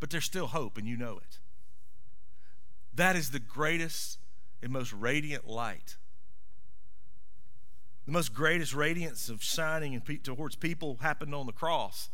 But 0.00 0.10
there's 0.10 0.24
still 0.24 0.48
hope, 0.48 0.76
and 0.76 0.88
you 0.88 0.96
know 0.96 1.18
it. 1.18 1.38
That 2.94 3.16
is 3.16 3.30
the 3.30 3.38
greatest 3.38 4.18
and 4.62 4.72
most 4.72 4.92
radiant 4.92 5.46
light. 5.46 5.96
The 8.06 8.12
most 8.12 8.34
greatest 8.34 8.74
radiance 8.74 9.28
of 9.28 9.42
shining 9.42 10.00
towards 10.22 10.56
people 10.56 10.98
happened 11.00 11.34
on 11.34 11.46
the 11.46 11.52
cross, 11.52 12.10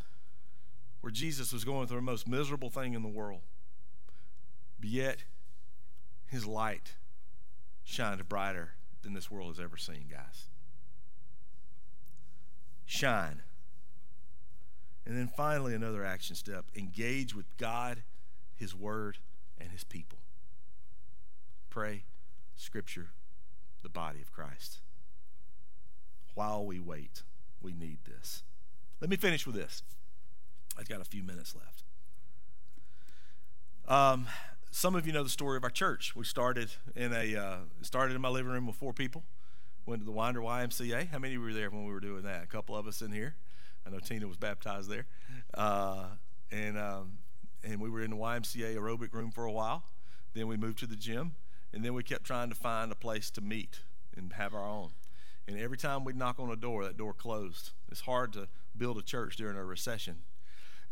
where 1.01 1.11
Jesus 1.11 1.51
was 1.51 1.65
going 1.65 1.87
through 1.87 1.97
the 1.97 2.03
most 2.03 2.27
miserable 2.27 2.69
thing 2.69 2.93
in 2.93 3.01
the 3.01 3.09
world. 3.09 3.41
But 4.79 4.89
yet, 4.89 5.23
his 6.27 6.45
light 6.45 6.93
shined 7.83 8.27
brighter 8.29 8.73
than 9.01 9.13
this 9.13 9.31
world 9.31 9.55
has 9.55 9.59
ever 9.59 9.77
seen, 9.77 10.05
guys 10.09 10.49
shine. 12.89 13.43
And 15.05 15.15
then 15.15 15.27
finally, 15.27 15.73
another 15.73 16.03
action 16.03 16.35
step 16.35 16.65
engage 16.75 17.35
with 17.35 17.45
God, 17.57 18.03
His 18.55 18.75
Word, 18.75 19.19
and 19.59 19.71
His 19.71 19.83
people. 19.83 20.19
Pray, 21.69 22.03
Scripture, 22.55 23.09
the 23.83 23.89
body 23.89 24.21
of 24.21 24.31
Christ. 24.31 24.79
While 26.33 26.65
we 26.65 26.79
wait, 26.79 27.23
we 27.61 27.73
need 27.73 27.99
this. 28.05 28.43
Let 29.01 29.09
me 29.09 29.15
finish 29.15 29.45
with 29.45 29.55
this. 29.55 29.83
I've 30.77 30.89
got 30.89 31.01
a 31.01 31.05
few 31.05 31.23
minutes 31.23 31.55
left. 31.55 31.83
Um, 33.87 34.27
some 34.71 34.95
of 34.95 35.07
you 35.07 35.13
know 35.13 35.23
the 35.23 35.29
story 35.29 35.57
of 35.57 35.63
our 35.63 35.69
church. 35.69 36.15
We 36.15 36.23
started 36.23 36.71
in 36.95 37.11
a 37.13 37.35
uh, 37.35 37.57
started 37.81 38.15
in 38.15 38.21
my 38.21 38.29
living 38.29 38.51
room 38.51 38.67
with 38.67 38.75
four 38.75 38.93
people 38.93 39.23
went 39.89 40.01
to 40.01 40.05
the 40.05 40.11
Winder 40.11 40.39
YMCA. 40.39 41.09
How 41.09 41.17
many 41.17 41.37
were 41.37 41.51
there 41.51 41.69
when 41.69 41.83
we 41.83 41.91
were 41.91 41.99
doing 41.99 42.23
that? 42.23 42.43
A 42.43 42.47
couple 42.47 42.77
of 42.77 42.87
us 42.87 43.01
in 43.01 43.11
here. 43.11 43.35
I 43.85 43.89
know 43.89 43.99
Tina 43.99 44.27
was 44.27 44.37
baptized 44.37 44.89
there. 44.89 45.07
Uh, 45.53 46.05
and, 46.51 46.77
um, 46.77 47.17
and 47.63 47.81
we 47.81 47.89
were 47.89 48.01
in 48.01 48.11
the 48.11 48.17
YMCA 48.17 48.75
aerobic 48.75 49.13
room 49.13 49.31
for 49.31 49.45
a 49.45 49.51
while. 49.51 49.83
Then 50.33 50.47
we 50.47 50.57
moved 50.57 50.77
to 50.79 50.87
the 50.87 50.95
gym. 50.95 51.33
And 51.73 51.83
then 51.83 51.93
we 51.93 52.03
kept 52.03 52.23
trying 52.23 52.49
to 52.49 52.55
find 52.55 52.91
a 52.91 52.95
place 52.95 53.29
to 53.31 53.41
meet 53.41 53.79
and 54.15 54.33
have 54.33 54.53
our 54.53 54.65
own. 54.65 54.91
And 55.47 55.59
every 55.59 55.77
time 55.77 56.03
we'd 56.03 56.15
knock 56.15 56.39
on 56.39 56.49
a 56.49 56.55
door, 56.55 56.83
that 56.83 56.97
door 56.97 57.13
closed. 57.13 57.71
It's 57.91 58.01
hard 58.01 58.33
to 58.33 58.47
build 58.77 58.97
a 58.97 59.01
church 59.01 59.35
during 59.35 59.57
a 59.57 59.63
recession. 59.63 60.17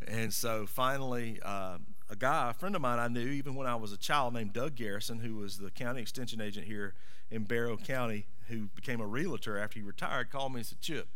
And 0.08 0.34
so 0.34 0.66
finally, 0.66 1.40
uh, 1.44 1.78
a 2.10 2.16
guy, 2.16 2.52
a 2.52 2.54
friend 2.54 2.76
of 2.76 2.82
mine 2.82 3.00
I 3.00 3.08
knew 3.08 3.28
even 3.28 3.56
when 3.56 3.68
I 3.68 3.76
was 3.76 3.92
a 3.92 3.98
child 3.98 4.34
named 4.34 4.54
Doug 4.54 4.76
Garrison, 4.76 5.20
who 5.20 5.36
was 5.36 5.58
the 5.58 5.72
county 5.72 6.02
extension 6.02 6.40
agent 6.40 6.68
here 6.68 6.94
in 7.32 7.44
Barrow 7.44 7.78
County, 7.78 8.28
who 8.48 8.68
became 8.76 9.02
a 9.02 9.08
realtor 9.08 9.58
after 9.58 9.80
he 9.80 9.86
retired, 9.86 10.30
called 10.30 10.54
me 10.54 10.60
and 10.60 10.66
said, 10.68 10.82
Chip, 10.82 11.08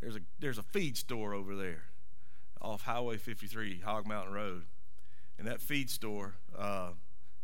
there's 0.00 0.16
a, 0.16 0.20
there's 0.38 0.58
a 0.58 0.62
feed 0.62 0.96
store 0.96 1.34
over 1.34 1.56
there 1.56 1.84
off 2.60 2.82
Highway 2.82 3.16
53, 3.16 3.80
Hog 3.80 4.06
Mountain 4.06 4.32
Road. 4.32 4.64
And 5.38 5.46
that 5.46 5.60
feed 5.60 5.90
store, 5.90 6.34
uh, 6.56 6.90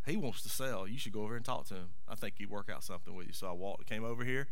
he 0.07 0.17
wants 0.17 0.43
to 0.43 0.49
sell. 0.49 0.87
You 0.89 0.99
should 0.99 1.13
go 1.13 1.23
over 1.23 1.37
and 1.37 1.45
talk 1.45 1.67
to 1.67 1.75
him. 1.75 1.89
I 2.09 2.15
think 2.15 2.35
he'd 2.39 2.51
work 2.51 2.69
out 2.71 2.83
something 2.83 3.15
with 3.15 3.27
you. 3.29 3.33
So 3.33 3.49
I 3.49 3.53
walked, 3.53 3.87
came 3.87 4.05
over 4.05 4.25
here, 4.25 4.49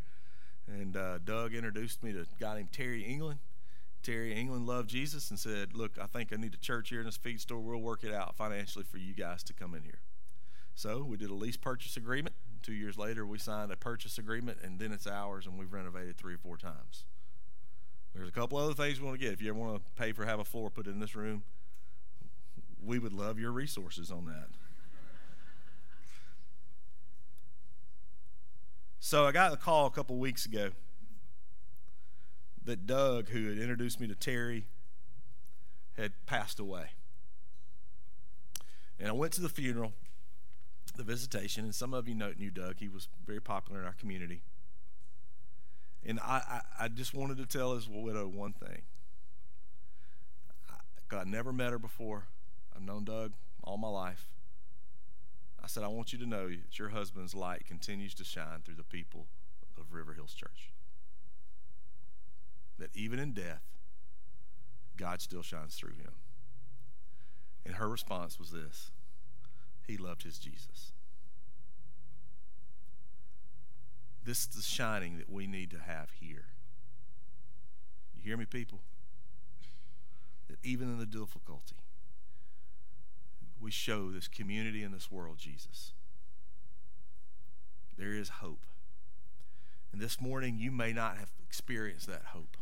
and 0.66 0.96
uh, 0.96 1.18
Doug 1.18 1.54
introduced 1.54 2.02
me 2.02 2.12
to 2.12 2.20
a 2.20 2.24
guy 2.38 2.56
named 2.56 2.72
Terry 2.72 3.02
England. 3.02 3.40
Terry 4.02 4.34
England 4.34 4.66
loved 4.66 4.88
Jesus 4.88 5.30
and 5.30 5.38
said, 5.38 5.74
Look, 5.74 5.98
I 6.00 6.06
think 6.06 6.32
I 6.32 6.36
need 6.36 6.54
a 6.54 6.58
church 6.58 6.88
here 6.88 7.00
in 7.00 7.06
this 7.06 7.16
feed 7.16 7.40
store. 7.40 7.60
We'll 7.60 7.80
work 7.80 8.04
it 8.04 8.14
out 8.14 8.36
financially 8.36 8.84
for 8.84 8.98
you 8.98 9.12
guys 9.12 9.42
to 9.44 9.52
come 9.52 9.74
in 9.74 9.82
here. 9.82 10.00
So 10.74 11.02
we 11.02 11.16
did 11.16 11.30
a 11.30 11.34
lease 11.34 11.56
purchase 11.56 11.96
agreement. 11.96 12.34
Two 12.62 12.72
years 12.72 12.96
later, 12.96 13.26
we 13.26 13.38
signed 13.38 13.72
a 13.72 13.76
purchase 13.76 14.18
agreement, 14.18 14.58
and 14.62 14.78
then 14.78 14.92
it's 14.92 15.06
ours, 15.06 15.46
and 15.46 15.58
we've 15.58 15.72
renovated 15.72 16.16
three 16.16 16.34
or 16.34 16.38
four 16.38 16.56
times. 16.56 17.04
There's 18.14 18.28
a 18.28 18.32
couple 18.32 18.58
other 18.58 18.74
things 18.74 19.00
we 19.00 19.06
want 19.06 19.18
to 19.18 19.24
get. 19.24 19.32
If 19.32 19.42
you 19.42 19.50
ever 19.50 19.58
want 19.58 19.76
to 19.76 20.02
pay 20.02 20.12
for 20.12 20.24
have 20.24 20.40
a 20.40 20.44
floor 20.44 20.70
put 20.70 20.86
in 20.86 21.00
this 21.00 21.14
room, 21.14 21.42
we 22.82 22.98
would 22.98 23.12
love 23.12 23.38
your 23.38 23.52
resources 23.52 24.10
on 24.10 24.26
that. 24.26 24.48
So 29.02 29.24
I 29.24 29.32
got 29.32 29.54
a 29.54 29.56
call 29.56 29.86
a 29.86 29.90
couple 29.90 30.16
weeks 30.18 30.44
ago 30.44 30.70
that 32.62 32.86
Doug, 32.86 33.30
who 33.30 33.48
had 33.48 33.58
introduced 33.58 33.98
me 33.98 34.06
to 34.06 34.14
Terry, 34.14 34.66
had 35.96 36.12
passed 36.26 36.60
away. 36.60 36.90
And 38.98 39.08
I 39.08 39.12
went 39.12 39.32
to 39.32 39.40
the 39.40 39.48
funeral, 39.48 39.94
the 40.96 41.02
visitation, 41.02 41.64
and 41.64 41.74
some 41.74 41.94
of 41.94 42.06
you 42.06 42.14
know, 42.14 42.32
knew 42.38 42.50
Doug. 42.50 42.76
He 42.78 42.88
was 42.88 43.08
very 43.26 43.40
popular 43.40 43.80
in 43.80 43.86
our 43.86 43.94
community. 43.94 44.42
And 46.04 46.20
I, 46.20 46.60
I, 46.78 46.84
I 46.84 46.88
just 46.88 47.14
wanted 47.14 47.38
to 47.38 47.46
tell 47.46 47.74
his 47.74 47.88
widow 47.88 48.28
one 48.28 48.52
thing. 48.52 48.82
I, 50.70 51.16
I 51.16 51.24
never 51.24 51.54
met 51.54 51.72
her 51.72 51.78
before. 51.78 52.26
I've 52.76 52.82
known 52.82 53.04
Doug 53.04 53.32
all 53.64 53.78
my 53.78 53.88
life. 53.88 54.26
I 55.62 55.66
said, 55.66 55.82
I 55.82 55.88
want 55.88 56.12
you 56.12 56.18
to 56.18 56.26
know 56.26 56.48
that 56.48 56.78
your 56.78 56.88
husband's 56.88 57.34
light 57.34 57.66
continues 57.66 58.14
to 58.14 58.24
shine 58.24 58.60
through 58.64 58.76
the 58.76 58.84
people 58.84 59.26
of 59.78 59.92
River 59.92 60.14
Hills 60.14 60.34
Church. 60.34 60.72
That 62.78 62.90
even 62.94 63.18
in 63.18 63.32
death, 63.32 63.62
God 64.96 65.20
still 65.20 65.42
shines 65.42 65.74
through 65.74 65.94
him. 65.94 66.12
And 67.66 67.76
her 67.76 67.88
response 67.88 68.38
was 68.38 68.50
this 68.50 68.90
He 69.86 69.96
loved 69.96 70.22
his 70.22 70.38
Jesus. 70.38 70.92
This 74.24 74.40
is 74.40 74.46
the 74.46 74.62
shining 74.62 75.18
that 75.18 75.30
we 75.30 75.46
need 75.46 75.70
to 75.70 75.78
have 75.78 76.10
here. 76.20 76.46
You 78.14 78.22
hear 78.22 78.36
me, 78.36 78.44
people? 78.44 78.80
That 80.48 80.58
even 80.62 80.88
in 80.88 80.98
the 80.98 81.06
difficulty, 81.06 81.76
we 83.60 83.70
show 83.70 84.10
this 84.10 84.28
community 84.28 84.82
and 84.82 84.94
this 84.94 85.10
world 85.10 85.38
Jesus. 85.38 85.92
There 87.98 88.12
is 88.14 88.28
hope. 88.40 88.64
And 89.92 90.00
this 90.00 90.20
morning, 90.20 90.56
you 90.58 90.70
may 90.70 90.92
not 90.92 91.18
have 91.18 91.30
experienced 91.44 92.06
that 92.06 92.26
hope. 92.26 92.56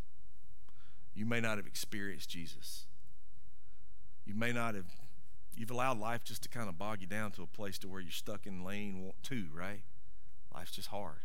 You 1.15 1.27
may 1.27 1.41
not 1.41 1.59
have 1.59 1.67
experienced 1.67 2.31
Jesus. 2.31 2.87
You 4.25 4.35
may 4.35 4.53
not 4.53 4.75
have, 4.75 4.87
you've 5.57 5.71
allowed 5.71 5.99
life 5.99 6.25
just 6.25 6.43
to 6.43 6.49
kind 6.49 6.69
of 6.69 6.79
bog 6.79 7.01
you 7.01 7.07
down 7.07 7.31
to 7.33 7.43
a 7.43 7.47
place 7.47 7.79
to 7.79 7.89
where 7.89 8.01
you're 8.01 8.11
stuck 8.11 8.47
in 8.47 8.65
lane 8.65 9.13
two, 9.23 9.47
right? 9.55 9.83
Life's 10.55 10.73
just 10.73 10.89
hard. 10.89 11.21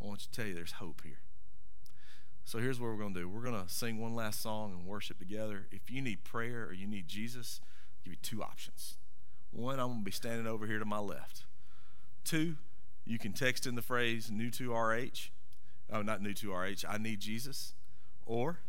I 0.00 0.06
want 0.06 0.22
you 0.22 0.26
to 0.30 0.36
tell 0.36 0.46
you 0.46 0.54
there's 0.54 0.72
hope 0.72 1.02
here. 1.04 1.20
So 2.44 2.58
here's 2.58 2.78
what 2.78 2.88
we're 2.88 2.98
going 2.98 3.14
to 3.14 3.20
do. 3.20 3.28
We're 3.28 3.42
going 3.42 3.62
to 3.62 3.72
sing 3.72 4.00
one 4.00 4.14
last 4.14 4.42
song 4.42 4.72
and 4.72 4.86
worship 4.86 5.18
together. 5.18 5.66
If 5.72 5.90
you 5.90 6.02
need 6.02 6.24
prayer 6.24 6.66
or 6.66 6.72
you 6.72 6.86
need 6.86 7.08
Jesus, 7.08 7.60
give 8.04 8.12
you 8.12 8.18
two 8.22 8.42
options. 8.42 8.96
One, 9.50 9.78
I'm 9.78 9.88
going 9.88 9.98
to 10.00 10.04
be 10.04 10.10
standing 10.10 10.46
over 10.46 10.66
here 10.66 10.78
to 10.78 10.84
my 10.84 10.98
left. 10.98 11.44
Two, 12.24 12.56
you 13.04 13.18
can 13.18 13.32
text 13.32 13.66
in 13.66 13.74
the 13.74 13.82
phrase 13.82 14.30
new 14.30 14.50
to 14.50 14.72
RH. 14.72 15.30
Oh, 15.92 16.02
not 16.02 16.22
new 16.22 16.34
to 16.34 16.52
RH. 16.52 16.84
I 16.88 16.98
need 16.98 17.20
Jesus. 17.20 17.74
Or 18.26 18.60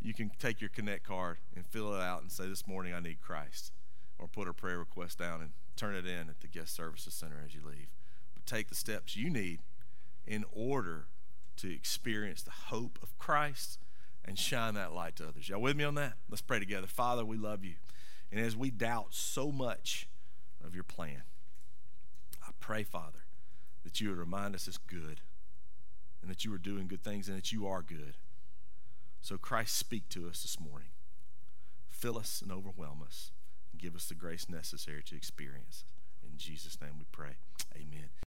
you 0.00 0.14
can 0.14 0.30
take 0.38 0.60
your 0.60 0.70
Connect 0.70 1.04
card 1.04 1.38
and 1.54 1.66
fill 1.66 1.94
it 1.94 2.00
out 2.00 2.22
and 2.22 2.30
say, 2.30 2.48
This 2.48 2.66
morning 2.66 2.94
I 2.94 3.00
need 3.00 3.20
Christ. 3.20 3.72
Or 4.18 4.28
put 4.28 4.48
a 4.48 4.52
prayer 4.52 4.78
request 4.78 5.18
down 5.18 5.40
and 5.40 5.50
turn 5.76 5.94
it 5.94 6.06
in 6.06 6.28
at 6.28 6.40
the 6.40 6.48
guest 6.48 6.74
services 6.74 7.14
center 7.14 7.42
as 7.44 7.54
you 7.54 7.60
leave. 7.64 7.88
But 8.34 8.46
take 8.46 8.68
the 8.68 8.74
steps 8.74 9.16
you 9.16 9.30
need 9.30 9.60
in 10.26 10.44
order 10.52 11.06
to 11.58 11.72
experience 11.72 12.42
the 12.42 12.50
hope 12.50 12.98
of 13.02 13.16
Christ 13.18 13.78
and 14.24 14.38
shine 14.38 14.74
that 14.74 14.92
light 14.92 15.16
to 15.16 15.28
others. 15.28 15.48
Y'all 15.48 15.60
with 15.60 15.76
me 15.76 15.84
on 15.84 15.94
that? 15.96 16.14
Let's 16.28 16.42
pray 16.42 16.58
together. 16.58 16.86
Father, 16.86 17.24
we 17.24 17.36
love 17.36 17.64
you. 17.64 17.74
And 18.30 18.40
as 18.40 18.56
we 18.56 18.70
doubt 18.70 19.08
so 19.10 19.50
much 19.50 20.08
of 20.64 20.74
your 20.74 20.84
plan, 20.84 21.22
I 22.46 22.50
pray, 22.60 22.82
Father, 22.82 23.24
that 23.84 24.00
you 24.00 24.10
would 24.10 24.18
remind 24.18 24.54
us 24.54 24.68
it's 24.68 24.76
good 24.76 25.20
and 26.20 26.30
that 26.30 26.44
you 26.44 26.52
are 26.52 26.58
doing 26.58 26.88
good 26.88 27.02
things 27.02 27.28
and 27.28 27.36
that 27.36 27.52
you 27.52 27.66
are 27.66 27.82
good. 27.82 28.14
So, 29.20 29.36
Christ, 29.36 29.76
speak 29.76 30.08
to 30.10 30.28
us 30.28 30.42
this 30.42 30.60
morning. 30.60 30.88
Fill 31.88 32.18
us 32.18 32.42
and 32.42 32.52
overwhelm 32.52 33.02
us 33.04 33.32
and 33.72 33.80
give 33.80 33.96
us 33.96 34.06
the 34.06 34.14
grace 34.14 34.48
necessary 34.48 35.02
to 35.04 35.16
experience. 35.16 35.84
In 36.22 36.36
Jesus' 36.36 36.80
name 36.80 36.92
we 36.98 37.06
pray. 37.10 37.36
Amen. 37.74 38.27